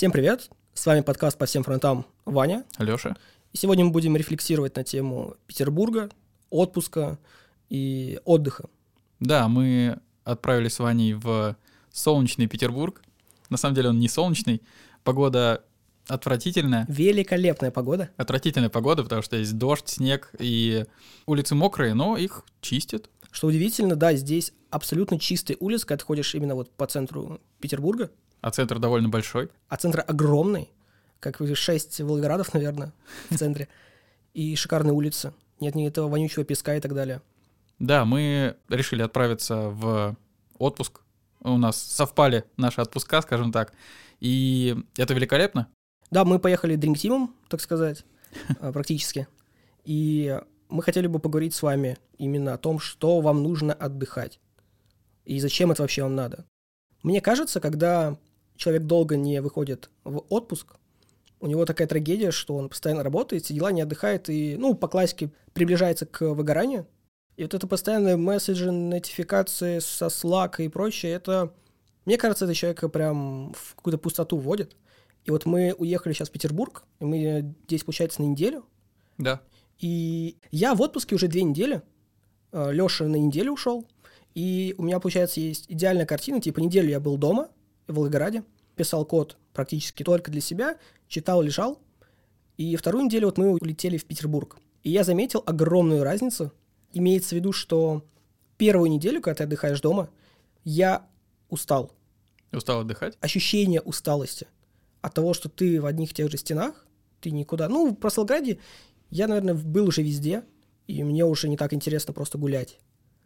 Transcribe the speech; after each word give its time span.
Всем 0.00 0.12
привет! 0.12 0.48
С 0.72 0.86
вами 0.86 1.02
подкаст 1.02 1.36
«По 1.36 1.44
всем 1.44 1.62
фронтам» 1.62 2.06
Ваня. 2.24 2.64
Лёша. 2.78 3.18
И 3.52 3.58
сегодня 3.58 3.84
мы 3.84 3.90
будем 3.90 4.16
рефлексировать 4.16 4.74
на 4.76 4.82
тему 4.82 5.36
Петербурга, 5.46 6.08
отпуска 6.48 7.18
и 7.68 8.18
отдыха. 8.24 8.70
Да, 9.18 9.46
мы 9.48 9.98
отправились 10.24 10.72
с 10.72 10.78
Ваней 10.78 11.12
в 11.12 11.54
солнечный 11.92 12.46
Петербург. 12.46 13.02
На 13.50 13.58
самом 13.58 13.74
деле 13.74 13.90
он 13.90 13.98
не 13.98 14.08
солнечный. 14.08 14.62
Погода 15.04 15.64
отвратительная. 16.08 16.86
Великолепная 16.88 17.70
погода. 17.70 18.08
Отвратительная 18.16 18.70
погода, 18.70 19.02
потому 19.02 19.20
что 19.20 19.36
есть 19.36 19.58
дождь, 19.58 19.90
снег 19.90 20.32
и 20.38 20.86
улицы 21.26 21.54
мокрые, 21.54 21.92
но 21.92 22.16
их 22.16 22.46
чистят. 22.62 23.10
Что 23.30 23.48
удивительно, 23.48 23.96
да, 23.96 24.14
здесь 24.14 24.54
абсолютно 24.70 25.18
чистые 25.18 25.58
улицы, 25.60 25.86
когда 25.86 25.98
ты 25.98 26.06
ходишь 26.06 26.34
именно 26.34 26.54
вот 26.54 26.70
по 26.70 26.86
центру 26.86 27.38
Петербурга. 27.60 28.10
А 28.40 28.50
центр 28.50 28.78
довольно 28.78 29.08
большой. 29.08 29.50
А 29.68 29.76
центр 29.76 30.04
огромный, 30.06 30.70
как 31.20 31.40
шесть 31.54 32.00
Волгоградов, 32.00 32.54
наверное, 32.54 32.92
в 33.30 33.36
центре. 33.36 33.68
И 34.32 34.56
шикарные 34.56 34.92
улицы. 34.92 35.32
Нет 35.60 35.74
ни 35.74 35.86
этого 35.86 36.08
вонючего 36.08 36.44
песка 36.44 36.74
и 36.74 36.80
так 36.80 36.94
далее. 36.94 37.20
Да, 37.78 38.04
мы 38.04 38.56
решили 38.68 39.02
отправиться 39.02 39.68
в 39.70 40.16
отпуск. 40.58 41.00
У 41.40 41.56
нас 41.56 41.80
совпали 41.80 42.44
наши 42.56 42.80
отпуска, 42.80 43.22
скажем 43.22 43.52
так. 43.52 43.72
И 44.20 44.76
это 44.96 45.14
великолепно. 45.14 45.68
Да, 46.10 46.24
мы 46.24 46.38
поехали 46.38 46.76
дринг 46.76 46.98
так 47.48 47.60
сказать, 47.60 48.04
а, 48.60 48.72
практически. 48.72 49.26
И 49.84 50.38
мы 50.68 50.82
хотели 50.82 51.06
бы 51.06 51.18
поговорить 51.18 51.54
с 51.54 51.62
вами 51.62 51.98
именно 52.18 52.54
о 52.54 52.58
том, 52.58 52.78
что 52.78 53.20
вам 53.20 53.42
нужно 53.42 53.72
отдыхать. 53.72 54.40
И 55.24 55.40
зачем 55.40 55.70
это 55.70 55.82
вообще 55.82 56.02
вам 56.02 56.14
надо. 56.14 56.44
Мне 57.02 57.20
кажется, 57.20 57.60
когда 57.60 58.18
человек 58.60 58.82
долго 58.82 59.16
не 59.16 59.40
выходит 59.40 59.90
в 60.04 60.22
отпуск, 60.28 60.76
у 61.40 61.46
него 61.46 61.64
такая 61.64 61.88
трагедия, 61.88 62.30
что 62.30 62.54
он 62.54 62.68
постоянно 62.68 63.02
работает, 63.02 63.44
все 63.44 63.54
дела, 63.54 63.72
не 63.72 63.80
отдыхает 63.80 64.28
и, 64.28 64.56
ну, 64.58 64.74
по 64.74 64.86
классике 64.88 65.32
приближается 65.54 66.04
к 66.04 66.34
выгоранию. 66.34 66.86
И 67.36 67.42
вот 67.42 67.54
это 67.54 67.66
постоянные 67.66 68.18
месседжи, 68.18 68.70
нотификации 68.70 69.78
со 69.78 70.06
Slack 70.06 70.56
и 70.58 70.68
прочее, 70.68 71.12
это, 71.12 71.54
мне 72.04 72.18
кажется, 72.18 72.44
это 72.44 72.54
человека 72.54 72.90
прям 72.90 73.54
в 73.54 73.74
какую-то 73.76 73.96
пустоту 73.96 74.36
вводит. 74.36 74.76
И 75.24 75.30
вот 75.30 75.46
мы 75.46 75.74
уехали 75.78 76.12
сейчас 76.12 76.28
в 76.28 76.32
Петербург, 76.32 76.84
и 76.98 77.04
мы 77.04 77.54
здесь, 77.66 77.84
получается, 77.84 78.20
на 78.20 78.26
неделю. 78.26 78.66
Да. 79.16 79.40
И 79.78 80.36
я 80.50 80.74
в 80.74 80.82
отпуске 80.82 81.14
уже 81.14 81.28
две 81.28 81.42
недели. 81.42 81.80
Леша 82.52 83.04
на 83.06 83.16
неделю 83.16 83.52
ушел. 83.52 83.86
И 84.34 84.74
у 84.76 84.82
меня, 84.82 85.00
получается, 85.00 85.40
есть 85.40 85.64
идеальная 85.68 86.04
картина. 86.04 86.40
Типа 86.40 86.60
неделю 86.60 86.90
я 86.90 87.00
был 87.00 87.16
дома, 87.16 87.48
в 87.92 87.96
Волгограде, 87.96 88.44
писал 88.76 89.04
код 89.04 89.36
практически 89.52 90.02
только 90.02 90.30
для 90.30 90.40
себя, 90.40 90.78
читал, 91.08 91.42
лежал. 91.42 91.78
И 92.56 92.76
вторую 92.76 93.04
неделю 93.04 93.26
вот 93.26 93.38
мы 93.38 93.50
улетели 93.50 93.96
в 93.96 94.04
Петербург. 94.04 94.58
И 94.82 94.90
я 94.90 95.04
заметил 95.04 95.42
огромную 95.46 96.04
разницу. 96.04 96.52
Имеется 96.92 97.30
в 97.30 97.32
виду, 97.32 97.52
что 97.52 98.04
первую 98.56 98.90
неделю, 98.90 99.20
когда 99.20 99.38
ты 99.38 99.44
отдыхаешь 99.44 99.80
дома, 99.80 100.10
я 100.64 101.06
устал. 101.48 101.92
Устал 102.52 102.80
отдыхать? 102.80 103.16
Ощущение 103.20 103.80
усталости 103.80 104.46
от 105.00 105.14
того, 105.14 105.34
что 105.34 105.48
ты 105.48 105.80
в 105.80 105.86
одних 105.86 106.12
тех 106.14 106.30
же 106.30 106.36
стенах, 106.36 106.86
ты 107.20 107.30
никуда... 107.30 107.68
Ну, 107.68 107.90
в 107.90 107.94
Прослограде 107.94 108.58
я, 109.10 109.26
наверное, 109.26 109.54
был 109.54 109.88
уже 109.88 110.02
везде, 110.02 110.44
и 110.86 111.02
мне 111.02 111.24
уже 111.24 111.48
не 111.48 111.56
так 111.56 111.72
интересно 111.72 112.12
просто 112.12 112.38
гулять. 112.38 112.78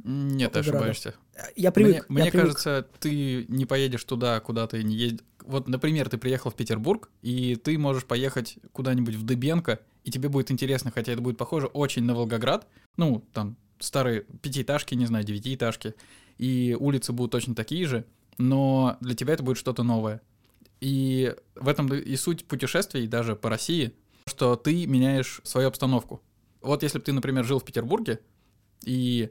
Нет, 0.03 0.53
ты 0.53 0.61
ошибаешься. 0.61 1.15
Я 1.57 1.73
привык. 1.73 2.07
Мне, 2.09 2.19
я 2.19 2.25
мне 2.25 2.31
привык. 2.31 2.47
кажется, 2.47 2.87
ты 3.01 3.47
не 3.49 3.67
поедешь 3.67 4.05
туда, 4.05 4.41
куда 4.41 4.67
ты 4.67 4.83
не 4.83 4.95
ездишь. 4.95 5.25
Вот, 5.45 5.69
например, 5.69 6.09
ты 6.09 6.19
приехал 6.19 6.51
в 6.51 6.55
Петербург, 6.55 7.11
и 7.23 7.57
ты 7.57 7.79
можешь 7.79 8.05
поехать 8.05 8.57
куда-нибудь 8.73 9.15
в 9.15 9.25
Дыбенко, 9.25 9.81
и 10.05 10.11
тебе 10.11 10.29
будет 10.29 10.51
интересно, 10.51 10.91
хотя 10.91 11.13
это 11.13 11.21
будет 11.21 11.37
похоже 11.37 11.67
очень 11.67 12.05
на 12.05 12.15
Волгоград. 12.15 12.67
Ну, 12.97 13.25
там 13.33 13.57
старые 13.79 14.23
пятиэтажки, 14.43 14.95
не 14.95 15.07
знаю, 15.07 15.25
девятиэтажки, 15.25 15.95
и 16.39 16.77
улицы 16.79 17.13
будут 17.13 17.33
точно 17.33 17.55
такие 17.55 17.87
же, 17.87 18.07
но 18.39 18.97
для 19.01 19.15
тебя 19.15 19.35
это 19.35 19.43
будет 19.43 19.59
что-то 19.59 19.83
новое. 19.83 20.23
И 20.81 21.35
в 21.55 21.69
этом 21.69 21.93
и 21.93 22.17
суть 22.17 22.45
путешествий 22.47 23.07
даже 23.07 23.37
по 23.37 23.49
России, 23.49 23.93
что 24.27 24.57
ты 24.57 24.87
меняешь 24.87 25.41
свою 25.45 25.69
обстановку. 25.69 26.23
Вот 26.61 26.83
если 26.83 26.99
бы 26.99 27.05
ты, 27.05 27.13
например, 27.13 27.45
жил 27.45 27.59
в 27.59 27.65
Петербурге 27.65 28.21
и 28.85 29.31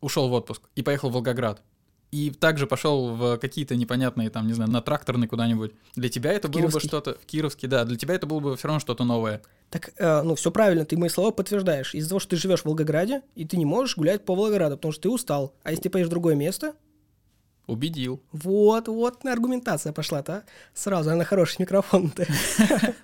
ушел 0.00 0.28
в 0.28 0.32
отпуск 0.32 0.62
и 0.74 0.82
поехал 0.82 1.10
в 1.10 1.12
Волгоград, 1.14 1.62
и 2.10 2.30
также 2.30 2.66
пошел 2.66 3.14
в 3.14 3.36
какие-то 3.38 3.76
непонятные, 3.76 4.30
там, 4.30 4.46
не 4.46 4.54
знаю, 4.54 4.70
на 4.70 4.80
тракторный 4.80 5.26
куда-нибудь, 5.28 5.72
для 5.94 6.08
тебя 6.08 6.32
это 6.32 6.48
В 6.48 6.50
было 6.50 6.62
бы 6.62 6.68
Кировский. 6.68 6.88
что-то... 6.88 7.14
В 7.14 7.26
Кировске, 7.26 7.66
да, 7.66 7.84
для 7.84 7.96
тебя 7.96 8.14
это 8.14 8.26
было 8.26 8.40
бы 8.40 8.56
все 8.56 8.68
равно 8.68 8.80
что-то 8.80 9.04
новое. 9.04 9.42
Так, 9.70 9.92
э, 9.98 10.22
ну, 10.22 10.34
все 10.34 10.50
правильно, 10.50 10.86
ты 10.86 10.96
мои 10.96 11.10
слова 11.10 11.30
подтверждаешь. 11.32 11.94
Из-за 11.94 12.08
того, 12.08 12.18
что 12.20 12.30
ты 12.30 12.36
живешь 12.36 12.62
в 12.62 12.64
Волгограде, 12.64 13.22
и 13.34 13.44
ты 13.44 13.58
не 13.58 13.66
можешь 13.66 13.96
гулять 13.98 14.24
по 14.24 14.34
Волгограду, 14.34 14.76
потому 14.76 14.92
что 14.92 15.02
ты 15.02 15.08
устал. 15.10 15.54
А 15.62 15.70
если 15.70 15.82
ты 15.82 15.90
поедешь 15.90 16.08
в 16.08 16.10
другое 16.10 16.34
место, 16.34 16.74
Убедил. 17.66 18.22
вот, 18.32 18.88
вот 18.88 19.26
аргументация 19.26 19.92
пошла-то? 19.92 20.44
Сразу, 20.72 21.10
она 21.10 21.24
хороший 21.24 21.60
микрофон-то. 21.60 22.26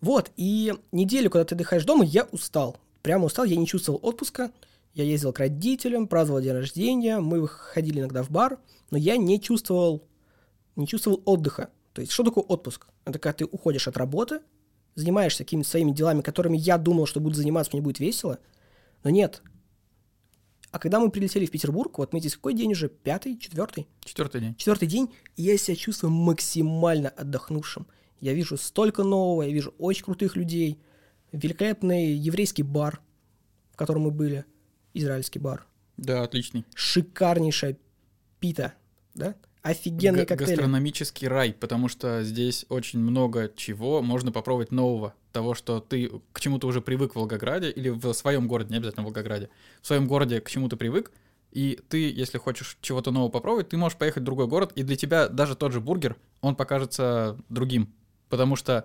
Вот, 0.00 0.30
и 0.36 0.74
неделю, 0.92 1.28
когда 1.28 1.44
ты 1.44 1.54
отдыхаешь 1.56 1.84
дома, 1.84 2.04
я 2.04 2.22
устал. 2.30 2.76
Прямо 3.02 3.24
устал, 3.24 3.44
я 3.44 3.56
не 3.56 3.66
чувствовал 3.66 3.98
отпуска. 4.02 4.52
Я 4.98 5.04
ездил 5.04 5.32
к 5.32 5.38
родителям, 5.38 6.08
праздновал 6.08 6.42
день 6.42 6.54
рождения, 6.54 7.20
мы 7.20 7.46
ходили 7.46 8.00
иногда 8.00 8.24
в 8.24 8.30
бар, 8.30 8.58
но 8.90 8.98
я 8.98 9.16
не 9.16 9.40
чувствовал, 9.40 10.02
не 10.74 10.88
чувствовал 10.88 11.22
отдыха. 11.24 11.70
То 11.92 12.00
есть, 12.00 12.10
что 12.10 12.24
такое 12.24 12.42
отпуск? 12.42 12.88
Это 13.04 13.20
когда 13.20 13.32
ты 13.32 13.44
уходишь 13.44 13.86
от 13.86 13.96
работы, 13.96 14.40
занимаешься 14.96 15.44
какими-то 15.44 15.68
своими 15.68 15.92
делами, 15.92 16.20
которыми 16.20 16.56
я 16.56 16.78
думал, 16.78 17.06
что 17.06 17.20
буду 17.20 17.36
заниматься, 17.36 17.70
мне 17.74 17.80
будет 17.80 18.00
весело, 18.00 18.40
но 19.04 19.10
нет. 19.10 19.40
А 20.72 20.80
когда 20.80 20.98
мы 20.98 21.12
прилетели 21.12 21.46
в 21.46 21.52
Петербург, 21.52 21.96
вот 21.98 22.12
мы 22.12 22.18
здесь 22.18 22.34
какой 22.34 22.54
день 22.54 22.72
уже? 22.72 22.88
Пятый, 22.88 23.38
четвертый? 23.38 23.86
Четвертый 24.04 24.40
день. 24.40 24.56
четвертый 24.56 24.88
день, 24.88 25.14
и 25.36 25.44
я 25.44 25.56
себя 25.58 25.76
чувствую 25.76 26.10
максимально 26.10 27.10
отдохнувшим. 27.10 27.86
Я 28.20 28.34
вижу 28.34 28.56
столько 28.56 29.04
нового, 29.04 29.42
я 29.42 29.52
вижу 29.52 29.72
очень 29.78 30.02
крутых 30.02 30.34
людей, 30.34 30.76
великолепный 31.30 32.14
еврейский 32.14 32.64
бар, 32.64 33.00
в 33.70 33.76
котором 33.76 34.02
мы 34.02 34.10
были, 34.10 34.44
израильский 34.94 35.38
бар, 35.38 35.66
Да, 35.96 36.22
отличный. 36.22 36.64
шикарнейшая 36.74 37.76
пита, 38.40 38.74
да, 39.14 39.34
офигенные 39.62 40.24
Га- 40.24 40.36
коктейли. 40.36 40.50
Гастрономический 40.56 41.28
рай, 41.28 41.52
потому 41.52 41.88
что 41.88 42.22
здесь 42.22 42.64
очень 42.68 42.98
много 43.00 43.52
чего 43.56 44.00
можно 44.02 44.32
попробовать 44.32 44.70
нового. 44.72 45.14
Того, 45.32 45.54
что 45.54 45.80
ты 45.80 46.10
к 46.32 46.40
чему-то 46.40 46.66
уже 46.66 46.80
привык 46.80 47.12
в 47.12 47.16
Волгограде 47.16 47.70
или 47.70 47.90
в 47.90 48.12
своем 48.14 48.48
городе, 48.48 48.70
не 48.70 48.76
обязательно 48.78 49.02
в 49.02 49.06
Волгограде, 49.06 49.50
в 49.82 49.86
своем 49.86 50.06
городе 50.06 50.40
к 50.40 50.48
чему-то 50.48 50.76
привык, 50.76 51.10
и 51.52 51.78
ты, 51.88 52.10
если 52.10 52.38
хочешь 52.38 52.78
чего-то 52.80 53.10
нового 53.10 53.30
попробовать, 53.30 53.68
ты 53.70 53.76
можешь 53.76 53.98
поехать 53.98 54.22
в 54.22 54.26
другой 54.26 54.46
город, 54.46 54.72
и 54.74 54.82
для 54.82 54.96
тебя 54.96 55.28
даже 55.28 55.54
тот 55.56 55.72
же 55.72 55.80
бургер, 55.80 56.16
он 56.40 56.56
покажется 56.56 57.36
другим. 57.48 57.92
Потому 58.28 58.54
что, 58.56 58.84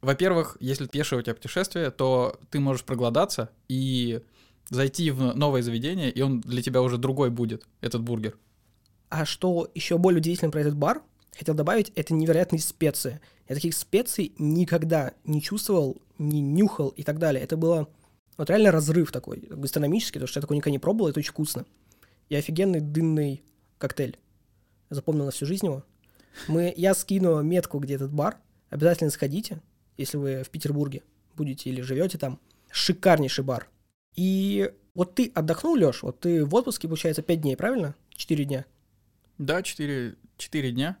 во-первых, 0.00 0.56
если 0.60 0.86
пешее 0.86 1.18
у 1.18 1.22
тебя 1.22 1.34
путешествие, 1.34 1.90
то 1.90 2.38
ты 2.50 2.58
можешь 2.60 2.84
проголодаться 2.84 3.50
и 3.68 4.22
зайти 4.70 5.10
в 5.10 5.34
новое 5.34 5.62
заведение, 5.62 6.10
и 6.10 6.22
он 6.22 6.40
для 6.40 6.62
тебя 6.62 6.80
уже 6.82 6.96
другой 6.96 7.30
будет, 7.30 7.66
этот 7.80 8.02
бургер. 8.02 8.38
А 9.08 9.24
что 9.24 9.70
еще 9.74 9.98
более 9.98 10.20
удивительно 10.20 10.50
про 10.50 10.60
этот 10.60 10.76
бар, 10.76 11.02
хотел 11.36 11.54
добавить, 11.54 11.92
это 11.96 12.14
невероятные 12.14 12.60
специи. 12.60 13.20
Я 13.48 13.56
таких 13.56 13.74
специй 13.74 14.32
никогда 14.38 15.12
не 15.24 15.42
чувствовал, 15.42 16.00
не 16.18 16.40
нюхал 16.40 16.88
и 16.90 17.02
так 17.02 17.18
далее. 17.18 17.42
Это 17.42 17.56
было 17.56 17.88
вот 18.36 18.48
реально 18.48 18.70
разрыв 18.70 19.10
такой, 19.10 19.40
гастрономический, 19.50 20.14
потому 20.14 20.28
что 20.28 20.38
я 20.38 20.42
такой 20.42 20.56
никогда 20.56 20.72
не 20.72 20.78
пробовал, 20.78 21.10
это 21.10 21.18
очень 21.18 21.32
вкусно. 21.32 21.66
И 22.28 22.36
офигенный 22.36 22.80
дынный 22.80 23.42
коктейль. 23.78 24.18
Запомнил 24.88 25.24
на 25.24 25.30
всю 25.30 25.46
жизнь 25.46 25.66
его. 25.66 25.84
Мы, 26.46 26.72
я 26.76 26.94
скину 26.94 27.42
метку, 27.42 27.78
где 27.80 27.94
этот 27.94 28.12
бар. 28.12 28.38
Обязательно 28.68 29.10
сходите, 29.10 29.60
если 29.96 30.16
вы 30.16 30.42
в 30.44 30.50
Петербурге 30.50 31.02
будете 31.36 31.70
или 31.70 31.80
живете 31.80 32.18
там. 32.18 32.38
Шикарнейший 32.70 33.44
бар. 33.44 33.68
И 34.14 34.70
вот 34.94 35.14
ты 35.14 35.30
отдохнул, 35.34 35.76
Леш, 35.76 36.02
вот 36.02 36.20
ты 36.20 36.44
в 36.44 36.54
отпуске, 36.54 36.88
получается, 36.88 37.22
5 37.22 37.40
дней, 37.40 37.56
правильно? 37.56 37.94
4 38.14 38.44
дня. 38.44 38.64
Да, 39.38 39.62
4, 39.62 40.16
4 40.36 40.72
дня. 40.72 40.98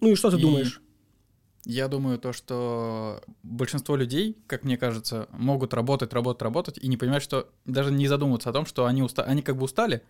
Ну 0.00 0.08
и 0.08 0.14
что 0.14 0.30
ты 0.30 0.36
И 0.36 0.40
думаешь? 0.40 0.82
Я 1.64 1.86
думаю, 1.86 2.18
то, 2.18 2.32
что 2.32 3.22
большинство 3.44 3.94
людей, 3.94 4.36
как 4.48 4.64
мне 4.64 4.76
кажется, 4.76 5.28
могут 5.30 5.74
работать, 5.74 6.12
работать, 6.12 6.42
работать 6.42 6.78
и 6.78 6.88
не 6.88 6.96
понимать, 6.96 7.22
что 7.22 7.48
даже 7.64 7.92
не 7.92 8.08
задумываться 8.08 8.50
о 8.50 8.52
том, 8.52 8.66
что 8.66 8.86
они, 8.86 9.02
уста... 9.02 9.22
они 9.22 9.42
как 9.42 9.56
бы 9.56 9.64
устали, 9.64 10.02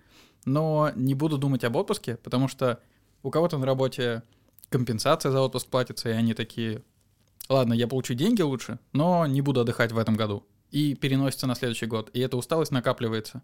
но 0.46 0.90
не 0.96 1.14
буду 1.14 1.37
думать 1.37 1.62
об 1.64 1.76
отпуске, 1.76 2.17
потому 2.17 2.49
что 2.49 2.81
у 3.23 3.31
кого-то 3.31 3.58
на 3.58 3.67
работе 3.67 4.23
компенсация 4.70 5.31
за 5.31 5.43
отпуск 5.43 5.67
платится, 5.67 6.08
и 6.08 6.12
они 6.12 6.32
такие, 6.32 6.82
ладно, 7.50 7.75
я 7.75 7.87
получу 7.87 8.14
деньги 8.14 8.40
лучше, 8.40 8.78
но 8.93 9.26
не 9.26 9.43
буду 9.43 9.61
отдыхать 9.61 9.93
в 9.93 9.99
этом 9.99 10.17
году. 10.17 10.46
И 10.73 10.95
переносится 10.95 11.47
на 11.47 11.55
следующий 11.55 11.87
год. 11.87 12.11
И 12.13 12.19
эта 12.19 12.37
усталость 12.37 12.73
накапливается. 12.73 13.43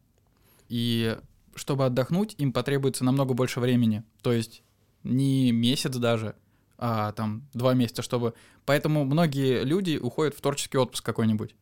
И 0.69 1.17
чтобы 1.55 1.87
отдохнуть, 1.87 2.35
им 2.39 2.53
потребуется 2.53 3.05
намного 3.05 3.35
больше 3.35 3.61
времени. 3.61 4.03
То 4.23 4.33
есть 4.33 4.63
не 5.05 5.53
месяц 5.53 5.95
даже, 5.95 6.35
а 6.79 7.13
там 7.13 7.49
два 7.55 7.75
месяца, 7.75 8.03
чтобы... 8.03 8.35
Поэтому 8.65 9.05
многие 9.05 9.63
люди 9.63 9.97
уходят 9.97 10.35
в 10.35 10.41
творческий 10.41 10.79
отпуск 10.79 11.05
какой-нибудь. 11.05 11.55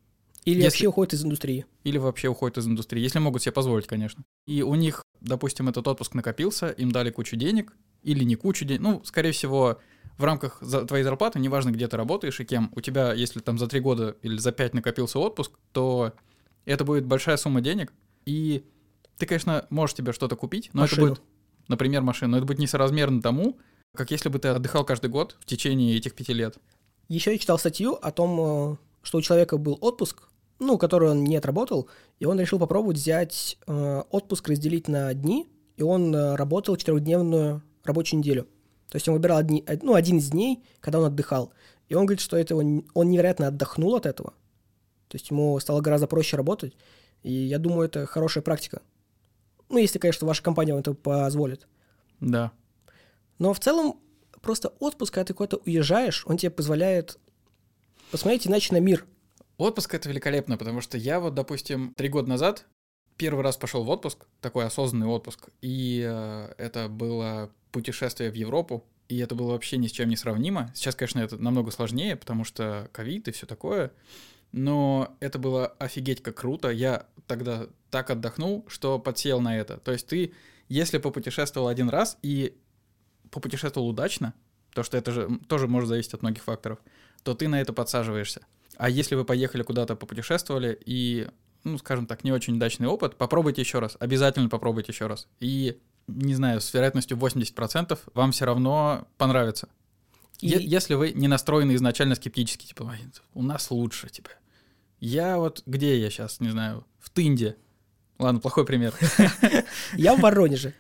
Или 0.45 0.55
Если- 0.57 0.65
вообще 0.65 0.87
уходит 0.87 1.15
из 1.15 1.25
индустрии. 1.25 1.67
Или 1.83 1.99
вообще 1.99 2.29
уходят 2.29 2.59
из 2.59 2.67
индустрии, 2.67 3.03
если 3.03 3.19
могут 3.19 3.43
себе 3.43 3.53
позволить, 3.53 3.87
конечно. 3.87 4.23
И 4.47 4.63
у 4.63 4.75
них, 4.77 5.03
допустим, 5.21 5.69
этот 5.69 5.87
отпуск 5.89 6.15
накопился, 6.15 6.69
им 6.69 6.93
дали 6.93 7.11
кучу 7.11 7.37
денег, 7.37 7.75
или 8.05 8.23
не 8.23 8.37
кучу 8.37 8.65
денег, 8.65 8.81
ну, 8.81 9.03
скорее 9.05 9.33
всего, 9.33 9.81
в 10.19 10.25
рамках 10.25 10.59
за- 10.61 10.85
твоей 10.85 11.05
зарплаты, 11.05 11.39
неважно, 11.39 11.71
где 11.71 11.89
ты 11.89 11.97
работаешь 11.97 12.41
и 12.41 12.45
кем, 12.45 12.71
у 12.75 12.81
тебя, 12.81 13.13
если 13.13 13.41
там 13.41 13.59
за 13.59 13.67
три 13.67 13.81
года 13.81 14.17
или 14.23 14.39
за 14.39 14.53
пять 14.53 14.75
накопился 14.75 15.19
отпуск, 15.19 15.53
то 15.73 16.13
это 16.65 16.85
будет 16.85 17.07
большая 17.07 17.37
сумма 17.37 17.61
денег, 17.61 17.93
и 18.25 18.65
ты, 19.19 19.27
конечно, 19.27 19.67
можешь 19.71 19.95
тебе 19.95 20.13
что-то 20.13 20.37
купить, 20.37 20.71
но 20.73 20.83
Машину. 20.83 21.07
это 21.07 21.15
будет, 21.15 21.25
например, 21.69 22.03
машина, 22.03 22.33
но 22.33 22.37
это 22.39 22.47
будет 22.47 22.59
несоразмерно 22.59 23.23
тому, 23.23 23.59
как 23.95 24.11
если 24.11 24.29
бы 24.29 24.39
ты 24.39 24.49
отдыхал 24.49 24.85
каждый 24.85 25.11
год 25.11 25.37
в 25.41 25.47
течение 25.47 25.97
этих 25.97 26.15
пяти 26.15 26.33
лет. 26.33 26.59
Еще 27.09 27.33
я 27.33 27.39
читал 27.39 27.59
статью 27.59 27.95
о 27.95 28.11
том, 28.11 28.73
э, 28.73 28.77
что 29.03 29.19
у 29.19 29.23
человека 29.23 29.59
был 29.59 29.79
отпуск, 29.81 30.29
ну, 30.59 30.77
который 30.79 31.11
он 31.11 31.25
не 31.25 31.37
отработал, 31.37 31.89
и 32.19 32.25
он 32.25 32.41
решил 32.41 32.59
попробовать 32.59 32.97
взять 32.97 33.59
э, 33.67 34.03
отпуск, 34.11 34.49
разделить 34.49 34.89
на 34.89 35.13
дни, 35.15 35.49
и 35.77 35.83
он 35.83 36.15
э, 36.15 36.35
работал 36.35 36.77
четырехдневную 36.77 37.63
рабочую 37.85 38.19
неделю. 38.21 38.49
То 38.89 38.97
есть 38.97 39.09
он 39.09 39.15
выбирал 39.15 39.39
одни, 39.39 39.65
од- 39.67 39.83
ну, 39.83 39.95
один 39.95 40.19
из 40.19 40.31
дней, 40.31 40.63
когда 40.81 40.99
он 41.01 41.07
отдыхал. 41.07 41.53
И 41.89 41.95
он 41.95 42.07
говорит, 42.07 42.21
что 42.21 42.37
это 42.37 42.57
он, 42.57 42.85
он 42.95 43.11
невероятно 43.11 43.49
отдохнул 43.49 43.95
от 43.97 44.07
этого. 44.07 44.31
То 45.09 45.17
есть 45.17 45.31
ему 45.31 45.59
стало 45.61 45.81
гораздо 45.81 46.07
проще 46.07 46.37
работать. 46.37 46.77
И 47.23 47.33
я 47.33 47.59
думаю, 47.59 47.87
это 47.87 48.07
хорошая 48.07 48.43
практика. 48.43 48.83
Ну, 49.69 49.79
если, 49.79 49.99
конечно, 49.99 50.27
ваша 50.27 50.43
компания 50.43 50.73
вам 50.73 50.81
это 50.81 50.95
позволит. 50.95 51.67
Да. 52.21 52.53
Но 53.39 53.53
в 53.53 53.61
целом, 53.61 54.01
просто 54.41 54.69
отпуск, 54.81 55.15
когда 55.15 55.27
ты 55.27 55.35
куда-то 55.35 55.57
уезжаешь, 55.65 56.25
он 56.27 56.37
тебе 56.37 56.51
позволяет 56.51 57.19
посмотреть 58.11 58.47
иначе 58.47 58.73
на 58.73 58.79
мир. 58.79 59.05
Отпуск 59.59 59.95
это 59.95 60.09
великолепно, 60.09 60.57
потому 60.57 60.81
что 60.81 60.99
я 60.99 61.19
вот, 61.19 61.35
допустим, 61.35 61.95
три 61.95 62.09
года 62.09 62.29
назад 62.29 62.67
первый 63.17 63.43
раз 63.43 63.57
пошел 63.57 63.85
в 63.85 63.89
отпуск, 63.89 64.27
такой 64.41 64.65
осознанный 64.65 65.07
отпуск, 65.07 65.49
и 65.63 66.05
э, 66.07 66.55
это 66.59 66.89
было 66.89 67.51
путешествие 67.73 68.31
в 68.31 68.35
Европу, 68.35 68.85
и 69.09 69.19
это 69.19 69.35
было 69.35 69.53
вообще 69.53 69.77
ни 69.77 69.87
с 69.87 69.93
чем 69.93 70.09
не 70.09 70.17
сравнимо. 70.17 70.71
Сейчас, 70.75 70.95
конечно, 70.95 71.21
это 71.21 71.37
намного 71.37 71.71
сложнее, 71.71 72.17
потому 72.17 72.45
что 72.45 72.89
ковид 72.93 73.29
и 73.29 73.33
все 73.33 73.47
такое, 73.47 73.93
но 74.53 75.17
это 75.21 75.39
было 75.39 75.67
офигеть 75.79 76.23
как 76.23 76.37
круто. 76.37 76.71
Я 76.71 77.07
тогда 77.27 77.67
так 77.91 78.11
отдохнул, 78.11 78.65
что 78.69 78.99
подсел 78.99 79.41
на 79.41 79.57
это. 79.57 79.79
То 79.79 79.93
есть 79.93 80.07
ты, 80.07 80.33
если 80.69 80.99
попутешествовал 80.99 81.69
один 81.69 81.89
раз 81.89 82.19
и 82.23 82.57
попутешествовал 83.31 83.89
удачно, 83.89 84.35
то 84.73 84.83
что 84.83 84.97
это 84.97 85.11
же 85.13 85.41
тоже 85.49 85.69
может 85.69 85.89
зависеть 85.89 86.15
от 86.15 86.23
многих 86.23 86.43
факторов, 86.43 86.79
то 87.23 87.35
ты 87.35 87.49
на 87.49 87.61
это 87.61 87.73
подсаживаешься. 87.73 88.47
А 88.77 88.91
если 88.91 89.15
вы 89.15 89.25
поехали 89.25 89.63
куда-то 89.63 89.97
попутешествовали 89.97 90.79
и, 90.85 91.29
ну, 91.67 91.79
скажем 91.79 92.07
так, 92.07 92.25
не 92.25 92.33
очень 92.33 92.57
удачный 92.57 92.87
опыт, 92.89 93.17
попробуйте 93.17 93.61
еще 93.63 93.79
раз, 93.81 93.97
обязательно 94.01 94.49
попробуйте 94.49 94.93
еще 94.93 95.07
раз. 95.07 95.29
И, 95.41 95.79
не 96.07 96.35
знаю, 96.35 96.61
с 96.61 96.73
вероятностью 96.73 97.17
80% 97.17 97.99
вам 98.15 98.33
все 98.33 98.45
равно 98.47 99.07
понравится. 99.19 99.69
И- 100.41 100.49
Если 100.49 100.95
вы 100.95 101.13
не 101.13 101.29
настроены 101.29 101.75
изначально 101.75 102.15
скептически, 102.15 102.67
типа, 102.67 102.85
«Ой, 102.85 102.99
у 103.35 103.43
нас 103.43 103.71
лучше, 103.71 104.09
типа. 104.09 104.31
Я 105.01 105.39
вот, 105.39 105.63
где 105.67 105.99
я 106.01 106.09
сейчас, 106.11 106.41
не 106.41 106.49
знаю, 106.51 106.87
в 106.99 107.11
Тынде. 107.11 107.57
Ладно, 108.19 108.41
плохой 108.41 108.65
пример. 108.65 108.95
Я 109.95 110.15
в 110.15 110.21
Воронеже. 110.21 110.73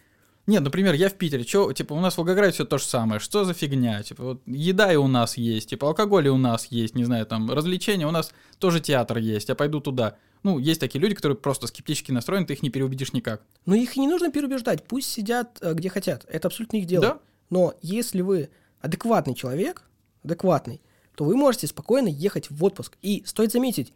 Нет, 0.46 0.62
например, 0.62 0.94
я 0.94 1.08
в 1.08 1.14
Питере, 1.14 1.44
чё, 1.44 1.72
типа, 1.72 1.92
у 1.92 2.00
нас 2.00 2.14
в 2.14 2.18
Волгограде 2.18 2.52
все 2.52 2.64
то 2.64 2.78
же 2.78 2.84
самое, 2.84 3.18
что 3.18 3.44
за 3.44 3.52
фигня, 3.52 4.02
типа, 4.02 4.22
вот 4.22 4.42
еда 4.46 4.92
и 4.92 4.96
у 4.96 5.08
нас 5.08 5.36
есть, 5.36 5.70
типа, 5.70 5.88
алкоголь 5.88 6.26
и 6.26 6.30
у 6.30 6.36
нас 6.36 6.66
есть, 6.66 6.94
не 6.94 7.04
знаю, 7.04 7.26
там, 7.26 7.50
развлечения, 7.50 8.06
у 8.06 8.12
нас 8.12 8.32
тоже 8.58 8.80
театр 8.80 9.18
есть, 9.18 9.48
я 9.48 9.56
пойду 9.56 9.80
туда. 9.80 10.16
Ну, 10.44 10.58
есть 10.60 10.80
такие 10.80 11.00
люди, 11.00 11.16
которые 11.16 11.36
просто 11.36 11.66
скептически 11.66 12.12
настроены, 12.12 12.46
ты 12.46 12.52
их 12.52 12.62
не 12.62 12.70
переубедишь 12.70 13.12
никак. 13.12 13.42
Но 13.64 13.74
их 13.74 13.96
и 13.96 14.00
не 14.00 14.06
нужно 14.06 14.30
переубеждать, 14.30 14.84
пусть 14.84 15.10
сидят 15.10 15.58
э, 15.60 15.74
где 15.74 15.88
хотят. 15.88 16.24
Это 16.28 16.46
абсолютно 16.46 16.76
их 16.76 16.86
дело. 16.86 17.02
Да? 17.02 17.18
Но 17.50 17.74
если 17.82 18.20
вы 18.20 18.50
адекватный 18.80 19.34
человек, 19.34 19.82
адекватный, 20.22 20.80
то 21.16 21.24
вы 21.24 21.36
можете 21.36 21.66
спокойно 21.66 22.06
ехать 22.06 22.50
в 22.50 22.62
отпуск. 22.62 22.96
И 23.02 23.24
стоит 23.26 23.50
заметить, 23.50 23.92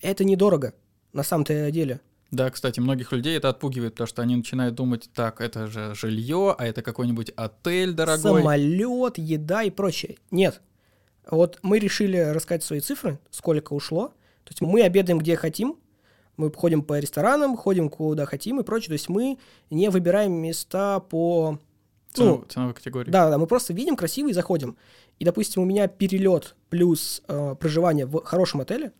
это 0.00 0.24
недорого 0.24 0.74
на 1.12 1.22
самом-то 1.22 1.70
деле. 1.70 2.00
Да, 2.32 2.50
кстати, 2.50 2.80
многих 2.80 3.12
людей 3.12 3.36
это 3.36 3.50
отпугивает, 3.50 3.92
потому 3.92 4.06
что 4.08 4.22
они 4.22 4.34
начинают 4.36 4.74
думать, 4.74 5.10
так, 5.14 5.40
это 5.42 5.66
же 5.66 5.94
жилье, 5.94 6.54
а 6.58 6.66
это 6.66 6.82
какой-нибудь 6.82 7.30
отель 7.36 7.92
дорогой. 7.92 8.40
Самолет, 8.40 9.18
еда 9.18 9.62
и 9.62 9.70
прочее. 9.70 10.16
Нет. 10.30 10.62
Вот 11.30 11.58
мы 11.62 11.78
решили 11.78 12.16
рассказать 12.16 12.64
свои 12.64 12.80
цифры, 12.80 13.18
сколько 13.30 13.74
ушло. 13.74 14.08
То 14.44 14.50
есть 14.50 14.60
мы 14.62 14.82
обедаем 14.82 15.18
где 15.18 15.36
хотим, 15.36 15.76
мы 16.38 16.50
ходим 16.50 16.82
по 16.82 16.98
ресторанам, 16.98 17.54
ходим 17.56 17.90
куда 17.90 18.24
хотим 18.24 18.58
и 18.60 18.64
прочее. 18.64 18.88
То 18.88 18.94
есть 18.94 19.10
мы 19.10 19.38
не 19.70 19.90
выбираем 19.90 20.32
места 20.32 21.00
по... 21.00 21.58
Ценов- 22.14 22.38
Ну, 22.40 22.44
ценовой 22.48 22.74
категории. 22.74 23.10
Да, 23.10 23.28
да, 23.30 23.36
мы 23.38 23.46
просто 23.46 23.72
видим 23.74 23.94
красиво 23.94 24.28
и 24.28 24.32
заходим. 24.32 24.76
И, 25.18 25.24
допустим, 25.26 25.62
у 25.62 25.64
меня 25.66 25.86
перелет 25.86 26.56
плюс 26.70 27.22
э, 27.28 27.54
проживание 27.60 28.06
в 28.06 28.22
хорошем 28.24 28.62
отеле, 28.62 28.92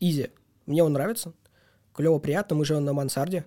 изи. 0.00 0.30
Мне 0.66 0.82
он 0.84 0.92
нравится. 0.92 1.32
Клево, 1.94 2.18
приятно, 2.18 2.56
мы 2.56 2.64
живем 2.64 2.84
на 2.84 2.92
мансарде. 2.92 3.44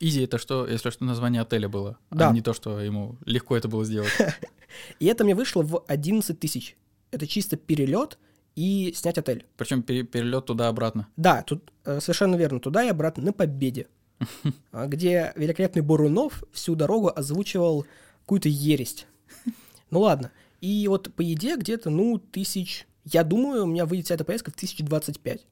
Изи 0.00 0.22
это 0.24 0.38
что, 0.38 0.66
если 0.66 0.90
что, 0.90 1.04
название 1.04 1.42
отеля 1.42 1.68
было, 1.68 1.98
Да. 2.10 2.30
а 2.30 2.32
не 2.32 2.40
то, 2.40 2.52
что 2.52 2.80
ему 2.80 3.16
легко 3.24 3.56
это 3.56 3.68
было 3.68 3.84
сделать. 3.84 4.12
И 5.00 5.06
это 5.06 5.24
мне 5.24 5.34
вышло 5.34 5.62
в 5.62 5.84
11 5.88 6.38
тысяч. 6.38 6.76
Это 7.10 7.26
чисто 7.26 7.56
перелет 7.56 8.18
и 8.54 8.92
снять 8.94 9.18
отель. 9.18 9.46
Причем 9.56 9.82
перелет 9.82 10.46
туда-обратно. 10.46 11.08
Да, 11.16 11.42
тут 11.42 11.72
э, 11.84 12.00
совершенно 12.00 12.36
верно, 12.36 12.60
туда 12.60 12.84
и 12.84 12.88
обратно 12.88 13.24
на 13.24 13.32
Победе, 13.32 13.86
а, 14.72 14.86
где 14.86 15.32
великолепный 15.36 15.82
Бурунов 15.82 16.44
всю 16.52 16.74
дорогу 16.74 17.10
озвучивал 17.14 17.86
какую-то 18.20 18.48
ересть. 18.48 19.06
Ну 19.90 20.00
ладно. 20.00 20.32
И 20.60 20.86
вот 20.86 21.14
по 21.14 21.22
еде 21.22 21.56
где-то, 21.56 21.88
ну, 21.88 22.18
тысяч... 22.18 22.86
Я 23.06 23.24
думаю, 23.24 23.62
у 23.62 23.66
меня 23.66 23.86
выйдет 23.86 24.04
вся 24.04 24.16
эта 24.16 24.24
поездка 24.24 24.50
в 24.50 24.54
1025. 24.54 25.46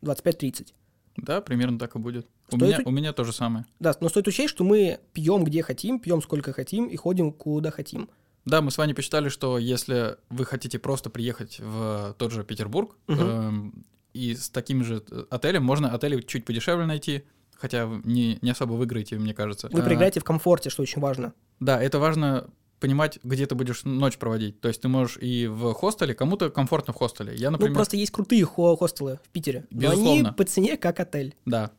25-30. 0.00 0.68
Да, 1.16 1.40
примерно 1.40 1.78
так 1.78 1.94
и 1.94 1.98
будет. 1.98 2.26
У 2.50 2.56
Стоит 2.56 2.62
меня, 2.62 2.80
у- 2.84 2.88
у 2.88 2.92
меня 2.92 3.12
то 3.12 3.24
же 3.24 3.32
самое. 3.32 3.66
Да, 3.80 3.94
но 4.00 4.08
стоит 4.08 4.26
учесть, 4.28 4.50
что 4.50 4.64
мы 4.64 4.98
пьем 5.12 5.44
где 5.44 5.62
хотим, 5.62 5.98
пьем 6.00 6.20
сколько 6.22 6.52
хотим 6.52 6.86
и 6.86 6.96
ходим 6.96 7.32
куда 7.32 7.70
хотим. 7.70 8.08
Да, 8.44 8.60
мы 8.60 8.70
с 8.70 8.76
вами 8.78 8.92
посчитали, 8.92 9.28
что 9.28 9.56
если 9.58 10.16
вы 10.28 10.44
хотите 10.44 10.78
просто 10.78 11.08
приехать 11.10 11.58
в 11.60 12.14
тот 12.18 12.32
же 12.32 12.44
Петербург, 12.44 12.96
Мгм. 13.06 13.20
эм, 13.22 13.84
и 14.12 14.34
с 14.34 14.50
таким 14.50 14.84
же 14.84 15.02
э, 15.10 15.24
отелем, 15.30 15.64
можно 15.64 15.90
отели 15.94 16.20
чуть 16.20 16.44
подешевле 16.44 16.84
найти, 16.84 17.22
хотя 17.54 17.88
не, 18.04 18.38
не 18.42 18.50
особо 18.50 18.72
выиграете, 18.74 19.16
мне 19.18 19.32
кажется. 19.34 19.68
Вы 19.72 19.80
А, 19.80 19.84
проиграете 19.84 20.20
в 20.20 20.24
комфорте, 20.24 20.68
что 20.68 20.82
очень 20.82 21.00
важно. 21.00 21.32
Да, 21.60 21.82
это 21.82 21.98
важно 21.98 22.50
понимать, 22.84 23.18
где 23.22 23.46
ты 23.46 23.54
будешь 23.54 23.84
ночь 23.84 24.18
проводить. 24.18 24.60
То 24.60 24.68
есть 24.68 24.82
ты 24.82 24.88
можешь 24.88 25.16
и 25.18 25.46
в 25.46 25.72
хостеле, 25.72 26.14
кому-то 26.14 26.50
комфортно 26.50 26.92
в 26.92 26.96
хостеле. 26.96 27.34
Я, 27.34 27.50
например, 27.50 27.70
Ну, 27.70 27.76
просто 27.76 27.96
есть 27.96 28.12
крутые 28.12 28.44
хо- 28.44 28.76
хостелы 28.76 29.20
в 29.24 29.28
Питере. 29.30 29.64
Но 29.70 29.78
они 29.78 29.90
Безусловно. 29.92 30.32
по 30.34 30.44
цене 30.44 30.76
как 30.76 31.00
отель. 31.00 31.34
Да. 31.46 31.70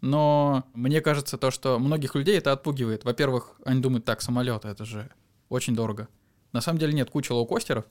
Но 0.00 0.64
мне 0.72 1.02
кажется, 1.02 1.36
то, 1.36 1.50
что 1.50 1.78
многих 1.78 2.14
людей 2.14 2.38
это 2.38 2.52
отпугивает. 2.52 3.04
Во-первых, 3.04 3.60
они 3.66 3.82
думают, 3.82 4.06
так, 4.06 4.22
самолет, 4.22 4.64
это 4.64 4.86
же 4.86 5.10
очень 5.50 5.74
дорого. 5.74 6.08
На 6.52 6.62
самом 6.62 6.78
деле 6.78 6.94
нет, 6.94 7.10
куча 7.10 7.32
лоукостеров. 7.32 7.84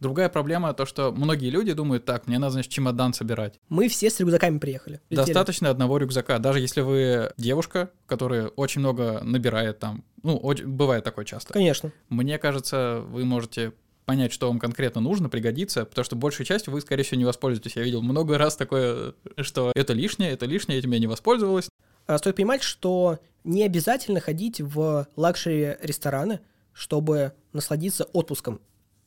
Другая 0.00 0.28
проблема 0.28 0.72
то, 0.74 0.86
что 0.86 1.12
многие 1.12 1.50
люди 1.50 1.72
думают, 1.72 2.04
так, 2.04 2.26
мне 2.26 2.38
надо, 2.38 2.52
значит, 2.52 2.70
чемодан 2.70 3.12
собирать. 3.14 3.58
Мы 3.68 3.88
все 3.88 4.10
с 4.10 4.20
рюкзаками 4.20 4.58
приехали. 4.58 5.00
Летели. 5.10 5.26
Достаточно 5.26 5.70
одного 5.70 5.98
рюкзака. 5.98 6.38
Даже 6.38 6.60
если 6.60 6.80
вы 6.82 7.32
девушка, 7.36 7.90
которая 8.06 8.48
очень 8.48 8.80
много 8.80 9.20
набирает 9.22 9.78
там, 9.80 10.04
ну, 10.22 10.38
оч- 10.38 10.64
бывает 10.64 11.04
такое 11.04 11.24
часто. 11.24 11.52
Конечно. 11.52 11.92
Мне 12.08 12.38
кажется, 12.38 13.02
вы 13.08 13.24
можете 13.24 13.72
понять, 14.04 14.32
что 14.32 14.48
вам 14.48 14.58
конкретно 14.58 15.00
нужно, 15.00 15.28
пригодится, 15.28 15.84
потому 15.84 16.04
что 16.04 16.16
большей 16.16 16.46
частью 16.46 16.72
вы, 16.72 16.80
скорее 16.80 17.02
всего, 17.02 17.18
не 17.18 17.24
воспользуетесь. 17.26 17.76
Я 17.76 17.82
видел 17.82 18.00
много 18.00 18.38
раз 18.38 18.56
такое, 18.56 19.14
что 19.42 19.70
это 19.74 19.92
лишнее, 19.92 20.30
это 20.30 20.46
лишнее, 20.46 20.78
этим 20.78 20.92
я 20.92 20.98
не 20.98 21.06
воспользовалась. 21.06 21.68
А, 22.06 22.16
Стоит 22.16 22.36
понимать, 22.36 22.62
что 22.62 23.18
не 23.44 23.64
обязательно 23.64 24.20
ходить 24.20 24.60
в 24.62 25.06
лакшери-рестораны, 25.16 26.40
чтобы 26.72 27.32
насладиться 27.52 28.04
отпуском. 28.12 28.60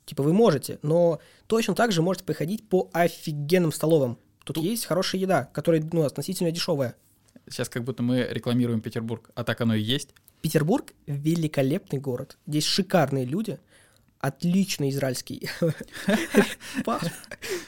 Типа 0.06 0.24
вы 0.24 0.34
можете, 0.34 0.80
но 0.82 1.20
точно 1.48 1.76
так 1.76 1.92
же 1.92 2.02
можете 2.02 2.26
приходить 2.26 2.68
по 2.68 2.90
офигенным 2.94 3.72
столовым. 3.72 4.18
Тут 4.44 4.58
есть 4.58 4.86
хорошая 4.86 5.22
еда, 5.22 5.46
которая 5.54 5.82
ну, 5.92 6.04
относительно 6.04 6.52
дешевая. 6.52 6.96
Сейчас 7.48 7.70
как 7.70 7.84
будто 7.84 8.04
мы 8.04 8.28
рекламируем 8.30 8.82
Петербург, 8.82 9.30
а 9.36 9.44
так 9.44 9.62
оно 9.62 9.76
и 9.76 9.82
есть. 9.82 10.10
Петербург– 10.42 10.94
великолепный 11.06 12.00
город. 12.00 12.38
Здесь 12.48 12.64
шикарные 12.66 13.26
люди, 13.26 13.60
отличный 14.20 14.90
израильский. 14.90 15.50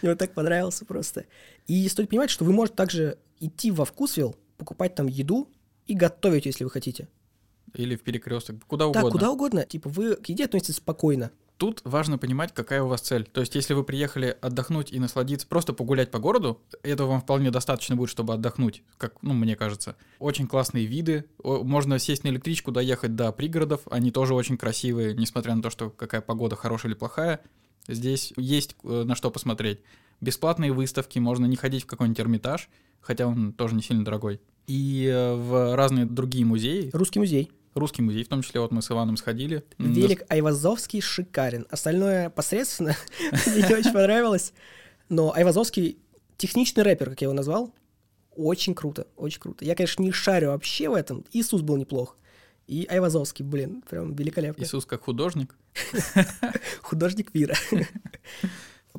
Мне 0.01 0.15
так 0.15 0.33
понравился 0.33 0.85
просто. 0.85 1.25
И 1.67 1.87
стоит 1.87 2.09
понимать, 2.09 2.29
что 2.29 2.45
вы 2.45 2.51
можете 2.53 2.75
также 2.75 3.17
идти 3.39 3.71
во 3.71 3.85
Вкусвилл, 3.85 4.35
покупать 4.57 4.95
там 4.95 5.07
еду 5.07 5.49
и 5.85 5.93
готовить, 5.93 6.45
если 6.45 6.63
вы 6.63 6.69
хотите. 6.71 7.07
Или 7.73 7.95
в 7.95 8.01
перекресток, 8.01 8.63
куда 8.65 8.85
Да, 8.85 8.99
угодно. 8.99 9.11
куда 9.11 9.31
угодно. 9.31 9.65
Типа 9.65 9.89
вы 9.89 10.15
к 10.15 10.27
еде 10.29 10.45
относитесь 10.45 10.75
спокойно. 10.75 11.31
Тут 11.63 11.79
важно 11.85 12.17
понимать, 12.17 12.53
какая 12.53 12.83
у 12.83 12.89
вас 12.89 12.99
цель. 12.99 13.23
То 13.23 13.39
есть, 13.39 13.55
если 13.55 13.73
вы 13.73 13.85
приехали 13.85 14.35
отдохнуть 14.41 14.91
и 14.91 14.99
насладиться, 14.99 15.47
просто 15.47 15.71
погулять 15.71 16.11
по 16.11 16.19
городу, 16.19 16.61
этого 16.83 17.11
вам 17.11 17.21
вполне 17.21 17.51
достаточно 17.51 17.95
будет, 17.95 18.09
чтобы 18.09 18.33
отдохнуть, 18.33 18.83
как, 18.97 19.23
ну, 19.23 19.33
мне 19.33 19.55
кажется. 19.55 19.95
Очень 20.19 20.45
классные 20.45 20.87
виды. 20.87 21.23
Можно 21.41 21.99
сесть 21.99 22.25
на 22.25 22.27
электричку, 22.27 22.73
доехать 22.73 23.15
до 23.15 23.31
пригородов. 23.31 23.79
Они 23.89 24.11
тоже 24.11 24.33
очень 24.33 24.57
красивые, 24.57 25.13
несмотря 25.13 25.55
на 25.55 25.61
то, 25.61 25.69
что 25.69 25.89
какая 25.89 26.19
погода 26.19 26.57
хорошая 26.57 26.91
или 26.91 26.99
плохая. 26.99 27.39
Здесь 27.87 28.33
есть 28.35 28.75
э, 28.83 29.03
на 29.05 29.15
что 29.15 29.31
посмотреть. 29.31 29.79
Бесплатные 30.19 30.73
выставки, 30.73 31.17
можно 31.17 31.45
не 31.45 31.55
ходить 31.55 31.83
в 31.83 31.87
какой-нибудь 31.87 32.19
Эрмитаж, 32.19 32.67
хотя 32.99 33.25
он 33.25 33.53
тоже 33.53 33.75
не 33.75 33.81
сильно 33.81 34.03
дорогой. 34.03 34.41
И 34.67 35.09
э, 35.09 35.33
в 35.33 35.77
разные 35.77 36.05
другие 36.07 36.43
музеи. 36.43 36.89
Русский 36.91 37.19
музей. 37.19 37.53
Русский 37.75 38.01
музей, 38.01 38.23
в 38.23 38.27
том 38.27 38.41
числе, 38.41 38.61
вот 38.61 38.71
мы 38.71 38.81
с 38.81 38.91
Иваном 38.91 39.17
сходили. 39.17 39.63
Велик 39.77 40.23
Айвазовский 40.29 41.01
шикарен. 41.01 41.65
Остальное 41.69 42.29
посредственно. 42.29 42.95
Мне 43.47 43.67
не 43.67 43.73
очень 43.73 43.93
понравилось. 43.93 44.53
Но 45.09 45.33
Айвазовский 45.33 45.97
техничный 46.37 46.83
рэпер, 46.83 47.09
как 47.09 47.21
я 47.21 47.25
его 47.25 47.33
назвал, 47.33 47.73
очень 48.35 48.75
круто, 48.75 49.07
очень 49.15 49.39
круто. 49.39 49.65
Я, 49.65 49.75
конечно, 49.75 50.01
не 50.03 50.11
шарю 50.11 50.49
вообще 50.49 50.89
в 50.89 50.93
этом. 50.93 51.25
Иисус 51.31 51.61
был 51.61 51.77
неплох. 51.77 52.17
И 52.67 52.85
Айвазовский, 52.89 53.43
блин, 53.43 53.83
прям 53.89 54.13
великолепно. 54.13 54.63
Иисус 54.63 54.85
как 54.85 55.03
художник. 55.03 55.55
Художник 56.81 57.33
мира. 57.33 57.55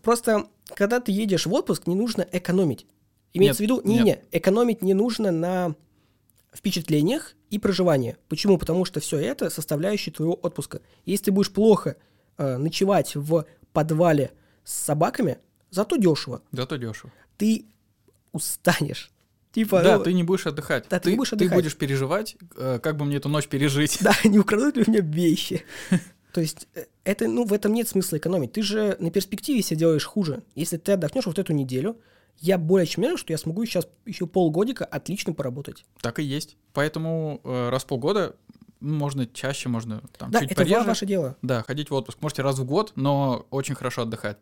Просто, 0.02 0.46
когда 0.74 1.00
ты 1.00 1.12
едешь 1.12 1.46
в 1.46 1.52
отпуск, 1.52 1.86
не 1.86 1.94
нужно 1.94 2.26
экономить. 2.30 2.86
Имеется 3.32 3.62
в 3.62 3.64
виду, 3.64 3.80
не-не, 3.82 4.22
экономить 4.32 4.82
не 4.82 4.94
нужно 4.94 5.30
на 5.30 5.74
впечатлениях 6.54 7.34
и 7.50 7.58
проживании. 7.58 8.16
Почему? 8.28 8.58
Потому 8.58 8.84
что 8.84 9.00
все 9.00 9.18
это 9.18 9.50
составляющие 9.50 10.12
твоего 10.12 10.34
отпуска. 10.34 10.80
Если 11.04 11.26
ты 11.26 11.32
будешь 11.32 11.52
плохо 11.52 11.96
э, 12.38 12.56
ночевать 12.56 13.14
в 13.14 13.46
подвале 13.72 14.32
с 14.64 14.72
собаками, 14.72 15.38
зато 15.70 15.96
дешево. 15.96 16.42
Зато 16.52 16.76
дешево. 16.76 17.12
Ты 17.36 17.66
устанешь. 18.32 19.10
Типа, 19.52 19.82
Да, 19.82 19.98
ну, 19.98 20.04
ты 20.04 20.12
не 20.12 20.24
будешь 20.24 20.46
отдыхать. 20.46 20.86
Да, 20.90 20.98
ты 20.98 21.10
не 21.10 21.16
будешь 21.16 21.30
Ты 21.30 21.36
отдыхать. 21.36 21.54
будешь 21.56 21.76
переживать, 21.76 22.36
э, 22.56 22.80
как 22.82 22.96
бы 22.96 23.04
мне 23.04 23.18
эту 23.18 23.28
ночь 23.28 23.46
пережить. 23.46 23.98
Да, 24.00 24.12
не 24.24 24.38
украдут 24.38 24.76
ли 24.76 24.84
у 24.86 24.90
меня 24.90 25.00
вещи. 25.00 25.62
То 26.32 26.40
есть 26.40 26.66
э, 26.74 26.86
это, 27.04 27.28
ну, 27.28 27.44
в 27.44 27.52
этом 27.52 27.72
нет 27.72 27.86
смысла 27.88 28.16
экономить. 28.16 28.52
Ты 28.52 28.62
же 28.62 28.96
на 28.98 29.10
перспективе 29.10 29.62
себе 29.62 29.78
делаешь 29.78 30.04
хуже. 30.04 30.42
Если 30.56 30.76
ты 30.76 30.92
отдохнешь 30.92 31.26
вот 31.26 31.38
эту 31.38 31.52
неделю, 31.52 32.00
я 32.40 32.58
более 32.58 32.86
чем 32.86 33.02
уверен, 33.04 33.18
что 33.18 33.32
я 33.32 33.38
смогу 33.38 33.64
сейчас 33.64 33.88
еще 34.04 34.26
полгодика 34.26 34.84
отлично 34.84 35.32
поработать. 35.32 35.84
Так 36.00 36.18
и 36.18 36.22
есть. 36.22 36.56
Поэтому 36.72 37.40
э, 37.44 37.68
раз 37.70 37.84
в 37.84 37.86
полгода 37.86 38.36
м, 38.80 38.94
можно 38.96 39.26
чаще, 39.26 39.68
можно 39.68 40.02
там 40.18 40.30
Да, 40.30 40.40
чуть 40.40 40.52
это 40.52 40.62
пореже. 40.62 40.86
ваше 40.86 41.06
дело. 41.06 41.36
Да, 41.42 41.62
ходить 41.62 41.90
в 41.90 41.94
отпуск. 41.94 42.18
Можете 42.20 42.42
раз 42.42 42.58
в 42.58 42.64
год, 42.64 42.92
но 42.96 43.46
очень 43.50 43.74
хорошо 43.74 44.02
отдыхать. 44.02 44.38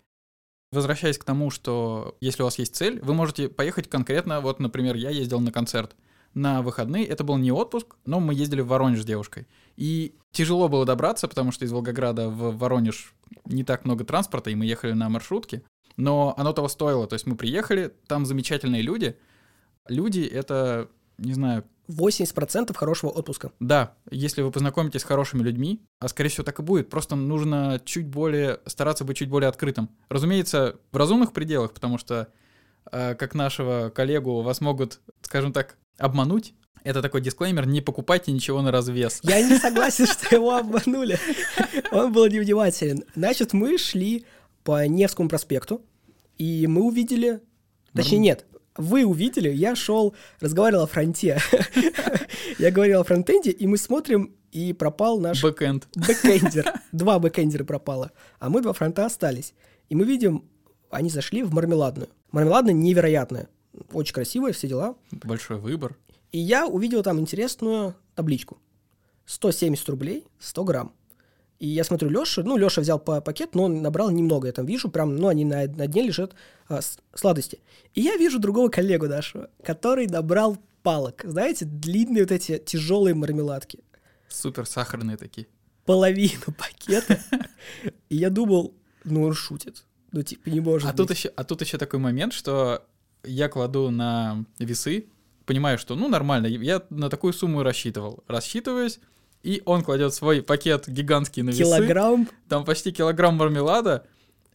Возвращаясь 0.73 1.19
к 1.19 1.25
тому, 1.25 1.51
что 1.51 2.17
если 2.21 2.43
у 2.43 2.47
вас 2.47 2.59
есть 2.59 2.75
цель, 2.75 2.99
вы 3.03 3.13
можете 3.13 3.49
поехать 3.49 3.89
конкретно, 3.91 4.41
вот, 4.41 4.59
например, 4.59 4.97
я 4.97 5.11
ездил 5.11 5.39
на 5.41 5.53
концерт 5.53 5.95
на 6.33 6.63
выходные, 6.63 7.05
это 7.07 7.25
был 7.25 7.37
не 7.37 7.53
отпуск, 7.53 7.95
но 8.07 8.19
мы 8.19 8.33
ездили 8.33 8.63
в 8.63 8.69
Воронеж 8.69 9.03
с 9.03 9.05
девушкой. 9.05 9.47
И 9.77 10.15
тяжело 10.31 10.71
было 10.71 10.87
добраться, 10.87 11.29
потому 11.29 11.53
что 11.53 11.67
из 11.67 11.73
Волгограда 11.73 12.31
в 12.31 12.57
Воронеж 12.57 13.13
не 13.45 13.65
так 13.65 13.85
много 13.85 14.05
транспорта, 14.05 14.49
и 14.49 14.55
мы 14.55 14.65
ехали 14.65 14.93
на 14.93 15.11
маршрутке, 15.11 15.63
но 15.97 16.35
оно 16.37 16.53
того 16.53 16.69
стоило. 16.69 17.07
То 17.07 17.15
есть 17.15 17.27
мы 17.27 17.37
приехали, 17.37 17.93
там 18.07 18.27
замечательные 18.27 18.83
люди. 18.83 19.17
Люди— 19.89 20.21
это, 20.33 20.89
не 21.19 21.35
знаю, 21.35 21.65
80% 21.89 22.75
хорошего 22.75 23.11
отпуска. 23.11 23.53
да, 23.61 23.95
если 24.11 24.43
вы 24.43 24.51
познакомитесь 24.51 25.01
с 25.01 25.05
хорошими 25.05 25.43
людьми, 25.43 25.83
а 25.99 26.09
скорее 26.09 26.31
всего 26.31 26.45
так 26.45 26.59
и 26.61 26.63
будет, 26.63 26.89
просто 26.89 27.17
нужно 27.17 27.81
чуть 27.85 28.07
более, 28.07 28.61
стараться 28.67 29.05
быть 29.05 29.19
чуть 29.19 29.29
более 29.29 29.49
открытым. 29.49 29.91
Разумеется, 30.09 30.77
в 30.91 30.97
разумных 30.97 31.33
пределах, 31.33 31.73
потому 31.73 31.99
что, 31.99 32.29
э, 32.91 33.15
как 33.15 33.35
нашего 33.35 33.91
коллегу, 33.91 34.43
вас 34.43 34.61
могут, 34.61 35.01
скажем 35.23 35.53
так, 35.53 35.77
обмануть. 35.99 36.55
Это 36.85 37.01
такой 37.01 37.21
дисклеймер, 37.21 37.67
не 37.67 37.81
покупайте 37.81 38.33
ничего 38.33 38.61
на 38.61 38.73
развес. 38.73 39.21
Я 39.23 39.41
не 39.47 39.57
согласен, 39.59 40.07
что 40.07 40.35
его 40.35 40.57
обманули. 40.57 41.19
Он 41.93 42.13
был 42.13 42.27
невнимателен. 42.27 43.05
Значит, 43.15 43.53
мы 43.53 43.79
шли 43.79 44.25
по 44.65 44.87
Невскому 44.87 45.29
проспекту, 45.29 45.83
и 46.39 46.67
мы 46.67 46.83
увидели... 46.83 47.41
Точнее, 47.95 48.19
нет, 48.19 48.47
вы 48.77 49.05
увидели, 49.05 49.51
я 49.51 49.75
шел, 49.75 50.15
разговаривал 50.41 50.85
о 50.85 50.87
фронте. 50.87 51.39
Я 52.59 52.71
говорил 52.71 53.01
о 53.01 53.05
фронтенде, 53.05 53.51
и 53.51 53.67
мы 53.67 53.77
смотрим, 53.77 54.35
и 54.51 54.73
пропал 54.73 55.19
наш 55.19 55.43
Бэкэнд. 55.43 55.89
бэкэндер. 55.95 56.73
Два 56.93 57.19
бэкэндера 57.19 57.65
пропало, 57.65 58.13
а 58.39 58.51
мы 58.51 58.61
два 58.61 58.73
фронта 58.73 59.07
остались. 59.07 59.55
И 59.89 59.95
мы 59.95 60.05
видим, 60.05 60.45
они 60.91 61.09
зашли 61.09 61.43
в 61.43 61.53
мармеладную. 61.55 62.09
Мармеладная 62.31 62.75
невероятная, 62.75 63.49
очень 63.93 64.15
красивая, 64.15 64.53
все 64.53 64.69
дела. 64.69 64.97
Большой 65.11 65.59
выбор. 65.59 65.97
И 66.33 66.39
я 66.39 66.67
увидел 66.67 67.03
там 67.03 67.21
интересную 67.21 67.95
табличку. 68.15 68.59
170 69.27 69.89
рублей, 69.89 70.27
100 70.39 70.65
грамм. 70.65 70.93
И 71.63 71.69
я 71.69 71.85
смотрю 71.85 72.09
Леша, 72.11 72.43
ну, 72.43 72.57
Леша 72.57 72.81
взял 72.81 72.99
по 72.99 73.21
пакет, 73.21 73.55
но 73.55 73.63
он 73.65 73.83
набрал 73.83 74.11
немного, 74.11 74.49
я 74.49 74.53
там 74.53 74.67
вижу, 74.67 74.89
прям, 74.91 75.15
ну, 75.15 75.29
они 75.29 75.45
на, 75.45 75.69
на 75.69 75.87
дне 75.87 76.03
лежат 76.03 76.35
а, 76.67 76.83
с- 76.83 76.99
сладости. 77.15 77.61
И 77.95 78.01
я 78.01 78.17
вижу 78.17 78.41
другого 78.41 78.69
коллегу 78.69 79.07
нашего, 79.07 79.49
который 79.63 80.09
набрал 80.09 80.59
палок. 80.83 81.23
Знаете, 81.25 81.65
длинные 81.65 82.25
вот 82.25 82.33
эти 82.33 82.59
тяжелые 82.59 83.15
мармеладки. 83.15 83.79
Супер 84.29 84.67
сахарные 84.67 85.17
такие. 85.17 85.47
Половину 85.87 86.47
пакета. 86.59 87.21
И 88.09 88.17
я 88.17 88.31
думал, 88.31 88.75
ну, 89.05 89.23
он 89.23 89.33
шутит. 89.33 89.85
Ну, 90.11 90.23
типа, 90.25 90.49
не 90.49 90.59
может 90.59 90.89
А 90.89 90.93
быть. 90.93 90.97
тут, 90.97 91.11
еще, 91.17 91.29
а 91.37 91.45
тут 91.45 91.61
еще 91.61 91.79
такой 91.79 92.01
момент, 92.01 92.33
что 92.33 92.85
я 93.23 93.49
кладу 93.49 93.91
на 93.91 94.45
весы, 94.59 95.07
понимаю, 95.47 95.79
что 95.79 95.95
ну 95.95 96.09
нормально, 96.09 96.47
я 96.49 96.83
на 96.91 97.09
такую 97.09 97.33
сумму 97.33 97.63
рассчитывал. 97.63 98.25
Рассчитываюсь, 98.27 98.99
и 99.43 99.63
он 99.65 99.83
кладет 99.83 100.15
свой 100.15 100.43
пакет 100.43 100.89
гигантский 100.89 101.43
на 101.43 101.51
весы, 101.51 101.63
Килограмм. 101.63 102.29
там 102.49 102.65
почти 102.65 102.93
килограмм 102.93 103.37
мармелада, 103.37 104.07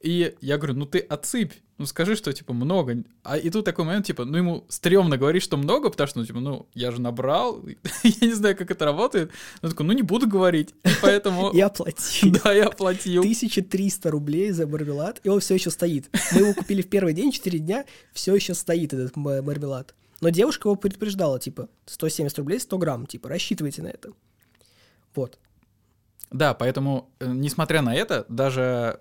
и 0.02 0.36
я 0.42 0.58
говорю, 0.58 0.76
ну 0.76 0.86
ты 0.86 1.00
отсыпь, 1.00 1.54
ну 1.78 1.86
скажи, 1.86 2.16
что 2.16 2.32
типа 2.32 2.54
много. 2.54 3.04
А 3.24 3.38
и 3.38 3.50
тут 3.50 3.66
такой 3.66 3.86
момент, 3.86 4.06
типа, 4.06 4.26
ну 4.26 4.38
ему 4.38 4.66
стрёмно 4.70 5.18
говорить, 5.18 5.44
что 5.44 5.58
много, 5.58 5.90
потому 5.90 6.08
что, 6.08 6.20
ну 6.20 6.26
типа, 6.26 6.40
ну 6.40 6.68
я 6.74 6.92
же 6.92 7.02
набрал, 7.02 7.64
я 8.04 8.28
не 8.28 8.34
знаю, 8.34 8.56
как 8.56 8.72
это 8.72 8.86
работает. 8.86 9.32
Он 9.62 9.70
такой, 9.70 9.86
ну 9.86 9.94
не 9.94 10.02
буду 10.04 10.28
говорить, 10.28 10.74
И 10.84 10.90
поэтому... 11.02 11.52
Я 11.54 11.70
платил. 11.70 12.36
Да, 12.44 12.52
я 12.52 12.70
платил. 12.70 13.22
1300 13.22 14.10
рублей 14.12 14.52
за 14.52 14.68
мармелад, 14.68 15.20
и 15.24 15.30
он 15.30 15.40
все 15.40 15.56
еще 15.56 15.70
стоит. 15.72 16.10
Мы 16.32 16.40
его 16.42 16.54
купили 16.54 16.82
в 16.82 16.90
первый 16.90 17.14
день, 17.14 17.32
4 17.32 17.60
дня, 17.60 17.86
все 18.14 18.34
еще 18.36 18.54
стоит 18.54 18.94
этот 18.94 19.16
мармелад. 19.16 19.94
Но 20.22 20.30
девушка 20.30 20.68
его 20.70 20.76
предупреждала, 20.76 21.40
типа, 21.40 21.70
170 21.86 22.38
рублей, 22.40 22.60
100 22.60 22.78
грамм, 22.80 23.06
типа, 23.06 23.30
рассчитывайте 23.30 23.84
на 23.84 23.88
это. 23.90 24.14
Вот. 25.18 25.38
Да, 26.32 26.54
поэтому, 26.54 27.10
э, 27.20 27.28
несмотря 27.28 27.82
на 27.82 27.96
это, 27.96 28.26
даже 28.30 29.00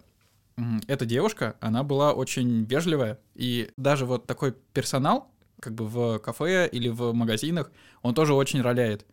эта 0.89 1.05
девушка, 1.05 1.57
она 1.61 1.83
была 1.83 2.13
очень 2.15 2.65
вежливая. 2.65 3.19
И 3.35 3.71
даже 3.77 4.07
вот 4.07 4.27
такой 4.27 4.55
персонал, 4.73 5.29
как 5.61 5.75
бы 5.75 5.87
в 5.87 6.19
кафе 6.19 6.69
или 6.71 6.89
в 6.89 7.13
магазинах, 7.13 7.71
он 8.03 8.15
тоже 8.15 8.33
очень 8.35 8.63
роляет. 8.63 9.05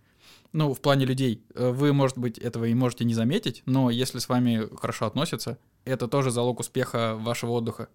Ну, 0.54 0.74
в 0.74 0.80
плане 0.80 1.06
людей. 1.06 1.44
Э, 1.56 1.72
Вы, 1.72 1.92
может 1.94 2.18
быть, 2.18 2.38
этого 2.38 2.66
и 2.66 2.74
можете 2.74 3.04
не 3.06 3.14
заметить, 3.14 3.64
но 3.66 3.90
если 3.90 4.20
с 4.20 4.30
вами 4.30 4.70
хорошо 4.78 5.06
относятся, 5.06 5.58
это 5.84 6.08
тоже 6.08 6.32
залог 6.32 6.60
успеха 6.60 7.16
вашего 7.16 7.52
отдыха. 7.52 7.90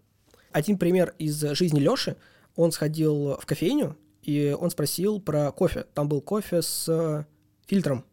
Один 0.52 0.76
пример 0.76 1.14
из 1.18 1.40
жизни 1.40 1.80
Лёши. 1.80 2.16
Он 2.56 2.72
сходил 2.72 3.38
в 3.40 3.46
кофейню, 3.46 3.96
и 4.22 4.54
он 4.58 4.70
спросил 4.70 5.20
про 5.20 5.52
кофе. 5.52 5.86
Там 5.94 6.08
был 6.08 6.20
кофе 6.20 6.60
с 6.60 6.88
э, 6.88 7.24
фильтром. 7.66 8.04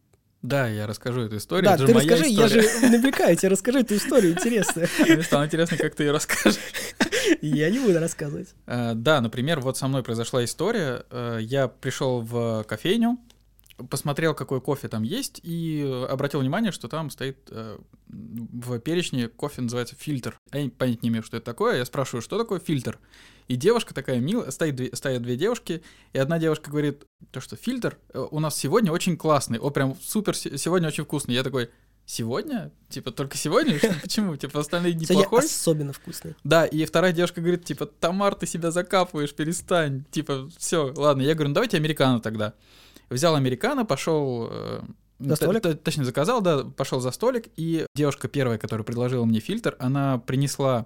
Да, 0.47 0.67
я 0.67 0.85
расскажу 0.87 1.21
эту 1.21 1.37
историю. 1.37 1.65
да, 1.65 1.75
это 1.75 1.85
ты 1.87 1.93
расскажи, 1.93 2.25
я 2.27 2.45
история. 2.45 2.61
же 2.63 2.89
намекаю 2.89 3.35
тебе, 3.35 3.49
расскажи 3.49 3.79
эту 3.79 3.95
историю 3.95 4.33
интересную. 4.33 4.87
Мне 4.99 5.23
стало 5.23 5.45
интересно, 5.45 5.77
как 5.77 5.95
ты 5.95 6.03
ее 6.03 6.11
расскажешь. 6.11 6.59
Я 7.41 7.69
не 7.69 7.79
буду 7.79 7.99
рассказывать. 7.99 8.49
Э, 8.67 8.93
Да, 8.93 9.21
например, 9.21 9.59
вот 9.61 9.77
со 9.77 9.87
мной 9.87 10.03
произошла 10.03 10.43
история. 10.43 11.03
Э, 11.09 11.39
Я 11.41 11.67
пришел 11.67 12.21
в 12.21 12.63
кофейню, 12.67 13.17
посмотрел, 13.89 14.34
какой 14.34 14.62
кофе 14.62 14.88
там 14.88 15.03
есть, 15.03 15.39
и 15.44 16.05
обратил 16.10 16.39
внимание, 16.39 16.72
что 16.72 16.88
там 16.88 17.10
стоит 17.10 17.38
э, 17.51 17.77
в 18.08 18.79
перечне 18.79 19.27
кофе 19.27 19.62
называется 19.62 19.96
фильтр. 19.96 20.39
А 20.51 20.58
Я 20.60 20.70
понять 20.70 21.03
не 21.03 21.10
имею, 21.10 21.24
что 21.24 21.38
это 21.38 21.46
такое. 21.46 21.77
Я 21.77 21.86
спрашиваю, 21.86 22.22
что 22.22 22.38
такое 22.38 22.60
фильтр? 22.60 23.00
И 23.48 23.55
девушка 23.58 23.94
такая 23.94 24.20
милая, 24.20 24.50
стоит 24.51 24.75
две, 24.75 24.96
стоят 24.96 25.22
две 25.22 25.36
девушки, 25.36 25.84
и 26.13 26.17
одна 26.17 26.39
девушка 26.39 26.72
говорит, 26.72 27.03
то, 27.32 27.41
что 27.41 27.55
фильтр 27.55 27.98
э, 28.13 28.25
у 28.32 28.39
нас 28.39 28.55
сегодня 28.58 28.91
очень 28.91 29.17
классный, 29.17 29.60
о, 29.60 29.70
прям 29.70 29.96
супер, 30.01 30.36
се- 30.36 30.58
сегодня 30.58 30.88
очень 30.88 31.03
вкусный. 31.03 31.36
Я 31.36 31.44
такой, 31.44 31.70
сегодня? 32.05 32.72
Типа, 32.89 33.12
только 33.12 33.38
сегодня? 33.38 33.77
Почему? 34.01 34.36
Типа, 34.36 34.62
остальные 34.62 34.94
дни 34.94 35.05
Сегодня 35.05 35.27
плохой? 35.29 35.46
особенно 35.46 35.94
вкусный. 35.94 36.36
Да, 36.44 36.65
и 36.65 36.86
вторая 36.86 37.12
девушка 37.12 37.41
говорит, 37.41 37.65
типа, 37.65 37.86
Тамар, 37.86 38.36
ты 38.36 38.48
себя 38.48 38.72
закапываешь, 38.72 39.34
перестань. 39.34 40.05
Типа, 40.12 40.50
все, 40.58 40.94
ладно. 40.96 41.22
Я 41.22 41.34
говорю, 41.34 41.50
ну 41.50 41.55
давайте 41.55 41.77
американо 41.77 42.22
тогда. 42.22 42.53
Взял 43.09 43.35
американо, 43.35 43.85
пошел 43.85 44.47
э, 44.51 44.81
За 45.19 45.35
столик? 45.35 45.62
т- 45.63 45.75
Точно, 45.75 46.03
заказал, 46.03 46.41
да, 46.41 46.63
пошел 46.63 47.00
за 47.00 47.12
столик, 47.12 47.47
и 47.55 47.85
девушка 47.95 48.27
первая, 48.27 48.57
которая 48.57 48.83
предложила 48.83 49.25
мне 49.25 49.39
фильтр, 49.39 49.75
она 49.79 50.17
принесла 50.19 50.85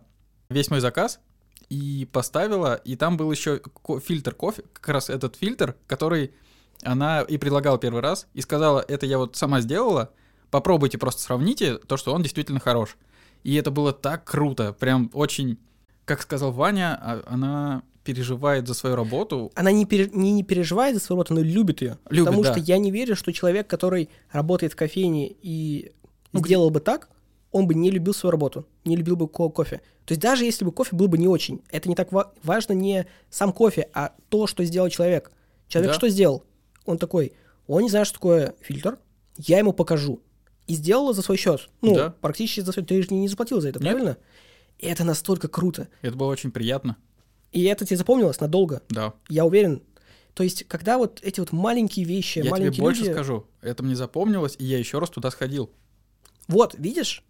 весь 0.50 0.70
мой 0.70 0.80
заказ 0.82 1.20
и 1.70 2.08
поставила, 2.12 2.76
и 2.76 2.96
там 2.96 3.16
был 3.18 3.32
еще 3.32 3.60
ко- 3.60 4.00
фильтр 4.00 4.34
кофе, 4.34 4.64
как 4.74 4.90
раз 4.90 5.10
этот 5.10 5.36
фильтр, 5.36 5.76
который 5.88 6.34
она 6.84 7.22
и 7.22 7.38
предлагала 7.38 7.78
первый 7.78 8.02
раз, 8.02 8.28
и 8.34 8.42
сказала, 8.42 8.84
это 8.88 9.06
я 9.06 9.18
вот 9.18 9.36
сама 9.36 9.62
сделала, 9.62 10.12
попробуйте, 10.52 10.98
просто 10.98 11.22
сравните 11.22 11.78
то, 11.78 11.96
что 11.98 12.14
он 12.14 12.22
действительно 12.24 12.60
хорош. 12.60 12.98
И 13.44 13.56
это 13.56 13.72
было 13.72 13.94
так 13.94 14.26
круто, 14.26 14.74
прям 14.74 15.10
очень, 15.14 15.58
как 16.06 16.22
сказал 16.22 16.52
Ваня, 16.52 16.98
а- 17.02 17.24
она 17.28 17.84
переживает 18.04 18.68
за 18.68 18.74
свою 18.74 18.96
работу. 18.96 19.52
Она 19.56 19.72
не, 19.72 19.86
пере- 19.86 20.10
не, 20.12 20.32
не 20.32 20.44
переживает 20.44 20.96
за 20.96 21.02
свою 21.02 21.18
работу, 21.20 21.34
но 21.36 21.42
любит 21.42 21.82
ее. 21.82 21.98
Любит, 22.10 22.26
потому 22.26 22.44
да. 22.44 22.52
что 22.54 22.60
я 22.62 22.78
не 22.78 22.92
верю, 22.92 23.16
что 23.16 23.32
человек, 23.34 23.68
который 23.68 24.10
работает 24.32 24.74
в 24.74 24.76
кофейне 24.76 25.30
и 25.42 25.92
Ну, 26.32 26.40
сделал 26.46 26.70
бы 26.70 26.80
так, 26.80 27.10
он 27.52 27.68
бы 27.68 27.74
не 27.76 27.90
любил 27.92 28.14
свою 28.14 28.32
работу, 28.32 28.66
не 28.86 28.96
любил 28.96 29.16
бы 29.16 29.28
ко- 29.28 29.50
кофе. 29.50 29.82
То 30.06 30.14
есть 30.14 30.22
даже 30.22 30.46
если 30.46 30.66
бы 30.66 30.72
кофе 30.72 30.96
был 30.96 31.08
бы 31.08 31.18
не 31.18 31.28
очень, 31.28 31.62
это 31.70 31.90
не 31.90 31.96
так 31.96 32.12
ва- 32.12 32.32
важно 32.44 32.74
не 32.74 33.06
сам 33.30 33.52
кофе, 33.54 33.90
а 33.94 34.14
то, 34.30 34.48
что 34.48 34.64
сделал 34.64 34.90
человек. 34.90 35.32
Человек 35.68 35.92
Да. 35.92 35.96
что 35.98 36.10
сделал? 36.10 36.44
Он 36.86 36.98
такой, 36.98 37.34
он 37.68 37.84
не 37.84 37.90
знает, 37.90 38.08
что 38.08 38.16
такое 38.16 38.56
фильтр, 38.62 38.98
я 39.38 39.60
ему 39.60 39.74
покажу. 39.74 40.22
И 40.68 40.74
сделал 40.76 41.14
за 41.14 41.22
свой 41.24 41.38
счет. 41.38 41.70
Ну, 41.82 41.96
Да. 41.96 42.16
практически 42.22 42.62
за 42.62 42.72
свой. 42.72 42.86
Ты 42.86 43.02
же 43.02 43.10
не 43.12 43.28
заплатил 43.28 43.60
за 43.62 43.70
это, 43.70 43.80
Нет. 43.80 43.90
правильно? 43.92 44.18
И 44.78 44.86
это 44.88 45.04
настолько 45.04 45.48
круто. 45.48 45.88
Это 46.02 46.16
было 46.16 46.28
очень 46.28 46.52
приятно, 46.52 46.96
И 47.52 47.64
это 47.64 47.86
тебе 47.86 47.98
запомнилось 47.98 48.40
надолго. 48.40 48.82
да. 48.90 49.14
Я 49.28 49.46
уверен. 49.46 49.82
То 50.34 50.44
есть, 50.44 50.66
когда 50.68 50.98
вот 50.98 51.20
эти 51.22 51.40
вот 51.40 51.52
маленькие 51.52 52.06
вещи, 52.06 52.38
Я 52.38 52.44
тебе 52.44 52.52
маленькие 52.52 52.82
больше 52.82 53.02
люди... 53.02 53.12
скажу, 53.12 53.46
это 53.62 53.84
мне 53.84 53.96
запомнилось, 53.96 54.56
и 54.58 54.64
я 54.64 54.78
еще 54.78 55.00
раз 55.00 55.10
туда 55.10 55.32
сходил. 55.32 55.70
Вот, 56.48 56.76
видишь? 56.78 57.24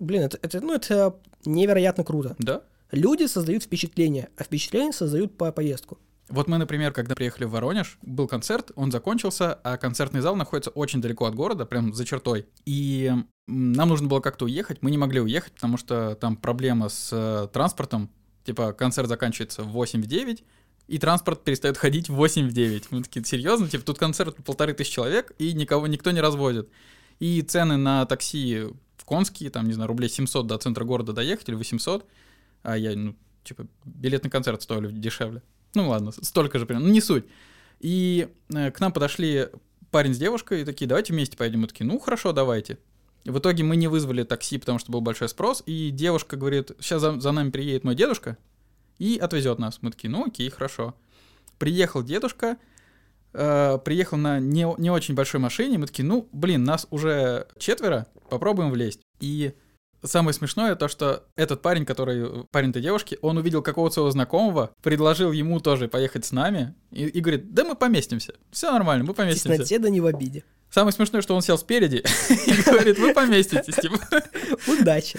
Блин, 0.00 0.22
это, 0.22 0.38
это, 0.42 0.60
ну, 0.60 0.74
это 0.74 1.16
невероятно 1.44 2.02
круто. 2.02 2.34
Да? 2.38 2.62
Люди 2.90 3.26
создают 3.26 3.62
впечатление, 3.62 4.30
а 4.36 4.44
впечатление 4.44 4.92
создают 4.92 5.36
по 5.36 5.52
поездку. 5.52 5.98
Вот 6.28 6.48
мы, 6.48 6.58
например, 6.58 6.92
когда 6.92 7.14
приехали 7.14 7.44
в 7.44 7.50
Воронеж, 7.50 7.98
был 8.02 8.26
концерт, 8.26 8.72
он 8.74 8.90
закончился, 8.90 9.54
а 9.54 9.76
концертный 9.76 10.20
зал 10.20 10.34
находится 10.34 10.70
очень 10.70 11.00
далеко 11.00 11.26
от 11.26 11.36
города, 11.36 11.66
прям 11.66 11.94
за 11.94 12.04
чертой. 12.04 12.46
И 12.64 13.12
нам 13.46 13.88
нужно 13.88 14.08
было 14.08 14.20
как-то 14.20 14.46
уехать, 14.46 14.82
мы 14.82 14.90
не 14.90 14.98
могли 14.98 15.20
уехать, 15.20 15.52
потому 15.52 15.76
что 15.76 16.16
там 16.16 16.36
проблема 16.36 16.88
с 16.88 17.10
э, 17.12 17.48
транспортом. 17.52 18.10
Типа 18.46 18.72
концерт 18.72 19.08
заканчивается 19.08 19.64
в 19.64 19.76
8-9, 19.76 20.44
и 20.86 20.98
транспорт 20.98 21.42
перестает 21.42 21.76
ходить 21.76 22.08
в 22.08 22.22
8-9. 22.22 22.86
Мы 22.90 23.02
такие, 23.02 23.24
серьезно? 23.24 23.68
Типа 23.68 23.84
тут 23.84 23.98
концерт 23.98 24.36
полторы 24.44 24.72
тысячи 24.72 24.92
человек, 24.92 25.32
и 25.38 25.52
никого, 25.52 25.88
никто 25.88 26.12
не 26.12 26.20
разводит. 26.20 26.68
И 27.18 27.42
цены 27.42 27.76
на 27.76 28.06
такси 28.06 28.68
в 28.96 29.04
Конские, 29.04 29.50
там, 29.50 29.66
не 29.66 29.72
знаю, 29.72 29.88
рублей 29.88 30.08
700 30.08 30.46
до 30.46 30.58
центра 30.58 30.84
города 30.84 31.12
доехать 31.12 31.48
или 31.48 31.56
800, 31.56 32.06
а 32.62 32.78
я, 32.78 32.94
ну, 32.94 33.16
типа, 33.42 33.66
билет 33.84 34.22
на 34.22 34.30
концерт 34.30 34.62
стоили 34.62 34.92
дешевле. 34.92 35.42
Ну 35.74 35.88
ладно, 35.88 36.12
столько 36.12 36.60
же 36.60 36.66
примерно, 36.66 36.86
ну 36.86 36.94
не 36.94 37.00
суть. 37.00 37.24
И 37.80 38.28
э, 38.54 38.70
к 38.70 38.78
нам 38.78 38.92
подошли 38.92 39.48
парень 39.90 40.14
с 40.14 40.18
девушкой 40.18 40.62
и 40.62 40.64
такие, 40.64 40.86
давайте 40.86 41.12
вместе 41.12 41.36
поедем. 41.36 41.62
Мы 41.62 41.66
такие, 41.66 41.84
ну 41.84 41.98
хорошо, 41.98 42.32
давайте. 42.32 42.78
В 43.26 43.38
итоге 43.38 43.64
мы 43.64 43.76
не 43.76 43.88
вызвали 43.88 44.22
такси, 44.22 44.56
потому 44.56 44.78
что 44.78 44.92
был 44.92 45.00
большой 45.00 45.28
спрос, 45.28 45.62
и 45.66 45.90
девушка 45.90 46.36
говорит, 46.36 46.70
сейчас 46.80 47.00
за, 47.00 47.20
за 47.20 47.32
нами 47.32 47.50
приедет 47.50 47.82
мой 47.82 47.96
дедушка 47.96 48.38
и 48.98 49.18
отвезет 49.18 49.58
нас. 49.58 49.78
Мы 49.82 49.90
такие, 49.90 50.08
ну 50.08 50.26
окей, 50.26 50.48
хорошо. 50.48 50.94
Приехал 51.58 52.04
дедушка, 52.04 52.56
э, 53.32 53.78
приехал 53.84 54.16
на 54.16 54.38
не, 54.38 54.66
не 54.78 54.90
очень 54.90 55.14
большой 55.14 55.40
машине, 55.40 55.78
мы 55.78 55.86
такие, 55.86 56.04
ну, 56.04 56.28
блин, 56.32 56.62
нас 56.62 56.86
уже 56.90 57.48
четверо, 57.58 58.06
попробуем 58.30 58.70
влезть. 58.70 59.00
И 59.20 59.54
самое 60.04 60.32
смешное 60.32 60.76
то, 60.76 60.86
что 60.86 61.24
этот 61.34 61.62
парень, 61.62 61.84
который 61.84 62.44
парень 62.52 62.70
этой 62.70 62.82
девушки, 62.82 63.18
он 63.22 63.38
увидел 63.38 63.60
какого-то 63.60 63.94
своего 63.94 64.10
знакомого, 64.10 64.70
предложил 64.82 65.32
ему 65.32 65.58
тоже 65.58 65.88
поехать 65.88 66.24
с 66.24 66.32
нами, 66.32 66.74
и, 66.92 67.06
и 67.06 67.20
говорит, 67.20 67.52
да 67.52 67.64
мы 67.64 67.74
поместимся, 67.74 68.34
все 68.52 68.70
нормально, 68.70 69.04
мы 69.04 69.14
поместимся. 69.14 69.48
тесноте 69.58 69.78
да 69.78 69.90
не 69.90 70.00
в 70.00 70.06
обиде. 70.06 70.44
Самое 70.70 70.92
смешное, 70.92 71.22
что 71.22 71.34
он 71.34 71.42
сел 71.42 71.56
спереди 71.58 71.96
и 72.28 72.62
говорит, 72.62 72.98
вы 72.98 73.14
поместитесь, 73.14 73.74
типа. 73.74 73.98
Удачи. 74.66 75.18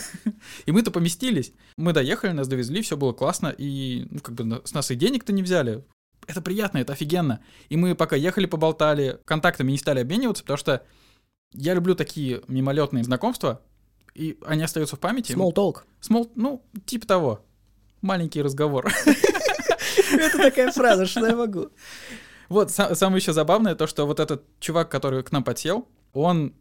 И 0.66 0.72
мы-то 0.72 0.92
поместились. 0.92 1.54
Мы 1.78 1.94
доехали, 1.94 2.32
нас 2.32 2.48
довезли, 2.48 2.82
все 2.82 2.98
было 2.98 3.14
классно, 3.14 3.48
и 3.58 4.08
ну, 4.12 4.20
как 4.20 4.36
бы 4.36 4.62
с 4.66 4.74
нас 4.74 4.92
и 4.92 4.96
денег-то 4.96 5.34
не 5.34 5.44
взяли. 5.44 5.84
Это 6.28 6.42
приятно, 6.42 6.80
это 6.80 6.94
офигенно. 6.94 7.40
И 7.70 7.78
мы 7.78 7.96
пока 7.96 8.16
ехали, 8.16 8.46
поболтали, 8.46 9.20
контактами 9.26 9.72
не 9.72 9.78
стали 9.78 10.02
обмениваться, 10.02 10.44
потому 10.44 10.58
что 10.58 10.84
я 11.54 11.74
люблю 11.74 11.96
такие 11.96 12.42
мимолетные 12.48 13.04
знакомства, 13.04 13.62
и 14.14 14.38
они 14.46 14.64
остаются 14.64 14.96
в 14.96 15.00
памяти. 15.00 15.32
Small 15.32 15.54
talk. 15.54 15.84
Small- 16.02 16.32
ну, 16.36 16.64
типа 16.86 17.08
того. 17.08 17.46
Маленький 18.02 18.42
разговор. 18.42 18.92
Это 20.12 20.38
такая 20.38 20.72
фраза, 20.72 21.06
что 21.06 21.26
я 21.26 21.36
могу. 21.36 21.70
Вот, 22.50 22.70
са- 22.70 22.96
самое 22.96 23.20
еще 23.20 23.34
забавное 23.34 23.76
то, 23.76 23.88
что 23.88 24.06
вот 24.06 24.20
этот 24.20 24.44
чувак, 24.60 24.90
который 24.90 25.24
к 25.24 25.32
нам 25.32 25.44
подсел, 25.44 25.88
он 26.14 26.54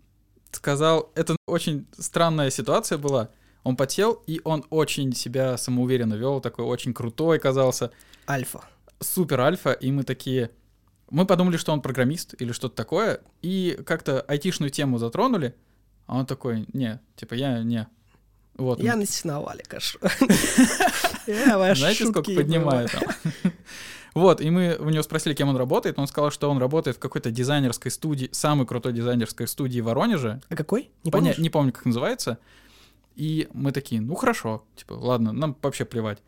сказал, 0.52 1.10
это 1.14 1.36
очень 1.46 1.86
странная 1.98 2.50
ситуация 2.50 2.98
была. 2.98 3.28
Он 3.62 3.76
подсел, 3.76 4.22
и 4.26 4.40
он 4.44 4.64
очень 4.70 5.12
себя 5.14 5.56
самоуверенно 5.58 6.14
вел, 6.14 6.40
такой 6.40 6.64
очень 6.64 6.94
крутой 6.94 7.38
казался, 7.38 7.90
Альфа. 8.28 8.60
супер 9.00 9.40
альфа, 9.40 9.72
и 9.72 9.90
мы 9.90 10.04
такие... 10.04 10.50
Мы 11.10 11.24
подумали, 11.26 11.56
что 11.56 11.72
он 11.72 11.82
программист 11.82 12.34
или 12.40 12.52
что-то 12.52 12.74
такое, 12.74 13.20
и 13.42 13.78
как-то 13.86 14.20
айтишную 14.22 14.70
тему 14.70 14.98
затронули, 14.98 15.54
а 16.06 16.16
он 16.18 16.26
такой, 16.26 16.66
не, 16.72 17.00
типа, 17.16 17.34
я 17.34 17.62
не. 17.62 17.86
Вот. 18.56 18.80
Я 18.80 18.96
на 18.96 19.06
сеновале 19.06 19.62
кашу. 19.68 19.98
Знаете, 21.26 22.06
сколько 22.06 22.32
поднимаю 22.32 22.88
там? 22.88 23.02
Вот, 24.16 24.40
и 24.40 24.50
мы 24.50 24.76
у 24.80 24.88
него 24.88 25.02
спросили, 25.02 25.34
кем 25.34 25.48
он 25.48 25.56
работает. 25.56 25.98
Он 25.98 26.06
сказал, 26.06 26.30
что 26.30 26.50
он 26.50 26.58
работает 26.58 26.96
в 26.96 27.00
какой-то 27.00 27.30
дизайнерской 27.30 27.90
студии, 27.90 28.28
самой 28.32 28.66
крутой 28.66 28.92
дизайнерской 28.94 29.46
студии 29.46 29.80
в 29.80 29.84
Воронеже. 29.84 30.40
А 30.48 30.56
какой? 30.56 30.90
Не 31.04 31.10
Поня-? 31.10 31.34
Не 31.38 31.50
помню, 31.50 31.72
как 31.72 31.84
называется. 31.84 32.38
И 33.14 33.48
мы 33.52 33.72
такие, 33.72 34.00
ну 34.00 34.14
хорошо, 34.14 34.64
типа, 34.74 34.94
ладно, 34.94 35.32
нам 35.32 35.56
вообще 35.62 35.84
плевать. 35.84 36.22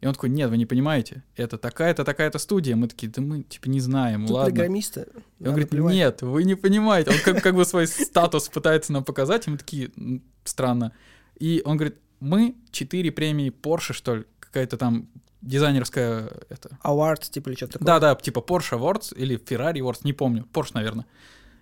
И 0.00 0.06
он 0.06 0.12
такой, 0.14 0.28
нет, 0.28 0.50
вы 0.50 0.58
не 0.58 0.66
понимаете, 0.66 1.22
это 1.34 1.56
такая-то, 1.58 2.04
такая-то 2.04 2.38
студия. 2.38 2.76
Мы 2.76 2.88
такие, 2.88 3.10
да 3.10 3.22
мы, 3.22 3.42
типа, 3.42 3.68
не 3.68 3.80
знаем, 3.80 4.26
Тут 4.26 4.36
ладно. 4.36 4.50
программисты. 4.54 5.06
И 5.40 5.44
он 5.44 5.50
говорит, 5.50 5.70
плевать. 5.70 5.94
нет, 5.94 6.22
вы 6.22 6.44
не 6.44 6.54
понимаете. 6.56 7.10
Он 7.10 7.16
как, 7.24 7.42
как 7.42 7.54
бы 7.54 7.64
свой 7.64 7.86
статус 7.86 8.48
пытается 8.48 8.92
нам 8.92 9.02
показать, 9.02 9.46
и 9.46 9.50
мы 9.50 9.58
такие, 9.58 9.90
«М, 9.96 10.22
странно. 10.44 10.92
И 11.38 11.62
он 11.64 11.78
говорит, 11.78 11.96
мы 12.20 12.54
четыре 12.70 13.10
премии 13.12 13.50
Porsche, 13.50 13.92
что 13.92 14.16
ли, 14.16 14.24
какая-то 14.40 14.76
там 14.76 15.08
дизайнерская, 15.44 16.30
это... 16.48 16.78
Awards, 16.84 17.30
типа, 17.30 17.48
или 17.50 17.56
что-то 17.56 17.74
такое. 17.74 17.86
Да-да, 17.86 18.14
типа 18.14 18.38
Porsche 18.40 18.78
Awards 18.78 19.14
или 19.16 19.36
Ferrari 19.38 19.78
Awards, 19.78 20.00
не 20.04 20.12
помню, 20.12 20.46
Porsche, 20.52 20.70
наверное. 20.74 21.06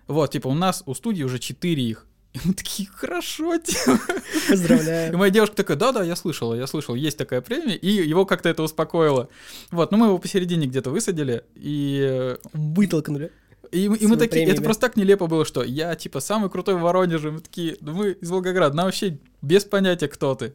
Вот, 0.07 0.31
типа 0.31 0.47
у 0.47 0.53
нас, 0.53 0.83
у 0.85 0.93
студии 0.93 1.23
уже 1.23 1.39
четыре 1.39 1.83
их. 1.83 2.05
И 2.33 2.39
мы 2.45 2.53
такие, 2.53 2.89
хорошо, 2.89 3.57
типа. 3.59 3.99
И 4.47 4.49
Поздравляю. 4.49 5.17
моя 5.17 5.31
девушка 5.31 5.55
такая, 5.55 5.77
да-да, 5.77 6.03
я 6.03 6.15
слышала, 6.15 6.55
я 6.55 6.65
слышал, 6.67 6.95
есть 6.95 7.17
такая 7.17 7.41
премия, 7.41 7.75
и 7.75 7.87
его 7.89 8.25
как-то 8.25 8.49
это 8.49 8.63
успокоило. 8.63 9.29
Вот, 9.71 9.91
ну 9.91 9.97
мы 9.97 10.07
его 10.07 10.17
посередине 10.17 10.65
где-то 10.67 10.89
высадили, 10.89 11.43
и 11.55 12.35
Вытолкнули. 12.53 13.31
и, 13.71 13.87
мы- 13.87 13.97
и 13.97 14.07
мы 14.07 14.17
такие, 14.17 14.43
это 14.43 14.51
премиями. 14.51 14.63
просто 14.63 14.81
так 14.81 14.95
нелепо 14.97 15.27
было, 15.27 15.45
что 15.45 15.63
я, 15.63 15.95
типа, 15.95 16.21
самый 16.21 16.49
крутой 16.49 16.75
в 16.75 16.79
Воронеже. 16.81 17.31
Мы 17.31 17.39
такие, 17.39 17.77
ну 17.81 17.93
мы 17.93 18.11
из 18.13 18.29
Волгограда, 18.31 18.75
нам 18.75 18.85
вообще 18.85 19.19
без 19.43 19.63
понятия, 19.65 20.07
кто 20.07 20.33
ты. 20.35 20.53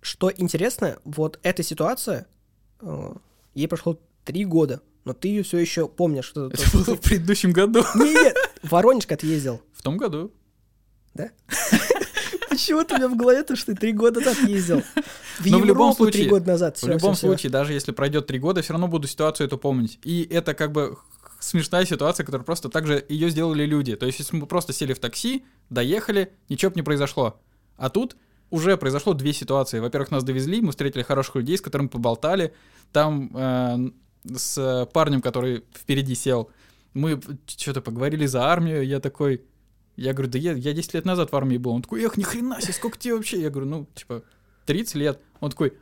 Что 0.00 0.30
интересно, 0.34 0.98
вот 1.04 1.38
эта 1.42 1.62
ситуация, 1.62 2.26
э, 2.80 3.12
ей 3.54 3.66
прошло 3.68 3.98
три 4.24 4.44
года, 4.44 4.80
но 5.04 5.12
ты 5.12 5.28
ее 5.28 5.42
все 5.42 5.58
еще 5.58 5.88
помнишь. 5.88 6.30
Это 6.30 6.48
было 6.72 6.96
в 6.96 7.00
предыдущем 7.00 7.52
году. 7.52 7.80
Не, 7.94 8.12
нет, 8.12 8.36
в 8.62 8.70
Воронеж, 8.70 9.06
ты 9.06 9.26
ездил. 9.26 9.60
В 9.72 9.82
том 9.82 9.96
году. 9.96 10.32
Почему 12.48 12.84
ты 12.84 12.94
у 12.94 12.98
меня 12.98 13.08
в 13.08 13.16
голове 13.16 13.42
то, 13.42 13.56
что 13.56 13.72
ты 13.72 13.80
три 13.80 13.92
года 13.92 14.20
назад 14.20 14.38
ездил? 14.48 14.82
В 15.38 15.46
Но 15.46 15.58
в 15.58 15.64
любом 15.64 15.88
Европу 15.90 15.96
случае- 15.96 16.22
три 16.22 16.30
года 16.30 16.46
назад. 16.48 16.76
В 16.76 16.80
Всё, 16.80 16.92
любом 16.92 17.14
всё. 17.14 17.26
случае, 17.28 17.50
даже 17.50 17.72
если 17.72 17.92
пройдет 17.92 18.26
три 18.26 18.38
года, 18.38 18.62
все 18.62 18.72
равно 18.72 18.88
буду 18.88 19.06
ситуацию 19.08 19.46
эту 19.46 19.58
помнить. 19.58 19.98
И 20.04 20.22
это 20.30 20.54
как 20.54 20.72
бы 20.72 20.96
смешная 21.40 21.84
ситуация, 21.84 22.24
которая 22.24 22.44
просто 22.44 22.68
так 22.68 22.86
же 22.86 23.04
ее 23.08 23.30
сделали 23.30 23.64
люди. 23.64 23.94
То 23.96 24.06
есть, 24.06 24.18
если 24.18 24.36
мы 24.36 24.46
просто 24.46 24.72
сели 24.72 24.92
в 24.92 24.98
такси, 24.98 25.44
доехали, 25.70 26.32
ничего 26.48 26.70
бы 26.70 26.76
не 26.76 26.82
произошло. 26.82 27.40
А 27.76 27.90
тут 27.90 28.16
уже 28.50 28.76
произошло 28.76 29.14
две 29.14 29.32
ситуации. 29.32 29.80
Во-первых, 29.80 30.10
нас 30.10 30.24
довезли, 30.24 30.60
мы 30.60 30.70
встретили 30.70 31.02
хороших 31.02 31.36
людей, 31.36 31.58
с 31.58 31.60
которыми 31.60 31.88
поболтали. 31.88 32.54
Там 32.92 33.30
э, 33.34 33.90
с 34.36 34.88
парнем, 34.92 35.20
который 35.20 35.64
впереди 35.74 36.14
сел, 36.14 36.50
мы 36.94 37.20
что-то 37.46 37.80
поговорили 37.80 38.26
за 38.26 38.44
армию. 38.44 38.86
Я 38.86 39.00
такой, 39.00 39.42
я 39.96 40.12
говорю, 40.12 40.30
да 40.30 40.38
я, 40.38 40.52
я 40.52 40.72
10 40.72 40.94
лет 40.94 41.04
назад 41.04 41.32
в 41.32 41.36
армии 41.36 41.58
был. 41.58 41.72
Он 41.72 41.82
такой, 41.82 42.02
эх, 42.02 42.16
ни 42.16 42.22
хрена 42.22 42.60
себе, 42.60 42.72
сколько 42.72 42.98
тебе 42.98 43.14
вообще? 43.14 43.40
Я 43.40 43.50
говорю, 43.50 43.68
ну, 43.68 43.86
типа, 43.94 44.22
30 44.66 44.94
лет. 44.96 45.20
Он 45.40 45.50
такой, 45.50 45.74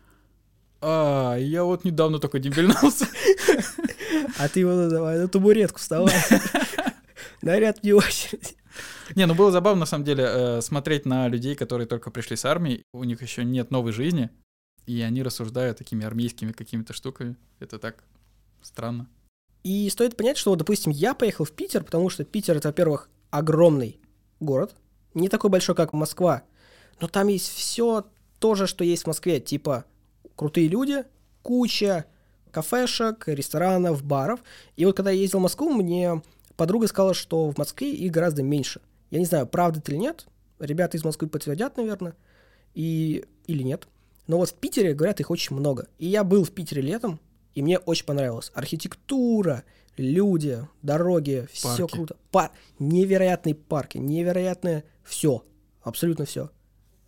а, 0.81 1.37
я 1.37 1.65
вот 1.65 1.85
недавно 1.85 2.19
только 2.19 2.39
дебильнулся. 2.39 3.07
А 4.39 4.49
ты 4.49 4.61
его 4.61 4.89
давай 4.89 5.19
на 5.19 5.29
табуретку 5.29 5.79
вставай. 5.79 6.15
Наряд 7.43 7.83
вне 7.83 7.95
очередь. 7.95 8.57
Не, 9.15 9.27
ну 9.27 9.35
было 9.35 9.51
забавно, 9.51 9.81
на 9.81 9.87
самом 9.87 10.05
деле, 10.05 10.25
э, 10.27 10.61
смотреть 10.61 11.07
на 11.07 11.29
людей, 11.29 11.55
которые 11.55 11.87
только 11.87 12.11
пришли 12.11 12.37
с 12.37 12.45
армии, 12.45 12.83
у 12.93 13.05
них 13.05 13.23
еще 13.23 13.45
нет 13.45 13.71
новой 13.71 13.93
жизни, 13.93 14.31
и 14.87 15.01
они 15.03 15.23
рассуждают 15.23 15.79
такими 15.79 16.05
армейскими 16.05 16.53
какими-то 16.53 16.93
штуками. 16.93 17.37
Это 17.61 17.79
так 17.79 18.05
странно. 18.63 19.09
И 19.63 19.89
стоит 19.91 20.17
понять, 20.17 20.37
что, 20.39 20.55
допустим, 20.55 20.93
я 20.93 21.15
поехал 21.15 21.45
в 21.45 21.53
Питер, 21.53 21.83
потому 21.83 22.09
что 22.09 22.25
Питер 22.25 22.57
это, 22.57 22.69
во-первых, 22.69 23.09
огромный 23.31 24.01
город, 24.41 24.75
не 25.15 25.29
такой 25.29 25.51
большой, 25.51 25.75
как 25.75 25.93
Москва, 25.93 26.43
но 27.01 27.09
там 27.09 27.29
есть 27.29 27.49
все 27.49 28.07
то 28.39 28.55
же, 28.55 28.67
что 28.67 28.85
есть 28.85 29.05
в 29.05 29.07
Москве, 29.07 29.41
типа 29.41 29.85
крутые 30.37 30.69
люди, 30.69 31.05
куча 31.43 32.07
кафешек, 32.51 33.29
ресторанов, 33.29 34.03
баров. 34.03 34.41
И 34.77 34.87
вот 34.87 34.97
когда 34.97 35.11
я 35.11 35.21
ездил 35.21 35.41
в 35.41 35.43
Москву, 35.43 35.71
мне 35.71 36.23
подруга 36.57 36.87
сказала, 36.89 37.15
что 37.15 37.51
в 37.51 37.59
Москве 37.59 37.93
их 37.93 38.11
гораздо 38.13 38.43
меньше. 38.43 38.81
Я 39.11 39.19
не 39.19 39.25
знаю, 39.27 39.47
правда 39.47 39.79
это 39.79 39.93
или 39.93 39.99
нет. 39.99 40.27
Ребята 40.59 40.97
из 40.97 41.05
Москвы 41.05 41.29
подтвердят, 41.29 41.77
наверное. 41.77 42.15
И... 42.75 43.25
Или 43.47 43.63
нет. 43.63 43.87
Но 44.27 44.39
вот 44.39 44.51
в 44.51 44.55
Питере, 44.55 44.93
говорят, 44.95 45.21
их 45.21 45.31
очень 45.31 45.55
много. 45.57 45.87
И 45.99 46.07
я 46.07 46.25
был 46.25 46.45
в 46.45 46.51
Питере 46.51 46.83
летом, 46.83 47.21
и 47.55 47.63
мне 47.63 47.79
очень 47.79 48.05
понравилось. 48.05 48.51
Архитектура, 48.55 49.63
люди, 49.97 50.67
дороги, 50.83 51.47
все 51.53 51.79
Парки. 51.83 51.93
круто. 51.93 52.17
Пар... 52.31 52.51
Невероятные 52.79 53.55
парки, 53.55 53.99
невероятное 53.99 54.85
все. 55.05 55.45
Абсолютно 55.83 56.25
все. 56.25 56.51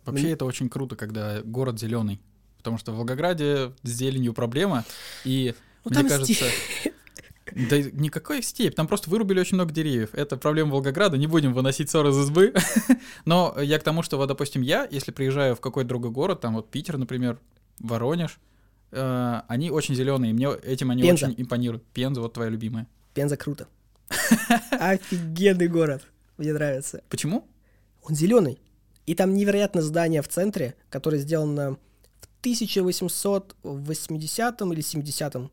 Вообще 0.05 0.23
Мне- 0.23 0.33
это 0.33 0.45
очень 0.45 0.69
круто, 0.69 0.95
когда 0.95 1.41
город 1.43 1.79
зеленый. 1.79 2.21
Потому 2.57 2.77
что 2.77 2.91
в 2.91 2.95
Волгограде 2.97 3.73
с 3.83 3.89
зеленью 3.89 4.33
проблема, 4.33 4.85
и 5.25 5.53
Ну, 5.85 5.91
мне 5.99 6.09
кажется... 6.09 6.33
сте- 6.33 6.93
Да 7.55 7.81
никакой 7.81 8.41
степь, 8.41 8.75
там 8.75 8.87
просто 8.87 9.09
вырубили 9.09 9.39
очень 9.39 9.55
много 9.55 9.73
деревьев. 9.73 10.09
Это 10.13 10.37
проблема 10.37 10.71
Волгограда, 10.71 11.17
не 11.17 11.27
будем 11.27 11.53
выносить 11.53 11.89
ссор 11.89 12.07
из 12.07 12.17
избы. 12.17 12.53
Но 13.25 13.55
я 13.61 13.79
к 13.79 13.83
тому, 13.83 14.03
что, 14.03 14.17
вот, 14.17 14.27
допустим, 14.27 14.61
я, 14.61 14.87
если 14.89 15.11
приезжаю 15.11 15.55
в 15.55 15.61
какой-то 15.61 15.89
другой 15.89 16.11
город, 16.11 16.41
там 16.41 16.55
вот 16.55 16.69
Питер, 16.69 16.97
например, 16.97 17.39
Воронеж, 17.79 18.39
э, 18.91 19.41
они 19.47 19.71
очень 19.71 19.95
зеленые, 19.95 20.33
мне 20.33 20.49
этим 20.63 20.91
они 20.91 21.03
Пенза. 21.03 21.27
очень 21.27 21.41
импонируют. 21.41 21.83
Пенза, 21.93 22.21
вот 22.21 22.33
твоя 22.33 22.49
любимая. 22.49 22.87
Пенза 23.13 23.37
круто. 23.37 23.67
Офигенный 24.71 25.67
город. 25.67 26.03
Мне 26.37 26.53
нравится. 26.53 27.03
Почему? 27.09 27.47
Он 28.03 28.15
зеленый. 28.15 28.59
И 29.05 29.15
там 29.15 29.33
невероятное 29.33 29.81
здание 29.81 30.21
в 30.21 30.27
центре, 30.27 30.75
которое 30.89 31.17
сделано 31.17 31.77
в 32.21 32.27
1880 32.41 34.61
или 34.61 34.81
70-м, 34.81 35.51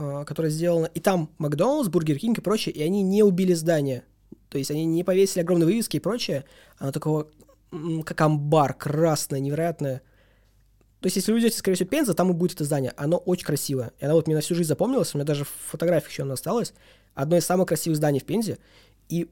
э, 0.00 0.24
которое 0.26 0.50
сделано... 0.50 0.86
И 0.86 1.00
там 1.00 1.30
Макдоналдс, 1.38 1.88
Бургер 1.88 2.18
Кинг 2.18 2.38
и 2.38 2.40
прочее, 2.40 2.74
и 2.74 2.82
они 2.82 3.02
не 3.02 3.22
убили 3.22 3.52
здание. 3.54 4.04
То 4.48 4.58
есть 4.58 4.70
они 4.70 4.84
не 4.84 5.04
повесили 5.04 5.42
огромные 5.42 5.66
вывески 5.66 5.96
и 5.96 6.00
прочее. 6.00 6.44
Оно 6.78 6.90
такого, 6.92 7.28
как 8.04 8.20
амбар, 8.20 8.74
красное, 8.74 9.40
невероятное. 9.40 10.02
То 11.00 11.06
есть, 11.06 11.16
если 11.16 11.32
вы 11.32 11.40
идете, 11.40 11.56
скорее 11.56 11.76
всего, 11.76 11.88
Пенза, 11.88 12.14
там 12.14 12.30
и 12.30 12.34
будет 12.34 12.54
это 12.54 12.64
здание. 12.64 12.92
Оно 12.96 13.16
очень 13.16 13.46
красивое. 13.46 13.92
И 14.00 14.04
оно 14.04 14.14
вот 14.14 14.26
мне 14.26 14.36
на 14.36 14.42
всю 14.42 14.54
жизнь 14.54 14.68
запомнилось. 14.68 15.14
У 15.14 15.18
меня 15.18 15.24
даже 15.24 15.44
фотография 15.44 16.08
еще 16.08 16.22
оно 16.24 16.34
осталось. 16.34 16.74
Одно 17.14 17.36
из 17.36 17.46
самых 17.46 17.68
красивых 17.68 17.96
зданий 17.96 18.20
в 18.20 18.24
Пензе. 18.24 18.58
И 19.08 19.30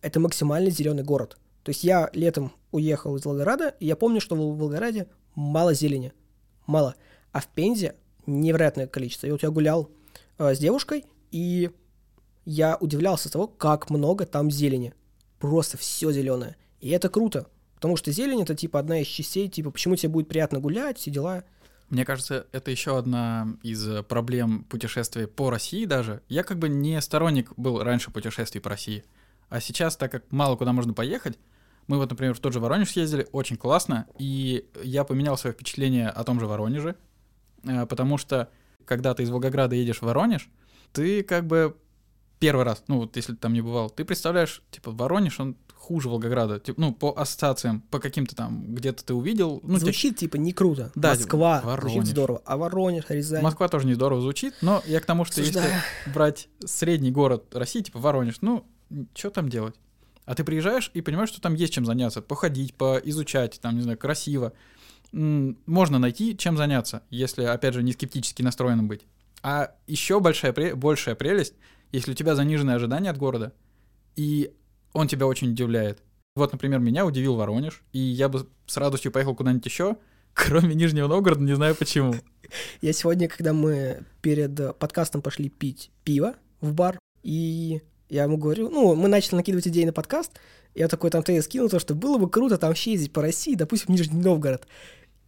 это 0.00 0.20
максимально 0.20 0.70
зеленый 0.70 1.02
город. 1.02 1.36
То 1.64 1.70
есть 1.70 1.82
я 1.82 2.08
летом 2.12 2.52
уехал 2.70 3.16
из 3.16 3.24
Волгограда, 3.24 3.74
и 3.80 3.86
я 3.86 3.96
помню, 3.96 4.20
что 4.20 4.36
в 4.36 4.58
Волгограде 4.58 5.08
мало 5.34 5.74
зелени. 5.74 6.12
Мало. 6.66 6.94
А 7.32 7.40
в 7.40 7.48
Пензе 7.48 7.94
невероятное 8.26 8.86
количество. 8.86 9.26
И 9.26 9.30
вот 9.30 9.42
я 9.42 9.50
гулял 9.50 9.90
э, 10.38 10.54
с 10.54 10.58
девушкой, 10.58 11.04
и 11.30 11.70
я 12.44 12.76
удивлялся 12.80 13.30
того, 13.30 13.46
как 13.46 13.90
много 13.90 14.26
там 14.26 14.50
зелени. 14.50 14.94
Просто 15.38 15.76
все 15.76 16.10
зеленое. 16.12 16.56
И 16.80 16.90
это 16.90 17.08
круто. 17.08 17.46
Потому 17.74 17.96
что 17.96 18.10
зелень 18.10 18.42
это 18.42 18.54
типа 18.54 18.80
одна 18.80 19.00
из 19.00 19.06
частей, 19.06 19.48
типа, 19.48 19.70
почему 19.70 19.94
тебе 19.96 20.08
будет 20.08 20.28
приятно 20.28 20.58
гулять, 20.58 20.98
все 20.98 21.10
дела. 21.10 21.44
Мне 21.90 22.04
кажется, 22.04 22.46
это 22.52 22.70
еще 22.70 22.98
одна 22.98 23.56
из 23.62 23.86
э, 23.86 24.02
проблем 24.02 24.64
путешествия 24.64 25.26
по 25.26 25.50
России 25.50 25.84
даже. 25.84 26.22
Я 26.28 26.42
как 26.42 26.58
бы 26.58 26.68
не 26.68 27.00
сторонник 27.00 27.52
был 27.56 27.82
раньше 27.82 28.10
путешествий 28.10 28.60
по 28.60 28.70
России. 28.70 29.04
А 29.48 29.60
сейчас, 29.60 29.96
так 29.96 30.12
как 30.12 30.30
мало 30.30 30.56
куда 30.56 30.72
можно 30.72 30.92
поехать, 30.92 31.38
мы 31.86 31.96
вот, 31.96 32.10
например, 32.10 32.34
в 32.34 32.40
тот 32.40 32.52
же 32.52 32.60
Воронеж 32.60 32.90
съездили, 32.90 33.26
очень 33.32 33.56
классно, 33.56 34.06
и 34.18 34.68
я 34.82 35.04
поменял 35.04 35.38
свое 35.38 35.54
впечатление 35.54 36.08
о 36.08 36.22
том 36.24 36.38
же 36.38 36.46
Воронеже, 36.46 36.96
э, 37.64 37.86
потому 37.86 38.18
что 38.18 38.50
когда 38.88 39.14
ты 39.14 39.22
из 39.22 39.30
Волгограда 39.30 39.76
едешь 39.76 39.98
в 39.98 40.02
Воронеж, 40.02 40.48
ты 40.92 41.22
как 41.22 41.46
бы 41.46 41.76
первый 42.38 42.64
раз, 42.64 42.82
ну 42.88 42.98
вот 42.98 43.16
если 43.16 43.32
ты 43.32 43.38
там 43.38 43.52
не 43.52 43.60
бывал, 43.60 43.90
ты 43.90 44.04
представляешь, 44.04 44.62
типа, 44.70 44.90
Воронеж, 44.90 45.38
он 45.38 45.56
хуже 45.74 46.08
Волгограда, 46.08 46.60
типа, 46.60 46.80
ну, 46.80 46.92
по 46.92 47.12
ассоциациям, 47.16 47.82
по 47.90 47.98
каким-то 47.98 48.34
там, 48.34 48.74
где-то 48.74 49.04
ты 49.04 49.14
увидел, 49.14 49.60
ну, 49.62 49.78
Звучит 49.78 50.16
типа 50.16 50.36
не 50.36 50.52
круто. 50.52 50.92
Да, 50.94 51.10
Москва 51.10 51.60
Воронеж. 51.64 51.92
звучит 51.92 52.10
здорово. 52.10 52.42
А 52.44 52.56
Воронеж, 52.56 53.04
Рязань. 53.08 53.42
Москва 53.42 53.68
тоже 53.68 53.86
не 53.86 53.94
здорово 53.94 54.20
звучит, 54.20 54.54
но 54.60 54.82
я 54.86 55.00
к 55.00 55.06
тому, 55.06 55.24
что 55.24 55.40
если 55.40 55.58
Осуждаю. 55.58 55.82
брать 56.14 56.48
средний 56.64 57.10
город 57.10 57.54
России, 57.54 57.80
типа 57.80 57.98
Воронеж, 57.98 58.36
ну, 58.40 58.64
что 59.14 59.30
там 59.30 59.48
делать? 59.48 59.74
А 60.24 60.34
ты 60.34 60.44
приезжаешь 60.44 60.90
и 60.92 61.00
понимаешь, 61.00 61.30
что 61.30 61.40
там 61.40 61.54
есть 61.54 61.72
чем 61.72 61.86
заняться, 61.86 62.20
походить, 62.20 62.74
поизучать, 62.74 63.58
там, 63.62 63.76
не 63.76 63.80
знаю, 63.80 63.96
красиво. 63.96 64.52
Можно 65.12 65.98
найти, 65.98 66.36
чем 66.36 66.56
заняться, 66.56 67.02
если, 67.10 67.44
опять 67.44 67.74
же, 67.74 67.82
не 67.82 67.92
скептически 67.92 68.42
настроенным 68.42 68.88
быть. 68.88 69.02
А 69.42 69.74
еще 69.86 70.20
большая, 70.20 70.52
большая 70.74 71.14
прелесть, 71.14 71.54
если 71.92 72.12
у 72.12 72.14
тебя 72.14 72.34
заниженные 72.34 72.76
ожидания 72.76 73.10
от 73.10 73.16
города, 73.16 73.52
и 74.16 74.52
он 74.92 75.08
тебя 75.08 75.26
очень 75.26 75.52
удивляет. 75.52 76.02
Вот, 76.34 76.52
например, 76.52 76.80
меня 76.80 77.06
удивил 77.06 77.36
Воронеж, 77.36 77.82
и 77.92 77.98
я 77.98 78.28
бы 78.28 78.46
с 78.66 78.76
радостью 78.76 79.12
поехал 79.12 79.34
куда-нибудь 79.34 79.64
еще, 79.64 79.96
кроме 80.34 80.74
Нижнего 80.74 81.08
Новгорода, 81.08 81.42
не 81.42 81.54
знаю 81.54 81.74
почему. 81.74 82.14
Я 82.80 82.92
сегодня, 82.92 83.28
когда 83.28 83.52
мы 83.52 84.04
перед 84.22 84.76
подкастом 84.78 85.22
пошли 85.22 85.48
пить 85.48 85.90
пиво 86.04 86.34
в 86.60 86.74
бар, 86.74 86.98
и 87.22 87.82
я 88.08 88.24
ему 88.24 88.36
говорю, 88.36 88.70
ну, 88.70 88.94
мы 88.94 89.08
начали 89.08 89.36
накидывать 89.36 89.68
идеи 89.68 89.84
на 89.84 89.92
подкаст, 89.92 90.32
я 90.74 90.88
такой 90.88 91.10
там 91.10 91.22
тезис 91.22 91.44
скинул, 91.44 91.68
то, 91.68 91.78
что 91.78 91.94
было 91.94 92.18
бы 92.18 92.30
круто 92.30 92.56
там 92.56 92.70
вообще 92.70 92.92
ездить 92.92 93.12
по 93.12 93.20
России, 93.22 93.54
допустим, 93.54 93.88
в 93.88 93.98
Нижний 93.98 94.22
Новгород. 94.22 94.66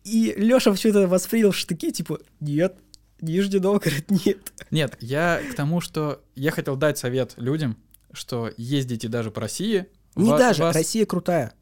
И 0.05 0.35
Лёша 0.37 0.73
все 0.75 0.91
это 0.91 1.07
воспринял 1.07 1.51
в 1.51 1.57
штыки, 1.57 1.93
типа, 1.93 2.21
нет, 2.41 2.77
Нижний 3.21 3.59
Новгород 3.59 4.11
нет. 4.25 4.53
Нет, 4.71 4.97
я 5.01 5.41
к 5.51 5.55
тому, 5.55 5.81
что 5.81 6.23
я 6.35 6.51
хотел 6.51 6.77
дать 6.77 6.99
совет 6.99 7.35
людям, 7.37 7.77
что 8.13 8.51
ездите 8.57 9.09
даже 9.09 9.31
по 9.31 9.41
России. 9.43 9.87
Не 10.17 10.31
ва- 10.31 10.39
даже, 10.39 10.63
вас- 10.63 10.75
Россия 10.75 11.05
крутая. 11.07 11.53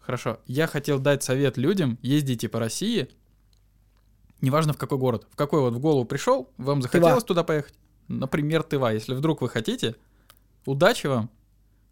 Хорошо. 0.00 0.40
Я 0.46 0.66
хотел 0.66 0.98
дать 0.98 1.22
совет 1.22 1.56
людям, 1.56 1.98
ездите 2.02 2.48
по 2.48 2.58
России, 2.58 3.08
неважно 4.40 4.72
в 4.72 4.76
какой 4.78 4.98
город. 4.98 5.26
В 5.30 5.36
какой 5.36 5.60
вот 5.60 5.74
в 5.74 5.78
голову 5.78 6.04
пришел, 6.04 6.50
вам 6.58 6.82
захотелось 6.82 7.24
туда 7.24 7.44
поехать. 7.44 7.74
Например, 8.08 8.62
Тыва. 8.62 8.92
Если 8.92 9.14
вдруг 9.14 9.40
вы 9.40 9.48
хотите, 9.48 9.96
удачи 10.66 11.06
вам, 11.06 11.30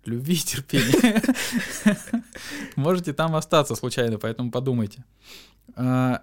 любви 0.04 0.34
и 0.34 0.38
терпения. 0.38 1.22
Можете 2.76 3.12
там 3.12 3.34
остаться 3.34 3.74
случайно, 3.74 4.18
поэтому 4.18 4.50
подумайте. 4.50 5.04
А, 5.76 6.22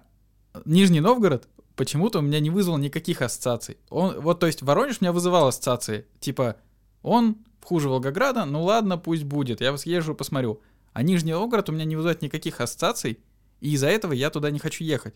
Нижний 0.64 1.00
Новгород 1.00 1.48
почему-то 1.76 2.18
у 2.18 2.22
меня 2.22 2.40
не 2.40 2.50
вызвал 2.50 2.78
никаких 2.78 3.22
ассоциаций. 3.22 3.78
Он, 3.88 4.20
вот, 4.20 4.40
то 4.40 4.46
есть 4.46 4.62
Воронеж 4.62 5.00
меня 5.00 5.12
вызывал 5.12 5.48
ассоциации. 5.48 6.06
Типа, 6.20 6.56
он 7.02 7.38
хуже 7.62 7.88
Волгограда, 7.88 8.44
ну 8.44 8.62
ладно, 8.64 8.98
пусть 8.98 9.24
будет, 9.24 9.60
я 9.60 9.76
съезжу, 9.76 10.14
посмотрю. 10.14 10.60
А 10.92 11.02
Нижний 11.02 11.32
Новгород 11.32 11.68
у 11.68 11.72
меня 11.72 11.84
не 11.84 11.96
вызывает 11.96 12.22
никаких 12.22 12.60
ассоциаций, 12.60 13.20
и 13.60 13.72
из-за 13.72 13.88
этого 13.88 14.12
я 14.12 14.30
туда 14.30 14.50
не 14.50 14.58
хочу 14.58 14.84
ехать. 14.84 15.14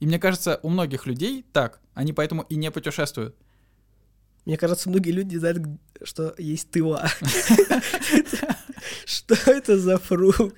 И 0.00 0.06
мне 0.06 0.18
кажется, 0.18 0.60
у 0.62 0.68
многих 0.68 1.06
людей 1.06 1.44
так, 1.52 1.80
они 1.94 2.12
поэтому 2.12 2.42
и 2.42 2.56
не 2.56 2.70
путешествуют. 2.70 3.34
Мне 4.44 4.58
кажется, 4.58 4.90
многие 4.90 5.12
люди 5.12 5.36
знают, 5.36 5.62
что 6.02 6.34
есть 6.36 6.70
тыва. 6.70 7.08
Что 9.04 9.34
это 9.50 9.78
за 9.78 9.98
фрукт? 9.98 10.56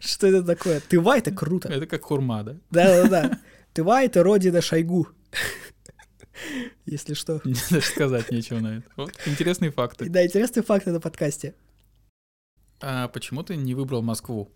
Что 0.00 0.26
это 0.26 0.42
такое? 0.42 0.80
Тыва— 0.80 1.16
это 1.18 1.30
круто. 1.30 1.68
Это 1.68 1.86
как 1.86 2.02
хурма, 2.02 2.42
да? 2.42 2.56
Да-да-да. 2.70 3.40
Тыва— 3.72 4.02
это 4.04 4.22
родина 4.22 4.60
Шойгу. 4.60 5.08
Если 6.86 7.14
что. 7.14 7.40
Мне 7.44 7.54
даже 7.70 7.86
сказать 7.86 8.30
нечего 8.30 8.60
на 8.60 8.78
это. 8.78 8.90
Вот 8.96 9.12
интересные 9.26 9.70
факты. 9.70 10.08
Да, 10.08 10.24
интересный 10.24 10.62
факт 10.62 10.86
на 10.86 11.00
подкасте. 11.00 11.54
А 12.80 13.08
почему 13.08 13.42
ты 13.42 13.56
не 13.56 13.74
выбрал 13.74 14.02
Москву? 14.02 14.50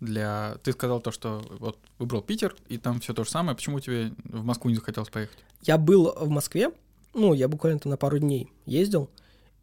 Для... 0.00 0.56
Ты 0.62 0.72
сказал 0.72 1.00
то, 1.00 1.10
что 1.10 1.44
вот 1.58 1.78
выбрал 1.98 2.22
Питер, 2.22 2.54
и 2.68 2.78
там 2.78 3.00
все 3.00 3.14
то 3.14 3.24
же 3.24 3.30
самое. 3.30 3.56
Почему 3.56 3.80
тебе 3.80 4.12
в 4.24 4.44
Москву 4.44 4.70
не 4.70 4.76
захотелось 4.76 5.08
поехать? 5.08 5.38
Я 5.62 5.78
был 5.78 6.12
в 6.18 6.28
Москве, 6.28 6.70
ну, 7.14 7.32
я 7.34 7.48
буквально 7.48 7.78
там 7.78 7.90
на 7.90 7.96
пару 7.96 8.18
дней 8.18 8.52
ездил, 8.66 9.10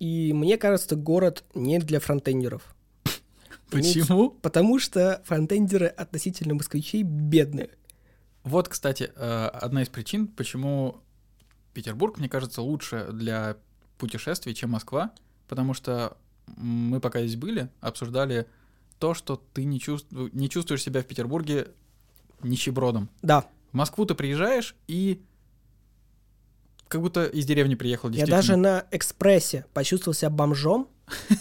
и 0.04 0.34
мне 0.34 0.58
кажется, 0.58 0.98
город 0.98 1.46
не 1.56 1.80
для 1.80 2.02
фронтендеров. 2.02 2.76
Почему? 3.70 4.32
Потому 4.32 4.78
что 4.78 5.22
фронтендеры 5.24 5.88
относительно 5.88 6.56
москвичей 6.56 7.04
бедные. 7.04 7.70
Вот, 8.44 8.68
кстати, 8.68 9.14
э, 9.16 9.46
одна 9.48 9.82
из 9.82 9.88
причин, 9.88 10.28
почему 10.28 10.98
Петербург, 11.74 12.18
мне 12.20 12.28
кажется, 12.28 12.62
лучше 12.62 13.08
для 13.14 13.56
путешествий, 13.98 14.54
чем 14.54 14.72
Москва, 14.72 15.12
потому 15.48 15.74
что 15.74 16.18
мы 16.58 17.00
пока 17.00 17.22
здесь 17.22 17.38
были, 17.38 17.70
обсуждали 17.80 18.46
то, 19.00 19.14
что 19.14 19.42
ты 19.54 19.64
не, 19.64 19.80
чувств- 19.80 20.12
не 20.34 20.50
чувствуешь 20.50 20.84
себя 20.84 21.02
в 21.02 21.06
Петербурге 21.06 21.70
нищебродом. 22.42 23.10
Да, 23.22 23.46
В 23.72 23.76
Москву 23.78 24.06
ты 24.06 24.16
приезжаешь 24.16 24.76
и 24.90 25.22
как 26.88 27.02
будто 27.02 27.26
из 27.26 27.46
деревни 27.46 27.76
приехал, 27.76 28.10
я 28.10 28.26
даже 28.26 28.56
на 28.56 28.86
экспрессе 28.92 29.66
почувствовал 29.74 30.14
себя 30.14 30.30
бомжом, 30.30 30.88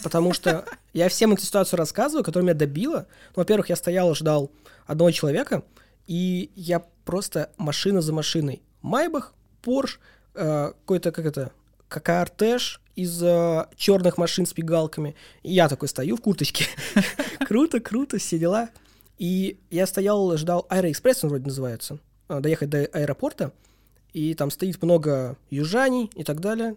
потому 0.03 0.33
что 0.33 0.65
я 0.93 1.09
всем 1.09 1.33
эту 1.33 1.43
ситуацию 1.43 1.77
рассказываю, 1.77 2.23
которая 2.23 2.45
меня 2.45 2.57
добила. 2.57 3.07
Ну, 3.35 3.41
во-первых, 3.41 3.69
я 3.69 3.75
стоял 3.75 4.11
и 4.11 4.15
ждал 4.15 4.51
одного 4.85 5.11
человека, 5.11 5.63
и 6.07 6.51
я 6.55 6.83
просто 7.05 7.51
машина 7.57 8.01
за 8.01 8.13
машиной. 8.13 8.61
Майбах, 8.81 9.33
Порш, 9.61 9.99
э, 10.33 10.71
какой-то, 10.81 11.11
как 11.11 11.25
это, 11.25 11.51
ККРТш 11.87 12.81
из 12.95 13.19
черных 13.75 14.17
машин 14.17 14.45
с 14.45 14.53
пигалками. 14.53 15.15
И 15.41 15.53
я 15.53 15.69
такой 15.69 15.87
стою 15.87 16.17
в 16.17 16.21
курточке. 16.21 16.65
Круто, 17.47 17.79
круто, 17.79 18.17
все 18.17 18.39
дела. 18.39 18.69
И 19.17 19.59
я 19.69 19.85
стоял, 19.85 20.35
ждал 20.37 20.65
Аэроэкспресс, 20.69 21.23
он 21.23 21.29
вроде 21.29 21.45
называется, 21.45 21.99
а, 22.27 22.39
доехать 22.39 22.69
до 22.69 22.79
аэропорта, 22.79 23.53
и 24.13 24.33
там 24.35 24.51
стоит 24.51 24.81
много 24.81 25.37
южаней 25.49 26.09
и 26.15 26.23
так 26.23 26.39
далее. 26.39 26.75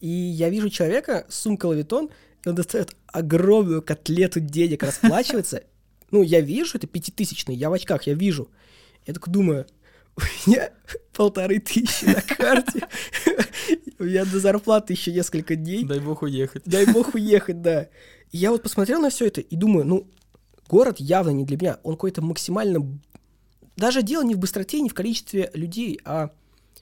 И 0.00 0.08
я 0.08 0.50
вижу 0.50 0.68
человека 0.68 1.26
с 1.28 1.40
сумкой 1.40 1.70
лавитон, 1.70 2.10
и 2.44 2.48
он 2.48 2.54
достает 2.54 2.94
огромную 3.06 3.82
котлету 3.82 4.40
денег, 4.40 4.82
расплачивается. 4.82 5.62
Ну, 6.12 6.22
я 6.22 6.40
вижу, 6.40 6.78
это 6.78 6.86
пятитысячный, 6.86 7.56
я 7.56 7.68
в 7.68 7.72
очках, 7.72 8.04
я 8.04 8.14
вижу. 8.14 8.48
Я 9.06 9.12
такой 9.12 9.32
думаю, 9.32 9.66
у 10.16 10.20
меня 10.48 10.70
полторы 11.12 11.58
тысячи 11.58 12.04
на 12.04 12.22
карте, 12.22 12.86
у 13.98 14.04
меня 14.04 14.24
до 14.24 14.38
зарплаты 14.38 14.92
еще 14.92 15.12
несколько 15.12 15.56
дней, 15.56 15.84
Дай 15.84 15.98
бог 15.98 16.22
уехать. 16.22 16.62
дай 16.64 16.86
бог 16.86 17.14
уехать, 17.16 17.60
да. 17.60 17.88
И 18.30 18.38
я 18.38 18.52
вот 18.52 18.62
посмотрел 18.62 19.00
на 19.00 19.10
все 19.10 19.26
это 19.26 19.40
и 19.40 19.56
думаю, 19.56 19.84
ну, 19.84 20.08
город 20.68 21.00
явно 21.00 21.30
не 21.30 21.44
для 21.44 21.56
меня, 21.56 21.80
он 21.82 21.94
какой-то 21.94 22.22
максимально... 22.22 22.86
Даже 23.76 24.02
дело 24.02 24.22
не 24.22 24.36
в 24.36 24.38
быстроте, 24.38 24.80
не 24.80 24.88
в 24.88 24.94
количестве 24.94 25.50
людей, 25.54 25.98
а 26.04 26.30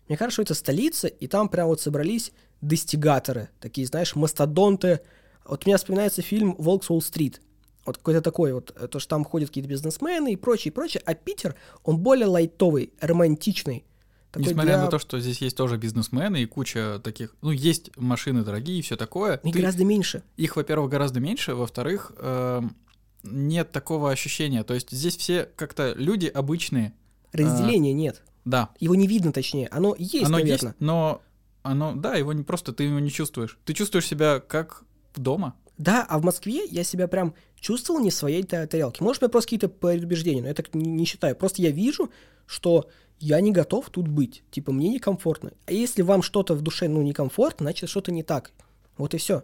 мне 0.08 0.16
кажется, 0.16 0.34
что 0.34 0.42
это 0.42 0.54
столица, 0.54 1.06
и 1.08 1.26
там 1.26 1.48
прям 1.48 1.68
вот 1.68 1.80
собрались 1.80 2.32
достигаторы, 2.60 3.48
такие, 3.60 3.86
знаешь, 3.86 4.14
мастодонты. 4.14 5.00
Вот 5.44 5.64
у 5.64 5.68
меня 5.68 5.76
вспоминается 5.76 6.22
фильм 6.22 6.54
«Волк 6.58 6.84
с 6.84 6.90
Уолл-стрит». 6.90 7.40
Вот 7.86 7.98
какой-то 7.98 8.22
такой 8.22 8.52
вот, 8.54 8.72
э, 8.76 8.88
то, 8.88 8.98
что 8.98 9.10
там 9.10 9.24
ходят 9.24 9.50
какие-то 9.50 9.68
бизнесмены 9.68 10.32
и 10.32 10.36
прочее, 10.36 10.72
прочее. 10.72 11.02
А 11.04 11.12
Питер, 11.14 11.54
он 11.82 11.98
более 11.98 12.26
лайтовый, 12.26 12.94
романтичный. 13.00 13.84
Такой 14.30 14.48
Несмотря 14.48 14.72
для- 14.76 14.84
на 14.84 14.90
то, 14.90 14.98
что 14.98 15.20
здесь 15.20 15.40
есть 15.42 15.56
тоже 15.56 15.76
бизнесмены 15.76 16.42
и 16.42 16.46
куча 16.46 16.98
таких, 17.04 17.36
ну, 17.42 17.50
есть 17.50 17.94
машины 17.96 18.42
дорогие 18.42 18.78
и 18.78 18.82
все 18.82 18.96
такое. 18.96 19.34
Их 19.44 19.52
ты- 19.52 19.60
гораздо 19.60 19.84
меньше. 19.84 20.22
Их, 20.36 20.56
во-первых, 20.56 20.90
гораздо 20.90 21.20
меньше, 21.20 21.54
во-вторых, 21.54 22.12
эм, 22.18 22.74
нет 23.22 23.70
такого 23.70 24.10
ощущения. 24.10 24.64
То 24.64 24.74
есть 24.74 24.90
здесь 24.90 25.16
все 25.18 25.44
как-то 25.56 25.92
люди 25.94 26.26
обычные. 26.26 26.94
Разделения 27.32 27.92
нет. 27.92 28.22
Да, 28.44 28.70
Его 28.80 28.94
не 28.94 29.06
видно, 29.06 29.32
точнее. 29.32 29.68
Оно 29.68 29.94
есть, 29.98 30.26
оно 30.26 30.38
наверное. 30.38 30.70
есть, 30.72 30.80
но 30.80 31.22
оно, 31.62 31.94
да, 31.94 32.14
его 32.14 32.32
не 32.32 32.42
просто, 32.42 32.72
ты 32.72 32.84
его 32.84 32.98
не 32.98 33.10
чувствуешь. 33.10 33.58
Ты 33.64 33.72
чувствуешь 33.72 34.06
себя 34.06 34.40
как 34.40 34.82
дома. 35.16 35.54
Да, 35.78 36.04
а 36.08 36.18
в 36.18 36.24
Москве 36.24 36.64
я 36.66 36.84
себя 36.84 37.08
прям 37.08 37.34
чувствовал 37.58 38.00
не 38.00 38.10
в 38.10 38.14
своей 38.14 38.42
та- 38.42 38.66
тарелке. 38.66 39.02
Может, 39.02 39.22
у 39.22 39.26
меня 39.26 39.30
просто 39.30 39.46
какие-то 39.46 39.68
предубеждения, 39.68 40.42
но 40.42 40.48
я 40.48 40.54
так 40.54 40.74
не, 40.74 40.90
не 40.90 41.04
считаю. 41.04 41.34
Просто 41.34 41.62
я 41.62 41.70
вижу, 41.70 42.10
что 42.46 42.88
я 43.18 43.40
не 43.40 43.50
готов 43.50 43.88
тут 43.90 44.06
быть. 44.06 44.44
Типа, 44.50 44.72
мне 44.72 44.88
некомфортно. 44.90 45.52
А 45.66 45.72
если 45.72 46.02
вам 46.02 46.22
что-то 46.22 46.54
в 46.54 46.60
душе, 46.62 46.88
ну, 46.88 47.00
некомфортно, 47.02 47.64
значит, 47.64 47.88
что-то 47.88 48.12
не 48.12 48.22
так. 48.22 48.52
Вот 48.98 49.14
и 49.14 49.16
все. 49.16 49.42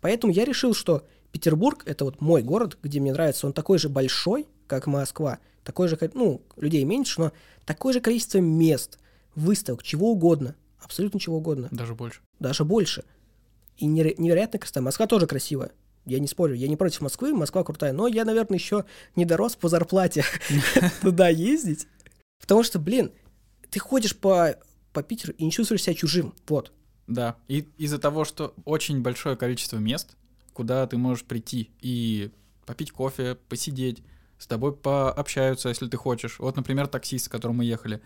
Поэтому 0.00 0.32
я 0.32 0.44
решил, 0.44 0.72
что 0.72 1.04
Петербург— 1.32 1.82
это 1.86 2.04
вот 2.04 2.20
мой 2.20 2.42
город, 2.42 2.78
где 2.82 3.00
мне 3.00 3.12
нравится. 3.12 3.46
Он 3.46 3.52
такой 3.52 3.78
же 3.78 3.88
большой, 3.88 4.46
как 4.68 4.86
Москва. 4.86 5.38
Такой 5.66 5.88
же, 5.88 5.98
ну, 6.14 6.42
людей 6.56 6.84
меньше, 6.84 7.20
но 7.20 7.32
такое 7.64 7.92
же 7.92 8.00
количество 8.00 8.38
мест, 8.38 9.00
выставок, 9.34 9.82
чего 9.82 10.12
угодно. 10.12 10.54
Абсолютно 10.78 11.18
чего 11.18 11.38
угодно 11.38 11.68
Даже 11.72 11.96
больше. 11.96 12.20
даже 12.38 12.64
больше. 12.64 13.02
И 13.76 13.86
нере- 13.88 14.14
невероятно 14.16 14.60
красота. 14.60 14.80
Москва 14.80 15.08
тоже 15.08 15.26
красивая. 15.26 15.72
Я 16.04 16.20
не 16.20 16.28
спорю, 16.28 16.54
я 16.54 16.68
не 16.68 16.76
против 16.76 17.00
Москвы, 17.00 17.34
Москва 17.34 17.64
крутая, 17.64 17.92
но 17.92 18.06
я, 18.06 18.24
наверное, 18.24 18.56
еще 18.58 18.84
не 19.16 19.24
дорос 19.24 19.56
по 19.56 19.68
зарплате 19.68 20.24
туда 21.02 21.28
ездить. 21.30 21.88
Потому 22.40 22.62
что, 22.62 22.78
блин, 22.78 23.10
ты 23.68 23.80
ходишь 23.80 24.16
по, 24.16 24.54
по 24.92 25.02
Питеру 25.02 25.32
и 25.36 25.44
не 25.44 25.50
чувствуешь 25.50 25.82
себя 25.82 25.94
чужим. 25.94 26.32
Вот. 26.46 26.70
Да. 27.08 27.34
И 27.48 27.66
из-за 27.76 27.98
того, 27.98 28.24
что 28.24 28.54
очень 28.64 29.02
большое 29.02 29.34
количество 29.36 29.78
мест, 29.78 30.16
куда 30.52 30.86
ты 30.86 30.96
можешь 30.96 31.24
прийти 31.24 31.72
и 31.80 32.30
попить 32.66 32.92
кофе, 32.92 33.36
посидеть, 33.48 34.04
с 34.38 34.46
тобой 34.46 34.74
пообщаются, 34.74 35.68
если 35.68 35.88
ты 35.88 35.96
хочешь. 35.96 36.38
Вот, 36.38 36.56
например, 36.56 36.86
таксист, 36.86 37.26
с 37.26 37.28
которым 37.28 37.58
мы 37.58 37.64
ехали, 37.64 38.00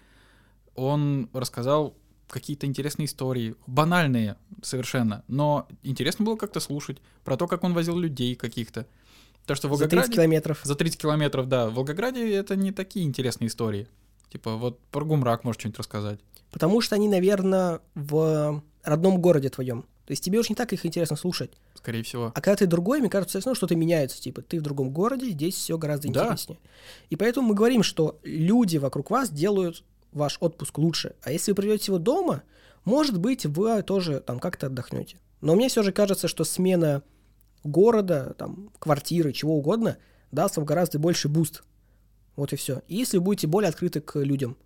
он 0.75 1.29
рассказал 1.33 1.97
какие-то 2.29 2.67
интересные 2.67 3.07
истории, 3.07 3.57
банальные 3.67 4.37
совершенно, 4.63 5.25
но 5.27 5.67
интересно 5.83 6.25
было 6.25 6.37
как-то 6.37 6.61
слушать 6.61 6.99
про 7.25 7.37
то, 7.37 7.47
как 7.47 7.65
он 7.65 7.75
возил 7.75 7.99
людей 7.99 8.35
каких-то. 8.37 8.87
То, 9.47 9.55
что 9.55 9.69
в 9.69 9.73
За 9.73 9.85
30 9.85 9.91
Волгограде... 9.91 10.13
километров. 10.13 10.61
За 10.63 10.75
30 10.75 11.01
километров, 11.01 11.49
да. 11.49 11.69
В 11.69 11.75
Волгограде 11.75 12.33
это 12.33 12.57
не 12.57 12.73
такие 12.73 13.05
интересные 13.05 13.49
истории. 13.49 13.89
Типа, 14.29 14.57
вот 14.57 14.79
про 14.91 15.05
Гумрак 15.05 15.43
можешь 15.45 15.61
что-нибудь 15.61 15.81
рассказать. 15.81 16.21
Потому 16.53 16.81
что 16.81 16.95
они, 16.95 17.09
наверное, 17.09 17.81
в 17.95 18.63
родном 18.85 19.21
городе 19.21 19.49
твоем. 19.49 19.87
То 20.11 20.13
есть 20.13 20.25
тебе 20.25 20.41
уже 20.41 20.49
не 20.49 20.57
так 20.57 20.73
их 20.73 20.85
интересно 20.85 21.15
слушать. 21.15 21.53
Скорее 21.77 22.03
всего. 22.03 22.33
А 22.35 22.41
когда 22.41 22.57
ты 22.57 22.67
другой, 22.67 22.99
мне 22.99 23.09
кажется, 23.09 23.39
все 23.39 23.47
равно 23.47 23.55
что-то 23.55 23.77
меняется. 23.77 24.21
Типа, 24.21 24.43
ты 24.43 24.59
в 24.59 24.63
другом 24.63 24.91
городе, 24.91 25.31
здесь 25.31 25.55
все 25.55 25.79
гораздо 25.79 26.09
Да. 26.09 26.25
интереснее. 26.25 26.59
И 27.11 27.15
поэтому 27.15 27.47
мы 27.47 27.55
говорим, 27.55 27.85
что 27.85 28.19
люди 28.25 28.77
вокруг 28.79 29.09
вас 29.09 29.31
делают 29.31 29.85
ваш 30.11 30.39
отпуск 30.41 30.79
лучше. 30.79 31.15
А 31.23 31.31
если 31.31 31.53
вы 31.53 31.55
проведете 31.55 31.93
его 31.93 32.01
дома, 32.01 32.43
может 32.85 33.21
быть, 33.21 33.47
вы 33.47 33.85
тоже 33.85 34.19
там 34.19 34.41
как-то 34.41 34.67
отдохнете. 34.67 35.17
Но 35.43 35.55
мне 35.55 35.69
все 35.69 35.85
же 35.85 35.93
кажется, 35.93 36.27
что 36.27 36.43
смена 36.43 37.05
города, 37.63 38.35
там, 38.37 38.73
квартиры, 38.81 39.33
чего 39.33 39.59
угодно, 39.59 39.97
даст 40.33 40.57
вам 40.57 40.67
гораздо 40.67 40.99
больше 40.99 41.29
boost. 41.29 41.63
Вот 42.35 42.53
и 42.53 42.57
все. 42.57 42.83
И 42.89 42.97
если 42.97 43.19
вы 43.19 43.23
будете 43.27 43.47
более 43.47 43.69
открыты 43.69 44.01
к 44.01 44.19
людям, 44.19 44.57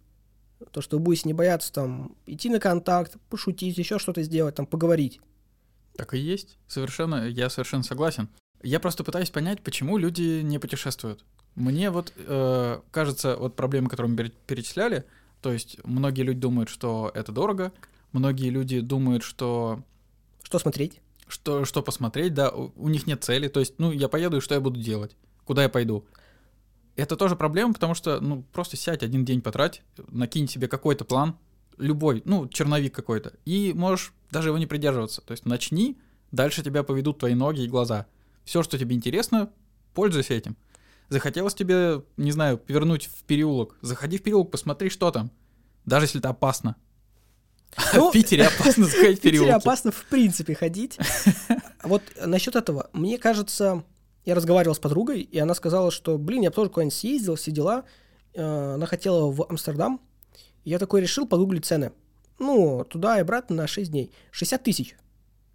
то, 0.71 0.81
что 0.81 0.97
вы 0.97 1.03
будете 1.03 1.29
не 1.29 1.35
бояться 1.35 1.71
там 1.71 2.17
идти 2.25 2.49
на 2.49 2.61
контакт, 2.61 3.19
пошутить, 3.29 3.77
еще 3.77 3.99
что-то 3.99 4.23
сделать, 4.23 4.55
там, 4.55 4.65
поговорить. 4.65 5.21
Так 5.97 6.15
и 6.15 6.19
есть. 6.19 6.59
Совершенно, 6.67 7.29
я 7.29 7.49
совершенно 7.51 7.83
согласен. 7.83 8.29
Я 8.63 8.81
просто 8.81 9.05
пытаюсь 9.05 9.31
понять, 9.31 9.63
почему 9.63 9.99
люди 9.99 10.41
не 10.43 10.59
путешествуют. 10.59 11.25
Мне 11.55 11.91
вот 11.91 12.13
э, 12.17 12.81
кажется, 12.91 13.37
вот 13.37 13.55
проблемы, 13.57 13.89
которые 13.89 14.11
мы 14.11 14.17
пере- 14.17 14.33
перечисляли, 14.47 15.05
то 15.41 15.53
есть 15.53 15.79
многие 15.85 16.23
люди 16.23 16.41
думают, 16.41 16.69
что 16.69 17.13
это 17.15 17.31
дорого, 17.31 17.73
многие 18.13 18.49
люди 18.49 18.81
думают, 18.81 19.23
что 19.23 19.83
Что 20.43 20.59
смотреть? 20.59 21.01
что, 21.29 21.65
что 21.65 21.83
посмотреть, 21.83 22.35
да, 22.35 22.51
у, 22.51 22.73
у 22.77 22.89
них 22.89 23.07
нет 23.07 23.23
цели, 23.25 23.49
то 23.49 23.61
есть, 23.61 23.75
ну, 23.79 23.93
я 23.93 24.09
поеду, 24.09 24.39
и 24.39 24.41
что 24.41 24.55
я 24.55 24.61
буду 24.61 24.81
делать? 24.81 25.17
Куда 25.45 25.63
я 25.63 25.69
пойду? 25.69 26.05
Это 26.97 27.17
тоже 27.17 27.35
проблема, 27.37 27.73
потому 27.75 27.95
что, 27.95 28.21
ну, 28.21 28.45
просто 28.53 28.77
сядь 28.77 29.03
один 29.03 29.25
день 29.25 29.43
потрать, 29.43 29.83
накинь 30.09 30.49
себе 30.49 30.69
какой-то 30.69 31.05
план, 31.05 31.37
любой, 31.79 32.23
ну, 32.25 32.49
черновик 32.49 32.95
какой-то, 32.95 33.35
и 33.45 33.73
можешь 33.75 34.13
даже 34.31 34.49
его 34.49 34.59
не 34.59 34.67
придерживаться. 34.67 35.21
То 35.23 35.33
есть 35.33 35.47
начни, 35.47 35.99
дальше 36.33 36.63
тебя 36.63 36.83
поведут 36.83 37.19
твои 37.19 37.35
ноги 37.35 37.63
и 37.63 37.69
глаза. 37.69 38.07
Все, 38.45 38.63
что 38.63 38.79
тебе 38.79 38.97
интересно, 38.97 39.51
пользуйся 39.95 40.35
этим. 40.35 40.57
Захотелось 41.09 41.55
тебе, 41.55 42.03
не 42.17 42.33
знаю, 42.33 42.59
повернуть 42.59 43.07
в 43.07 43.25
переулок, 43.25 43.77
заходи 43.81 44.19
в 44.19 44.23
переулок, 44.23 44.51
посмотри, 44.51 44.91
что 44.91 45.11
там. 45.11 45.31
Даже 45.85 46.07
если 46.07 46.21
это 46.21 46.31
опасно. 46.31 46.77
Ну, 47.95 48.11
в 48.11 48.13
Питере 48.13 48.47
опасно 48.61 48.85
заходить 48.87 49.19
В 49.19 49.21
в 49.21 49.23
Питере 49.23 49.53
опасно 49.53 49.91
в 49.91 50.05
принципе 50.05 50.55
ходить. 50.55 50.99
Вот 51.83 52.03
насчет 52.25 52.57
этого, 52.57 52.89
мне 52.95 53.19
кажется, 53.19 53.85
я 54.25 54.35
разговаривал 54.35 54.75
с 54.75 54.79
подругой, 54.79 55.21
и 55.21 55.39
она 55.39 55.55
сказала, 55.55 55.91
что, 55.91 56.17
блин, 56.17 56.43
я 56.43 56.51
тоже 56.51 56.71
куда-нибудь 56.71 56.95
съездил, 56.95 57.35
все 57.35 57.51
дела. 57.51 57.85
Э, 58.33 58.75
Она 58.75 58.87
хотела 58.87 59.31
в 59.31 59.45
Амстердам. 59.49 60.01
Я 60.65 60.79
такой 60.79 61.01
решил 61.01 61.27
погуглить 61.27 61.65
цены. 61.65 61.93
Ну, 62.39 62.85
туда 62.89 63.19
и 63.19 63.21
обратно 63.21 63.57
на 63.57 63.67
6 63.67 63.91
дней. 63.91 64.11
60 64.31 64.63
тысяч 64.63 64.97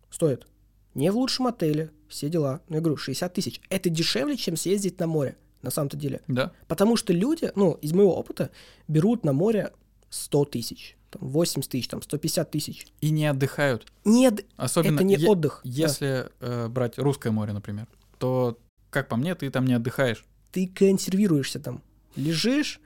стоит. 0.10 0.48
Не 0.96 1.12
в 1.12 1.18
лучшем 1.18 1.48
отеле, 1.48 1.92
все 2.08 2.30
дела. 2.30 2.62
Ну, 2.70 2.76
я 2.76 2.82
говорю, 2.82 2.98
60 2.98 3.34
тысяч. 3.34 3.62
Это 3.70 3.90
дешевле, 3.90 4.38
чем 4.38 4.56
съездить 4.56 5.00
на 5.00 5.08
море, 5.08 5.38
на 5.62 5.72
самом-то 5.72 5.98
деле. 5.98 6.22
Да. 6.28 6.52
Потому 6.68 6.96
что 6.96 7.14
люди, 7.14 7.52
ну, 7.56 7.74
из 7.74 7.94
моего 7.94 8.16
опыта, 8.16 8.50
берут 8.88 9.24
на 9.24 9.34
море 9.34 9.72
100 10.10 10.46
тысяч, 10.46 10.98
там, 11.12 11.28
80 11.28 11.70
тысяч, 11.72 11.88
там, 11.88 12.02
150 12.02 12.50
тысяч. 12.52 12.88
И 13.02 13.10
не 13.12 13.28
отдыхают. 13.28 13.92
Нет, 14.06 14.46
Особенно 14.58 14.96
это 14.96 15.04
не 15.04 15.16
е- 15.16 15.28
отдых. 15.30 15.62
да. 15.64 15.70
Если 15.70 16.30
э, 16.40 16.68
брать 16.70 16.98
русское 16.98 17.32
море, 17.32 17.54
например, 17.54 17.88
то, 18.18 18.58
как 18.90 19.08
по 19.10 19.16
мне, 19.16 19.36
ты 19.36 19.50
там 19.52 19.66
не 19.66 19.74
отдыхаешь. 19.74 20.26
Ты 20.52 20.68
консервируешься 20.68 21.60
там. 21.60 21.84
Лежишь, 22.16 22.80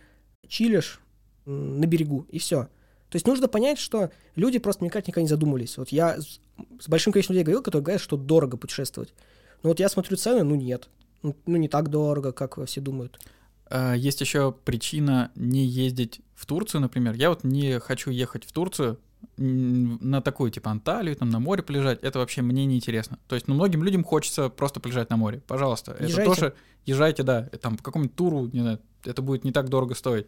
чилишь 0.48 1.00
на 1.46 1.86
берегу, 1.86 2.26
и 2.30 2.40
все. 2.40 2.68
То 3.10 3.16
есть 3.18 3.28
нужно 3.28 3.48
понять, 3.48 3.78
что 3.78 4.10
люди 4.36 4.58
просто 4.58 4.84
никак 4.84 5.08
никогда 5.08 5.22
не 5.22 5.28
задумывались. 5.28 5.78
Вот 5.78 5.90
я 5.90 6.20
с, 6.20 6.40
с 6.80 6.90
большим 6.90 7.14
количеством 7.14 7.36
людей 7.36 7.44
говорил, 7.44 7.62
которые 7.62 7.84
говорят, 7.84 8.02
что 8.02 8.18
дорого 8.18 8.58
путешествовать. 8.58 9.14
Но 9.62 9.70
вот 9.70 9.80
я 9.80 9.88
смотрю 9.88 10.18
цены, 10.18 10.44
ну 10.44 10.56
нет. 10.56 10.90
Ну, 11.22 11.36
ну 11.46 11.58
не 11.58 11.68
так 11.68 11.90
дорого, 11.90 12.32
как 12.32 12.64
все 12.66 12.82
думают. 12.82 13.20
А, 13.68 13.94
есть 13.94 14.22
еще 14.22 14.52
причина 14.52 15.32
не 15.36 15.66
ездить 15.66 16.22
в 16.36 16.46
Турцию, 16.46 16.82
например. 16.82 17.14
Я 17.14 17.30
вот 17.30 17.44
не 17.44 17.80
хочу 17.80 18.10
ехать 18.10 18.46
в 18.46 18.52
Турцию 18.52 19.00
на 19.38 20.22
такую, 20.22 20.52
типа, 20.52 20.72
Анталию, 20.72 21.16
там, 21.16 21.30
на 21.30 21.40
море 21.40 21.64
полежать. 21.64 22.00
Это 22.04 22.20
вообще 22.20 22.42
мне 22.42 22.66
не 22.66 22.76
интересно. 22.76 23.18
То 23.28 23.36
есть, 23.36 23.48
ну, 23.48 23.56
многим 23.56 23.84
людям 23.84 24.04
хочется 24.04 24.50
просто 24.50 24.80
полежать 24.80 25.10
на 25.10 25.18
море. 25.18 25.42
Пожалуйста. 25.48 25.96
Езжайте. 26.00 26.22
Это 26.22 26.26
тоже... 26.26 26.54
Езжайте, 26.86 27.24
да. 27.24 27.44
Там, 27.62 27.78
по 27.78 27.84
какому-нибудь 27.84 28.16
туру, 28.16 28.50
не 28.52 28.60
знаю, 28.60 28.80
это 29.06 29.22
будет 29.22 29.44
не 29.46 29.52
так 29.52 29.70
дорого 29.70 29.96
стоить. 29.96 30.28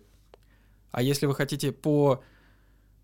А 0.96 1.02
если 1.02 1.26
вы 1.26 1.36
хотите 1.36 1.74
по 1.74 2.24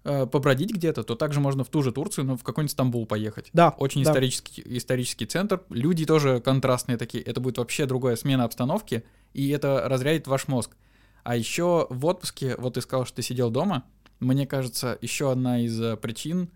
э, 0.05 0.25
побродить 0.25 0.71
где-то, 0.71 1.03
то 1.03 1.15
также 1.15 1.41
можно 1.41 1.65
в 1.65 1.67
ту 1.67 1.83
же 1.83 1.91
Турцию, 1.91 2.23
но 2.23 2.37
в 2.37 2.43
какой-нибудь 2.43 2.71
Стамбул 2.71 3.05
поехать. 3.05 3.49
Да. 3.51 3.75
Очень 3.77 4.05
да. 4.05 4.11
исторический, 4.11 4.63
исторический 4.65 5.25
центр. 5.25 5.61
Люди 5.67 6.05
тоже 6.05 6.39
контрастные 6.39 6.97
такие. 6.97 7.21
Это 7.21 7.41
будет 7.41 7.57
вообще 7.57 7.85
другая 7.85 8.15
смена 8.15 8.45
обстановки, 8.45 9.03
и 9.33 9.49
это 9.49 9.89
разрядит 9.89 10.25
ваш 10.27 10.47
мозг. 10.47 10.77
А 11.23 11.35
еще 11.35 11.87
в 11.89 12.05
отпуске, 12.05 12.55
вот 12.57 12.75
ты 12.75 12.81
сказал, 12.81 13.05
что 13.05 13.17
ты 13.17 13.23
сидел 13.23 13.49
дома, 13.49 13.83
мне 14.21 14.47
кажется, 14.47 14.97
еще 15.01 15.29
одна 15.29 15.59
из 15.59 15.77
э, 15.81 15.97
причин 15.97 16.49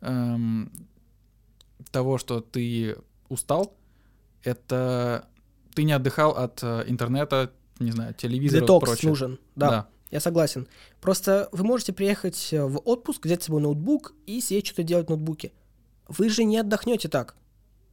эм, 0.00 0.70
того, 1.90 2.18
что 2.18 2.40
ты 2.40 2.98
устал, 3.28 3.74
это 4.44 5.26
ты 5.74 5.82
не 5.82 5.92
отдыхал 5.92 6.36
от 6.36 6.62
э, 6.62 6.84
интернета, 6.86 7.50
не 7.80 7.90
знаю, 7.90 8.14
телевизора 8.14 8.60
Детокс 8.60 8.84
и 8.84 8.86
прочее. 8.92 9.08
нужен, 9.08 9.38
да. 9.56 9.70
да. 9.70 9.88
Я 10.10 10.20
согласен. 10.20 10.66
Просто 11.00 11.48
вы 11.52 11.64
можете 11.64 11.92
приехать 11.92 12.52
э, 12.52 12.64
в 12.64 12.78
отпуск, 12.84 13.26
взять 13.26 13.42
с 13.42 13.46
собой 13.46 13.60
ноутбук 13.60 14.14
и 14.26 14.40
сидеть 14.40 14.66
что-то 14.66 14.82
делать 14.82 15.06
в 15.06 15.10
ноутбуке. 15.10 15.52
Вы 16.06 16.30
же 16.30 16.44
не 16.44 16.58
отдохнете 16.58 17.08
так. 17.08 17.36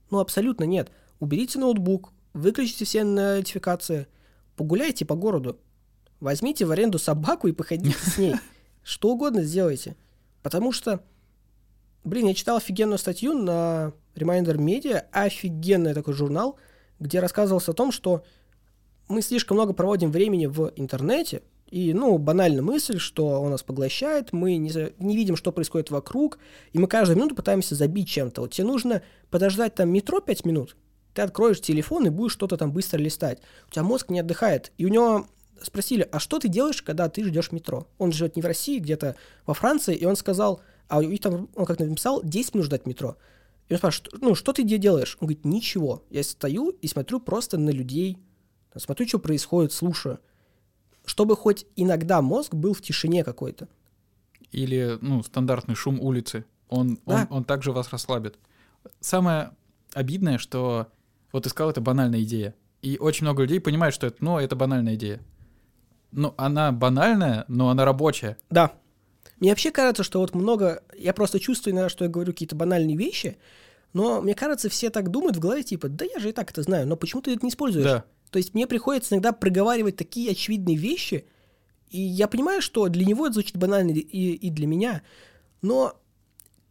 Ну, 0.10 0.20
абсолютно 0.20 0.64
нет. 0.64 0.92
Уберите 1.20 1.60
ноутбук, 1.60 2.14
выключите 2.34 2.86
все 2.86 3.04
нотификации, 3.04 4.08
погуляйте 4.56 5.06
по 5.06 5.16
городу. 5.16 5.60
Возьмите 6.22 6.66
в 6.66 6.72
аренду 6.72 7.00
собаку 7.00 7.48
и 7.48 7.52
походите 7.52 7.98
с 7.98 8.18
ней. 8.18 8.36
Что 8.84 9.10
угодно 9.10 9.44
сделайте. 9.44 9.98
Потому 10.42 10.72
что, 10.72 11.04
блин, 12.04 12.28
я 12.28 12.34
читал 12.34 12.58
офигенную 12.58 12.98
статью 12.98 13.34
на 13.34 13.94
Reminder 14.16 14.56
Media, 14.56 15.06
офигенный 15.12 15.94
такой 15.94 16.14
журнал, 16.14 16.58
где 17.00 17.20
рассказывалось 17.20 17.68
о 17.68 17.74
том, 17.74 17.92
что 17.92 18.24
мы 19.08 19.22
слишком 19.22 19.58
много 19.58 19.74
проводим 19.74 20.12
времени 20.12 20.46
в 20.46 20.72
интернете, 20.76 21.42
и, 21.70 21.94
ну, 21.94 22.18
банальная 22.18 22.62
мысль, 22.62 23.00
что 23.00 23.42
он 23.42 23.52
нас 23.52 23.64
поглощает, 23.64 24.34
мы 24.34 24.58
не, 24.58 24.72
не 25.00 25.16
видим, 25.16 25.36
что 25.36 25.52
происходит 25.52 25.90
вокруг, 25.92 26.38
и 26.74 26.80
мы 26.80 26.88
каждую 26.88 27.18
минуту 27.18 27.36
пытаемся 27.36 27.76
забить 27.76 28.08
чем-то. 28.08 28.42
Вот 28.42 28.52
тебе 28.52 28.68
нужно 28.68 29.02
подождать 29.32 29.76
там 29.76 29.90
метро 29.90 30.22
5 30.22 30.46
минут, 30.46 30.76
ты 31.16 31.22
откроешь 31.22 31.62
телефон 31.62 32.06
и 32.06 32.10
будешь 32.10 32.34
что-то 32.34 32.58
там 32.58 32.72
быстро 32.72 33.00
листать. 33.00 33.40
У 33.68 33.72
тебя 33.72 33.84
мозг 33.84 34.10
не 34.10 34.20
отдыхает. 34.20 34.74
И 34.78 34.86
у 34.86 34.90
него 34.90 35.28
спросили, 35.62 36.08
а 36.12 36.20
что 36.20 36.40
ты 36.40 36.50
делаешь, 36.50 36.82
когда 36.82 37.10
ты 37.10 37.24
ждешь 37.24 37.54
метро? 37.54 37.88
Он 37.98 38.12
живет 38.12 38.36
не 38.36 38.42
в 38.42 38.46
России, 38.46 38.80
где-то 38.80 39.16
во 39.46 39.54
Франции, 39.54 39.96
и 39.96 40.06
он 40.06 40.18
сказал, 40.18 40.62
а 40.90 41.02
и 41.02 41.18
там 41.18 41.50
он 41.56 41.66
как 41.66 41.80
написал, 41.80 42.22
10 42.22 42.54
минут 42.54 42.66
ждать 42.66 42.86
метро. 42.86 43.18
И 43.70 43.74
он 43.74 43.78
спрашивает, 43.80 44.14
ну, 44.22 44.36
что 44.36 44.54
ты 44.54 44.64
где 44.64 44.78
делаешь? 44.78 45.18
Он 45.22 45.28
говорит, 45.28 45.46
ничего. 45.46 46.04
Я 46.10 46.22
стою 46.22 46.70
и 46.70 46.88
смотрю 46.88 47.20
просто 47.20 47.58
на 47.58 47.70
людей, 47.70 48.18
смотрю, 48.76 49.08
что 49.08 49.18
происходит, 49.18 49.72
слушаю. 49.72 50.20
Чтобы 51.06 51.36
хоть 51.36 51.66
иногда 51.76 52.22
мозг 52.22 52.54
был 52.54 52.74
в 52.74 52.82
тишине 52.82 53.24
какой-то. 53.24 53.68
Или, 54.52 54.98
ну, 55.02 55.24
стандартный 55.24 55.76
шум 55.76 56.00
улицы. 56.00 56.46
Он, 56.70 57.00
да. 57.06 57.28
он, 57.30 57.38
он 57.38 57.44
также 57.44 57.72
вас 57.72 57.90
расслабит. 57.92 58.38
Самое 59.00 59.52
обидное, 59.94 60.38
что 60.38 60.88
вот 61.32 61.44
ты 61.44 61.50
сказал, 61.50 61.70
это 61.70 61.82
банальная 61.82 62.22
идея. 62.22 62.56
И 62.82 62.98
очень 62.98 63.26
много 63.26 63.44
людей 63.44 63.60
понимают, 63.60 63.96
что 63.96 64.08
это, 64.08 64.18
ну, 64.20 64.38
это 64.38 64.56
банальная 64.56 64.96
идея. 64.96 65.20
Ну, 66.12 66.34
она 66.38 66.72
банальная, 66.72 67.46
но 67.48 67.70
она 67.70 67.84
рабочая. 67.84 68.38
Да. 68.50 68.74
Мне 69.40 69.50
вообще 69.50 69.72
кажется, 69.72 70.04
что 70.04 70.20
вот 70.20 70.34
много... 70.34 70.84
Я 70.98 71.14
просто 71.14 71.40
чувствую 71.40 71.74
иногда, 71.74 71.90
что 71.90 72.06
я 72.06 72.10
говорю 72.10 72.32
какие-то 72.32 72.56
банальные 72.56 72.96
вещи, 72.96 73.38
но 73.92 74.22
мне 74.22 74.34
кажется, 74.34 74.70
все 74.70 74.90
так 74.90 75.10
думают 75.10 75.36
в 75.36 75.40
голове, 75.40 75.64
типа, 75.64 75.90
да 75.90 76.06
я 76.06 76.20
же 76.20 76.30
и 76.30 76.32
так 76.32 76.52
это 76.52 76.62
знаю, 76.62 76.88
но 76.88 76.96
почему 76.96 77.22
ты 77.22 77.34
это 77.34 77.46
не 77.46 77.50
используешь? 77.50 77.86
Да. 77.86 78.06
То 78.32 78.38
есть 78.38 78.54
мне 78.54 78.68
приходится 78.68 79.16
иногда 79.16 79.32
проговаривать 79.32 79.96
такие 79.96 80.32
очевидные 80.32 80.76
вещи, 80.78 81.26
и 81.90 82.02
я 82.02 82.28
понимаю, 82.28 82.62
что 82.62 82.88
для 82.90 83.06
него 83.06 83.26
это 83.28 83.34
звучит 83.36 83.58
банально 83.58 83.92
и, 83.92 84.34
и 84.34 84.50
для 84.50 84.68
меня, 84.68 85.02
но 85.62 85.96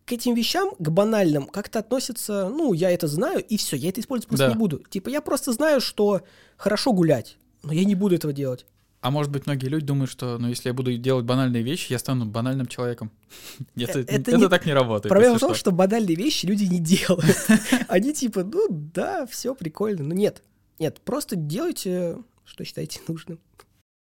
к 0.04 0.12
этим 0.12 0.34
вещам, 0.34 0.72
к 0.78 0.88
банальным, 0.90 1.46
как-то 1.46 1.78
относятся, 1.78 2.50
ну, 2.50 2.74
я 2.74 2.90
это 2.90 3.06
знаю, 3.08 3.42
и 3.42 3.56
все, 3.56 3.76
я 3.76 3.88
это 3.88 4.00
использовать 4.00 4.28
просто 4.28 4.46
Да. 4.48 4.52
не 4.52 4.58
буду. 4.58 4.82
Типа, 4.90 5.08
я 5.08 5.22
просто 5.22 5.52
знаю, 5.52 5.80
что 5.80 6.20
хорошо 6.58 6.92
гулять, 6.92 7.38
но 7.62 7.72
я 7.72 7.84
не 7.84 7.94
буду 7.94 8.14
этого 8.14 8.32
делать. 8.34 8.66
А 9.00 9.10
может 9.10 9.30
быть, 9.32 9.46
многие 9.46 9.66
люди 9.66 9.84
думают, 9.86 10.10
что, 10.10 10.38
ну, 10.38 10.48
если 10.48 10.68
я 10.68 10.74
буду 10.74 10.94
делать 10.96 11.24
банальные 11.26 11.62
вещи, 11.62 11.92
я 11.92 11.98
стану 11.98 12.24
банальным 12.26 12.66
человеком. 12.66 13.10
Это, 13.76 14.00
это 14.00 14.12
это 14.12 14.36
не- 14.36 14.48
так 14.48 14.64
не 14.66 14.72
работает. 14.72 15.10
Проблема 15.10 15.36
в 15.36 15.40
том, 15.40 15.54
что 15.54 15.72
банальные 15.72 16.16
вещи 16.16 16.46
люди 16.46 16.64
не 16.64 16.78
делают. 16.80 17.36
Они 17.88 18.12
типа, 18.12 18.44
ну 18.44 18.66
да, 18.70 19.26
все 19.26 19.54
прикольно. 19.54 20.04
Но 20.04 20.14
нет, 20.14 20.42
нет, 20.78 21.00
просто 21.00 21.36
делайте, 21.36 22.18
что 22.44 22.64
считаете 22.64 23.00
нужным. 23.08 23.38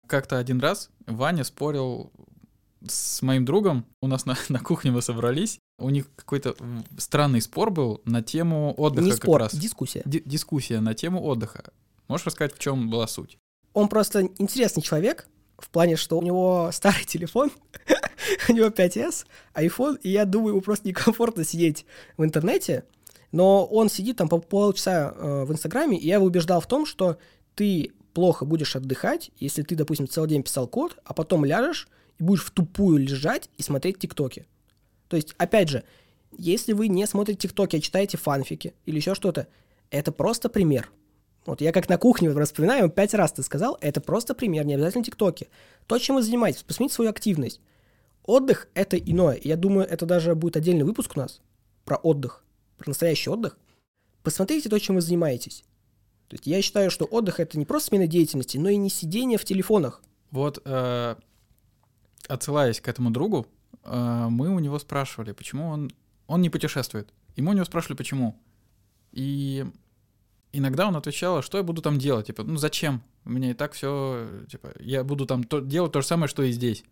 Как-то 0.07 0.37
один 0.37 0.59
раз 0.59 0.89
Ваня 1.07 1.43
спорил 1.43 2.11
с 2.87 3.21
моим 3.21 3.45
другом. 3.45 3.85
У 4.01 4.07
нас 4.07 4.25
на, 4.25 4.37
на 4.49 4.59
кухне 4.59 4.91
мы 4.91 5.01
собрались. 5.01 5.59
У 5.79 5.89
них 5.89 6.09
какой-то 6.15 6.55
странный 6.97 7.41
спор 7.41 7.69
был 7.71 8.01
на 8.05 8.21
тему 8.21 8.73
отдыха 8.77 9.05
Не 9.05 9.11
как 9.11 9.23
спор, 9.23 9.41
раз. 9.41 9.55
дискуссия. 9.55 10.03
Ди- 10.05 10.23
дискуссия 10.25 10.79
на 10.79 10.93
тему 10.93 11.23
отдыха. 11.23 11.71
Можешь 12.07 12.27
рассказать, 12.27 12.53
в 12.55 12.59
чем 12.59 12.89
была 12.89 13.07
суть? 13.07 13.37
Он 13.73 13.89
просто 13.89 14.21
интересный 14.37 14.83
человек, 14.83 15.27
в 15.57 15.69
плане, 15.69 15.95
что 15.95 16.17
у 16.17 16.21
него 16.21 16.69
старый 16.73 17.03
телефон, 17.05 17.51
у 18.47 18.53
него 18.53 18.67
5S, 18.67 19.25
iPhone, 19.55 19.99
и 20.01 20.09
я 20.09 20.25
думаю, 20.25 20.51
ему 20.53 20.61
просто 20.61 20.87
некомфортно 20.87 21.43
сидеть 21.43 21.85
в 22.17 22.23
интернете, 22.23 22.85
но 23.35 23.65
он 23.65 23.89
сидит 23.89 24.15
там 24.15 24.29
по 24.29 24.37
полчаса 24.37 25.13
э, 25.13 25.43
в 25.43 25.51
Инстаграме, 25.51 25.99
и 25.99 26.07
я 26.07 26.15
его 26.15 26.25
убеждал 26.25 26.61
в 26.61 26.67
том, 26.67 26.85
что 26.85 27.17
ты 27.53 27.91
плохо 28.13 28.45
будешь 28.45 28.77
отдыхать, 28.77 29.29
если 29.37 29.61
ты, 29.61 29.75
допустим, 29.75 30.07
целый 30.07 30.29
день 30.29 30.41
писал 30.41 30.69
код, 30.69 30.97
а 31.03 31.13
потом 31.13 31.43
ляжешь 31.43 31.89
и 32.17 32.23
будешь 32.23 32.45
в 32.45 32.51
тупую 32.51 32.97
лежать 32.97 33.49
и 33.57 33.61
смотреть 33.61 33.99
тиктоки. 33.99 34.47
То 35.09 35.17
есть, 35.17 35.35
опять 35.37 35.67
же, 35.67 35.83
если 36.37 36.71
вы 36.71 36.87
не 36.87 37.05
смотрите 37.05 37.49
тиктоки, 37.49 37.75
а 37.75 37.81
читаете 37.81 38.17
фанфики 38.17 38.73
или 38.85 38.95
еще 38.95 39.13
что-то, 39.15 39.47
это 39.89 40.13
просто 40.13 40.47
пример. 40.47 40.89
Вот 41.45 41.59
я 41.59 41.73
как 41.73 41.89
на 41.89 41.97
кухне 41.97 42.29
вспоминаю, 42.45 42.89
пять 42.89 43.13
раз 43.13 43.33
ты 43.33 43.43
сказал, 43.43 43.77
это 43.81 43.99
просто 43.99 44.33
пример, 44.33 44.65
не 44.65 44.75
обязательно 44.75 45.03
тиктоки. 45.03 45.49
То, 45.87 45.97
чем 45.97 46.15
вы 46.15 46.21
занимаетесь, 46.21 46.63
посмотрите 46.63 46.95
свою 46.95 47.11
активность. 47.11 47.59
Отдых— 48.23 48.69
это 48.75 48.97
иное. 48.97 49.37
Я 49.43 49.57
думаю, 49.57 49.85
это 49.85 50.05
даже 50.05 50.35
будет 50.35 50.55
отдельный 50.55 50.85
выпуск 50.85 51.17
у 51.17 51.19
нас 51.19 51.41
про 51.83 51.97
отдых, 51.97 52.44
про 52.77 52.89
настоящий 52.89 53.29
отдых. 53.29 53.57
Посмотрите 54.23 54.69
то, 54.69 54.79
чем 54.79 54.95
вы 54.95 55.01
занимаетесь. 55.01 55.63
То 56.27 56.35
есть 56.35 56.47
я 56.47 56.61
считаю, 56.61 56.89
что 56.89 57.05
отдых— 57.05 57.39
это 57.39 57.57
не 57.59 57.65
просто 57.65 57.89
смена 57.89 58.07
деятельности, 58.07 58.57
но 58.57 58.69
и 58.69 58.77
не 58.77 58.89
сидение 58.89 59.37
в 59.37 59.45
телефонах. 59.45 60.01
Вот, 60.31 60.61
э, 60.65 61.15
отсылаясь 62.27 62.81
к 62.81 62.87
этому 62.87 63.11
другу, 63.11 63.47
э, 63.83 64.27
мы 64.29 64.49
у 64.49 64.59
него 64.59 64.79
спрашивали, 64.79 65.31
почему 65.31 65.69
он... 65.69 65.91
Он 66.27 66.41
не 66.41 66.49
путешествует. 66.49 67.13
И 67.35 67.43
мы 67.43 67.51
у 67.51 67.53
него 67.53 67.65
спрашивали, 67.65 67.97
почему. 67.97 68.35
И 69.11 69.63
иногда 70.51 70.87
он 70.87 70.95
отвечал, 70.95 71.37
«А 71.37 71.41
что 71.43 71.59
я 71.59 71.63
буду 71.63 71.83
там 71.83 71.99
делать? 71.99 72.27
Типа, 72.27 72.41
ну 72.43 72.57
зачем? 72.57 73.03
У 73.25 73.29
меня 73.29 73.51
и 73.51 73.53
так 73.53 73.73
все, 73.73 74.27
типа, 74.49 74.73
я 74.79 75.03
буду 75.03 75.27
там 75.27 75.43
то- 75.43 75.59
делать 75.59 75.91
то 75.91 76.01
же 76.01 76.07
самое, 76.07 76.27
что 76.27 76.41
и 76.41 76.51
здесь. 76.51 76.83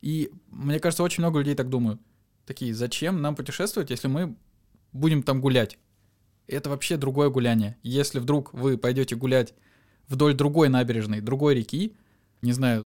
И 0.00 0.30
мне 0.48 0.78
кажется, 0.78 1.02
очень 1.02 1.22
много 1.22 1.40
людей 1.40 1.56
так 1.56 1.68
думают. 1.68 2.00
Такие, 2.46 2.72
зачем 2.72 3.20
нам 3.20 3.34
путешествовать, 3.34 3.90
если 3.90 4.06
мы 4.06 4.36
будем 4.92 5.22
там 5.22 5.40
гулять? 5.40 5.78
Это 6.46 6.70
вообще 6.70 6.96
другое 6.96 7.28
гуляние. 7.28 7.76
Если 7.82 8.18
вдруг 8.18 8.52
вы 8.54 8.78
пойдете 8.78 9.16
гулять 9.16 9.54
вдоль 10.08 10.34
другой 10.34 10.68
набережной, 10.68 11.20
другой 11.20 11.54
реки, 11.54 11.96
не 12.42 12.52
знаю, 12.52 12.82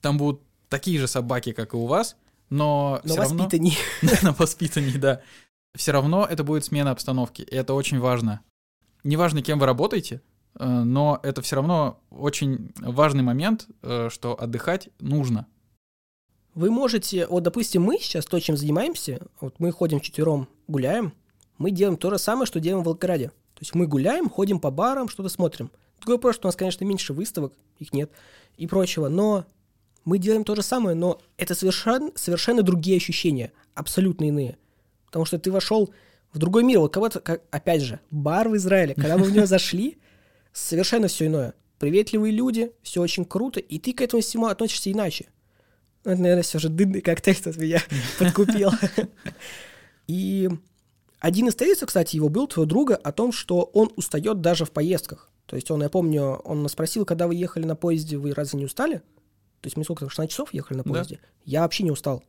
там 0.00 0.18
будут 0.18 0.42
такие 0.68 0.98
же 0.98 1.06
собаки, 1.06 1.52
как 1.52 1.74
и 1.74 1.76
у 1.76 1.86
вас, 1.86 2.16
но, 2.50 3.00
Но 3.04 3.16
равно... 3.16 3.44
воспитаннее. 3.44 3.76
на 4.22 4.32
воспитании, 4.32 4.98
да. 4.98 5.20
Все 5.74 5.92
равно 5.92 6.26
это 6.28 6.44
будет 6.44 6.64
смена 6.64 6.90
обстановки, 6.90 7.42
и 7.42 7.54
это 7.54 7.74
очень 7.74 7.98
важно. 7.98 8.40
Неважно, 9.02 9.42
кем 9.42 9.58
вы 9.58 9.66
работаете, 9.66 10.22
э, 10.58 10.66
но 10.66 11.20
это 11.22 11.42
все 11.42 11.56
равно 11.56 12.00
очень 12.10 12.72
важный 12.76 13.22
момент, 13.22 13.66
э, 13.82 14.08
что 14.10 14.40
отдыхать 14.40 14.88
нужно. 15.00 15.46
Вы 16.54 16.70
можете, 16.70 17.26
вот, 17.26 17.42
допустим, 17.42 17.82
мы 17.82 17.98
сейчас 17.98 18.24
то, 18.26 18.38
чем 18.38 18.56
занимаемся, 18.56 19.26
вот 19.40 19.58
мы 19.58 19.72
ходим 19.72 20.00
четвером, 20.00 20.48
гуляем, 20.68 21.12
мы 21.58 21.70
делаем 21.70 21.96
то 21.96 22.10
же 22.10 22.18
самое, 22.18 22.46
что 22.46 22.60
делаем 22.60 22.82
в 22.82 22.86
Волгограде. 22.86 23.28
То 23.28 23.60
есть 23.60 23.74
мы 23.74 23.86
гуляем, 23.86 24.28
ходим 24.28 24.58
по 24.58 24.70
барам, 24.70 25.08
что-то 25.08 25.28
смотрим. 25.28 25.70
Другой 25.98 26.16
вопрос, 26.16 26.34
что 26.34 26.46
у 26.46 26.48
нас, 26.48 26.56
конечно, 26.56 26.84
меньше 26.84 27.12
выставок, 27.12 27.52
их 27.78 27.92
нет, 27.92 28.10
и 28.56 28.66
прочего, 28.66 29.08
но 29.08 29.46
мы 30.04 30.18
делаем 30.18 30.44
то 30.44 30.54
же 30.54 30.62
самое, 30.62 30.94
но 30.94 31.20
это 31.38 31.54
совершенно, 31.54 32.10
совершенно 32.14 32.62
другие 32.62 32.96
ощущения, 32.96 33.52
абсолютно 33.74 34.24
иные. 34.24 34.58
Потому 35.06 35.24
что 35.24 35.38
ты 35.38 35.50
вошел 35.50 35.92
в 36.32 36.38
другой 36.38 36.64
мир. 36.64 36.80
Вот 36.80 36.92
кого-то, 36.92 37.20
как, 37.20 37.42
опять 37.50 37.82
же, 37.82 38.00
бар 38.10 38.48
в 38.48 38.56
Израиле, 38.56 38.94
когда 38.94 39.16
мы 39.16 39.24
в 39.24 39.32
него 39.32 39.46
зашли, 39.46 39.98
совершенно 40.52 41.08
все 41.08 41.26
иное. 41.26 41.54
Приветливые 41.78 42.32
люди, 42.32 42.72
все 42.82 43.00
очень 43.00 43.24
круто, 43.24 43.60
и 43.60 43.78
ты 43.78 43.92
к 43.92 44.00
этому 44.00 44.22
всему 44.22 44.46
относишься 44.46 44.92
иначе. 44.92 45.26
Ну, 46.04 46.12
это, 46.12 46.20
наверное, 46.20 46.42
все 46.42 46.58
же 46.58 46.68
дынный 46.68 47.00
коктейль 47.00 47.40
тут 47.40 47.56
меня 47.56 47.80
подкупил. 48.18 48.70
И 50.06 50.50
один 51.24 51.48
из 51.48 51.54
тезисов, 51.54 51.86
кстати, 51.86 52.16
его 52.16 52.28
был 52.28 52.46
твоего 52.46 52.68
друга 52.68 52.96
о 52.96 53.10
том, 53.10 53.32
что 53.32 53.62
он 53.72 53.90
устает 53.96 54.42
даже 54.42 54.66
в 54.66 54.70
поездках. 54.70 55.30
То 55.46 55.56
есть 55.56 55.70
он, 55.70 55.80
я 55.80 55.88
помню, 55.88 56.34
он 56.44 56.62
нас 56.62 56.72
спросил, 56.72 57.06
когда 57.06 57.26
вы 57.26 57.34
ехали 57.34 57.64
на 57.64 57.74
поезде, 57.74 58.18
вы 58.18 58.34
разве 58.34 58.58
не 58.58 58.66
устали? 58.66 58.98
То 59.62 59.68
есть 59.68 59.78
мы 59.78 59.84
сколько, 59.84 60.06
16 60.06 60.30
часов 60.30 60.52
ехали 60.52 60.76
на 60.76 60.84
поезде? 60.84 61.14
Да. 61.22 61.28
Я 61.46 61.62
вообще 61.62 61.82
не 61.82 61.90
устал. 61.90 62.22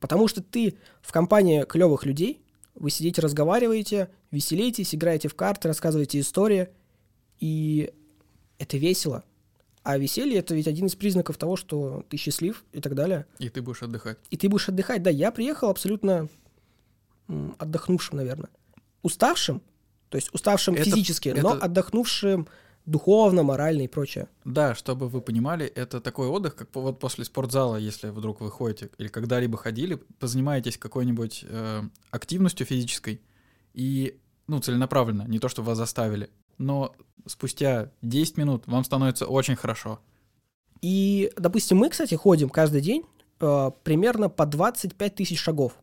Потому 0.00 0.26
что 0.26 0.42
ты 0.42 0.74
в 1.00 1.12
компании 1.12 1.62
клевых 1.62 2.04
людей, 2.04 2.42
вы 2.74 2.90
сидите, 2.90 3.22
разговариваете, 3.22 4.10
веселитесь, 4.32 4.96
играете 4.96 5.28
в 5.28 5.36
карты, 5.36 5.68
рассказываете 5.68 6.18
истории, 6.18 6.70
и 7.38 7.92
это 8.58 8.78
весело. 8.78 9.22
А 9.84 9.96
веселье 9.96 10.40
это 10.40 10.56
ведь 10.56 10.66
один 10.66 10.86
из 10.86 10.96
признаков 10.96 11.36
того, 11.36 11.54
что 11.54 12.04
ты 12.08 12.16
счастлив 12.16 12.64
и 12.72 12.80
так 12.80 12.96
далее. 12.96 13.26
И 13.38 13.48
ты 13.48 13.62
будешь 13.62 13.84
отдыхать. 13.84 14.18
И 14.30 14.36
ты 14.36 14.48
будешь 14.48 14.68
отдыхать. 14.68 15.04
Да, 15.04 15.10
я 15.10 15.30
приехал 15.30 15.70
абсолютно 15.70 16.28
отдохнувшим, 17.58 18.16
наверное. 18.16 18.50
Уставшим, 19.02 19.62
то 20.08 20.16
есть 20.16 20.32
уставшим 20.34 20.74
это, 20.74 20.84
физически, 20.84 21.30
это... 21.30 21.42
но 21.42 21.52
отдохнувшим 21.52 22.48
духовно, 22.86 23.42
морально 23.42 23.82
и 23.82 23.88
прочее. 23.88 24.28
Да, 24.44 24.74
чтобы 24.74 25.08
вы 25.08 25.20
понимали, 25.20 25.66
это 25.66 26.00
такой 26.00 26.28
отдых, 26.28 26.56
как 26.56 26.68
вот 26.74 26.98
после 26.98 27.24
спортзала, 27.24 27.76
если 27.76 28.10
вдруг 28.10 28.40
вы 28.40 28.50
ходите 28.50 28.90
или 28.98 29.08
когда-либо 29.08 29.56
ходили, 29.56 29.96
позанимаетесь 30.18 30.76
какой-нибудь 30.76 31.44
э, 31.48 31.82
активностью 32.10 32.66
физической 32.66 33.20
и, 33.74 34.18
ну, 34.48 34.58
целенаправленно, 34.60 35.22
не 35.28 35.38
то, 35.38 35.48
что 35.48 35.62
вас 35.62 35.78
заставили, 35.78 36.30
но 36.58 36.94
спустя 37.26 37.90
10 38.02 38.36
минут 38.36 38.66
вам 38.66 38.84
становится 38.84 39.26
очень 39.26 39.56
хорошо. 39.56 40.00
И, 40.82 41.30
допустим, 41.36 41.78
мы, 41.78 41.90
кстати, 41.90 42.14
ходим 42.14 42.48
каждый 42.48 42.80
день 42.80 43.04
э, 43.40 43.70
примерно 43.84 44.28
по 44.28 44.46
25 44.46 45.14
тысяч 45.14 45.38
шагов. 45.38 45.74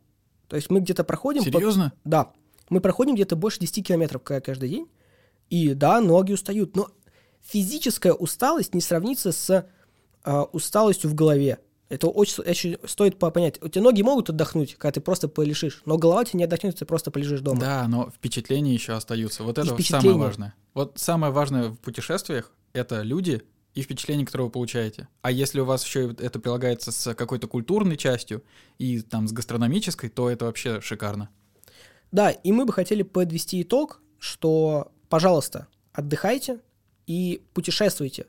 То 0.48 0.56
есть 0.56 0.70
мы 0.70 0.80
где-то 0.80 1.04
проходим... 1.04 1.42
Серьезно? 1.42 1.92
По... 2.02 2.10
Да. 2.10 2.32
Мы 2.70 2.80
проходим 2.80 3.14
где-то 3.14 3.36
больше 3.36 3.60
10 3.60 3.86
километров 3.86 4.22
каждый 4.22 4.68
день. 4.68 4.88
И 5.50 5.74
да, 5.74 6.00
ноги 6.00 6.32
устают, 6.32 6.76
но 6.76 6.90
физическая 7.40 8.12
усталость 8.12 8.74
не 8.74 8.80
сравнится 8.80 9.32
с 9.32 9.66
э, 10.24 10.40
усталостью 10.52 11.10
в 11.10 11.14
голове. 11.14 11.58
Это 11.88 12.08
очень, 12.08 12.42
очень 12.44 12.76
стоит 12.86 13.18
понять. 13.18 13.62
У 13.62 13.68
тебя 13.68 13.82
ноги 13.82 14.02
могут 14.02 14.28
отдохнуть, 14.28 14.74
когда 14.74 14.92
ты 14.92 15.00
просто 15.00 15.26
полежишь, 15.26 15.80
но 15.86 15.96
голова 15.96 16.24
тебе 16.24 16.38
не 16.40 16.44
отдохнет, 16.44 16.78
ты 16.78 16.84
просто 16.84 17.10
полежишь 17.10 17.40
дома. 17.40 17.60
Да, 17.60 17.88
но 17.88 18.10
впечатления 18.10 18.74
еще 18.74 18.92
остаются. 18.92 19.42
Вот 19.42 19.56
это 19.56 19.82
самое 19.82 20.16
важное. 20.16 20.54
Вот 20.74 20.98
самое 20.98 21.32
важное 21.32 21.70
в 21.70 21.78
путешествиях— 21.78 22.52
это 22.74 23.00
люди 23.00 23.42
и 23.78 23.82
впечатления, 23.82 24.26
которые 24.26 24.46
вы 24.46 24.50
получаете. 24.50 25.06
А 25.22 25.30
если 25.30 25.60
у 25.60 25.64
вас 25.64 25.84
еще 25.84 26.12
это 26.18 26.40
прилагается 26.40 26.90
с 26.90 27.14
какой-то 27.14 27.46
культурной 27.46 27.96
частью 27.96 28.42
и 28.76 29.00
там 29.02 29.28
с 29.28 29.32
гастрономической, 29.32 30.10
то 30.10 30.28
это 30.28 30.46
вообще 30.46 30.80
шикарно. 30.80 31.28
Да, 32.10 32.32
и 32.32 32.50
мы 32.50 32.64
бы 32.64 32.72
хотели 32.72 33.04
подвести 33.04 33.62
итог, 33.62 34.02
что, 34.18 34.90
пожалуйста, 35.08 35.68
отдыхайте 35.92 36.58
и 37.06 37.40
путешествуйте. 37.54 38.26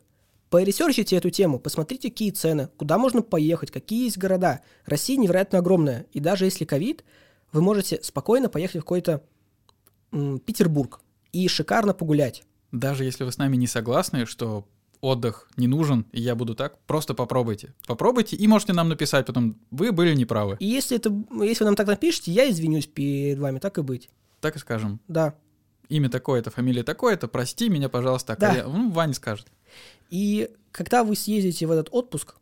Поресерчите 0.52 1.16
эту 1.16 1.32
тему, 1.32 1.58
посмотрите, 1.58 2.12
какие 2.12 2.30
цены, 2.30 2.70
куда 2.78 3.00
можно 3.00 3.24
поехать, 3.24 3.72
какие 3.72 4.04
есть 4.04 4.20
города. 4.20 4.62
Россия 4.86 5.18
невероятно 5.18 5.58
огромная, 5.58 6.06
и 6.14 6.20
даже 6.20 6.46
если 6.46 6.64
ковид, 6.64 7.04
вы 7.52 7.64
можете 7.64 8.04
спокойно 8.04 8.50
поехать 8.50 8.82
в 8.82 8.84
какой-то 8.84 9.24
м, 10.12 10.38
Петербург 10.38 11.02
и 11.32 11.48
шикарно 11.48 11.96
погулять. 11.96 12.44
Даже 12.72 13.04
если 13.04 13.24
вы 13.24 13.32
с 13.32 13.40
нами 13.40 13.56
не 13.56 13.66
согласны, 13.66 14.28
что 14.28 14.68
отдых 15.02 15.50
не 15.56 15.68
нужен, 15.68 16.06
и 16.12 16.22
я 16.22 16.36
буду 16.36 16.56
так, 16.56 16.80
просто 16.86 17.14
попробуйте. 17.14 17.74
Попробуйте 17.88 18.36
и 18.36 18.48
можете 18.48 18.74
нам 18.74 18.90
написать 18.90 19.26
потом, 19.26 19.58
вы 19.72 19.92
были 19.92 20.14
неправы. 20.14 20.58
И 20.60 20.66
если, 20.66 20.98
это, 20.98 21.10
если 21.44 21.64
вы 21.64 21.70
нам 21.70 21.76
так 21.76 21.88
напишите, 21.88 22.32
я 22.32 22.50
извинюсь 22.50 22.88
перед 22.88 23.40
вами, 23.40 23.60
так 23.60 23.78
и 23.78 23.82
быть. 23.82 24.10
Так 24.42 24.56
и 24.56 24.60
скажем. 24.60 25.00
Да. 25.08 25.36
Имя 25.88 26.10
такое-то, 26.10 26.52
фамилия 26.52 26.84
такое-то, 26.84 27.28
прости 27.28 27.70
меня, 27.70 27.90
пожалуйста. 27.90 28.36
Да. 28.40 28.54
Я, 28.54 28.64
ну, 28.68 28.92
Ваня 28.92 29.14
скажет. 29.14 29.48
И 30.10 30.50
когда 30.72 31.04
вы 31.04 31.16
съездите 31.16 31.66
в 31.66 31.72
этот 31.72 31.90
отпуск, 31.92 32.36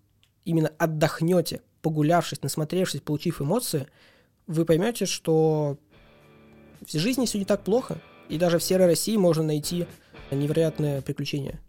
именно 0.45 0.71
отдохнете, 0.77 1.61
погулявшись, 1.81 2.41
насмотревшись, 2.41 3.01
получив 3.01 3.41
эмоции, 3.41 3.87
вы 4.47 4.65
поймете, 4.65 5.05
что 5.05 5.77
в 6.85 6.97
жизни 6.97 7.25
все 7.25 7.39
не 7.39 7.45
так 7.45 7.63
плохо, 7.63 8.01
и 8.29 8.37
даже 8.37 8.59
в 8.59 8.63
серой 8.63 8.87
России 8.87 9.15
можно 9.17 9.43
найти 9.43 9.87
невероятное 10.31 11.01
приключение. 11.01 11.59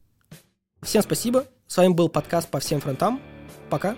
Всем 0.83 1.03
спасибо. 1.03 1.45
С 1.67 1.77
вами 1.77 1.93
был 1.93 2.09
подкаст 2.09 2.49
по 2.49 2.61
всем 2.61 2.81
фронтам. 2.81 3.21
Пока. 3.69 3.97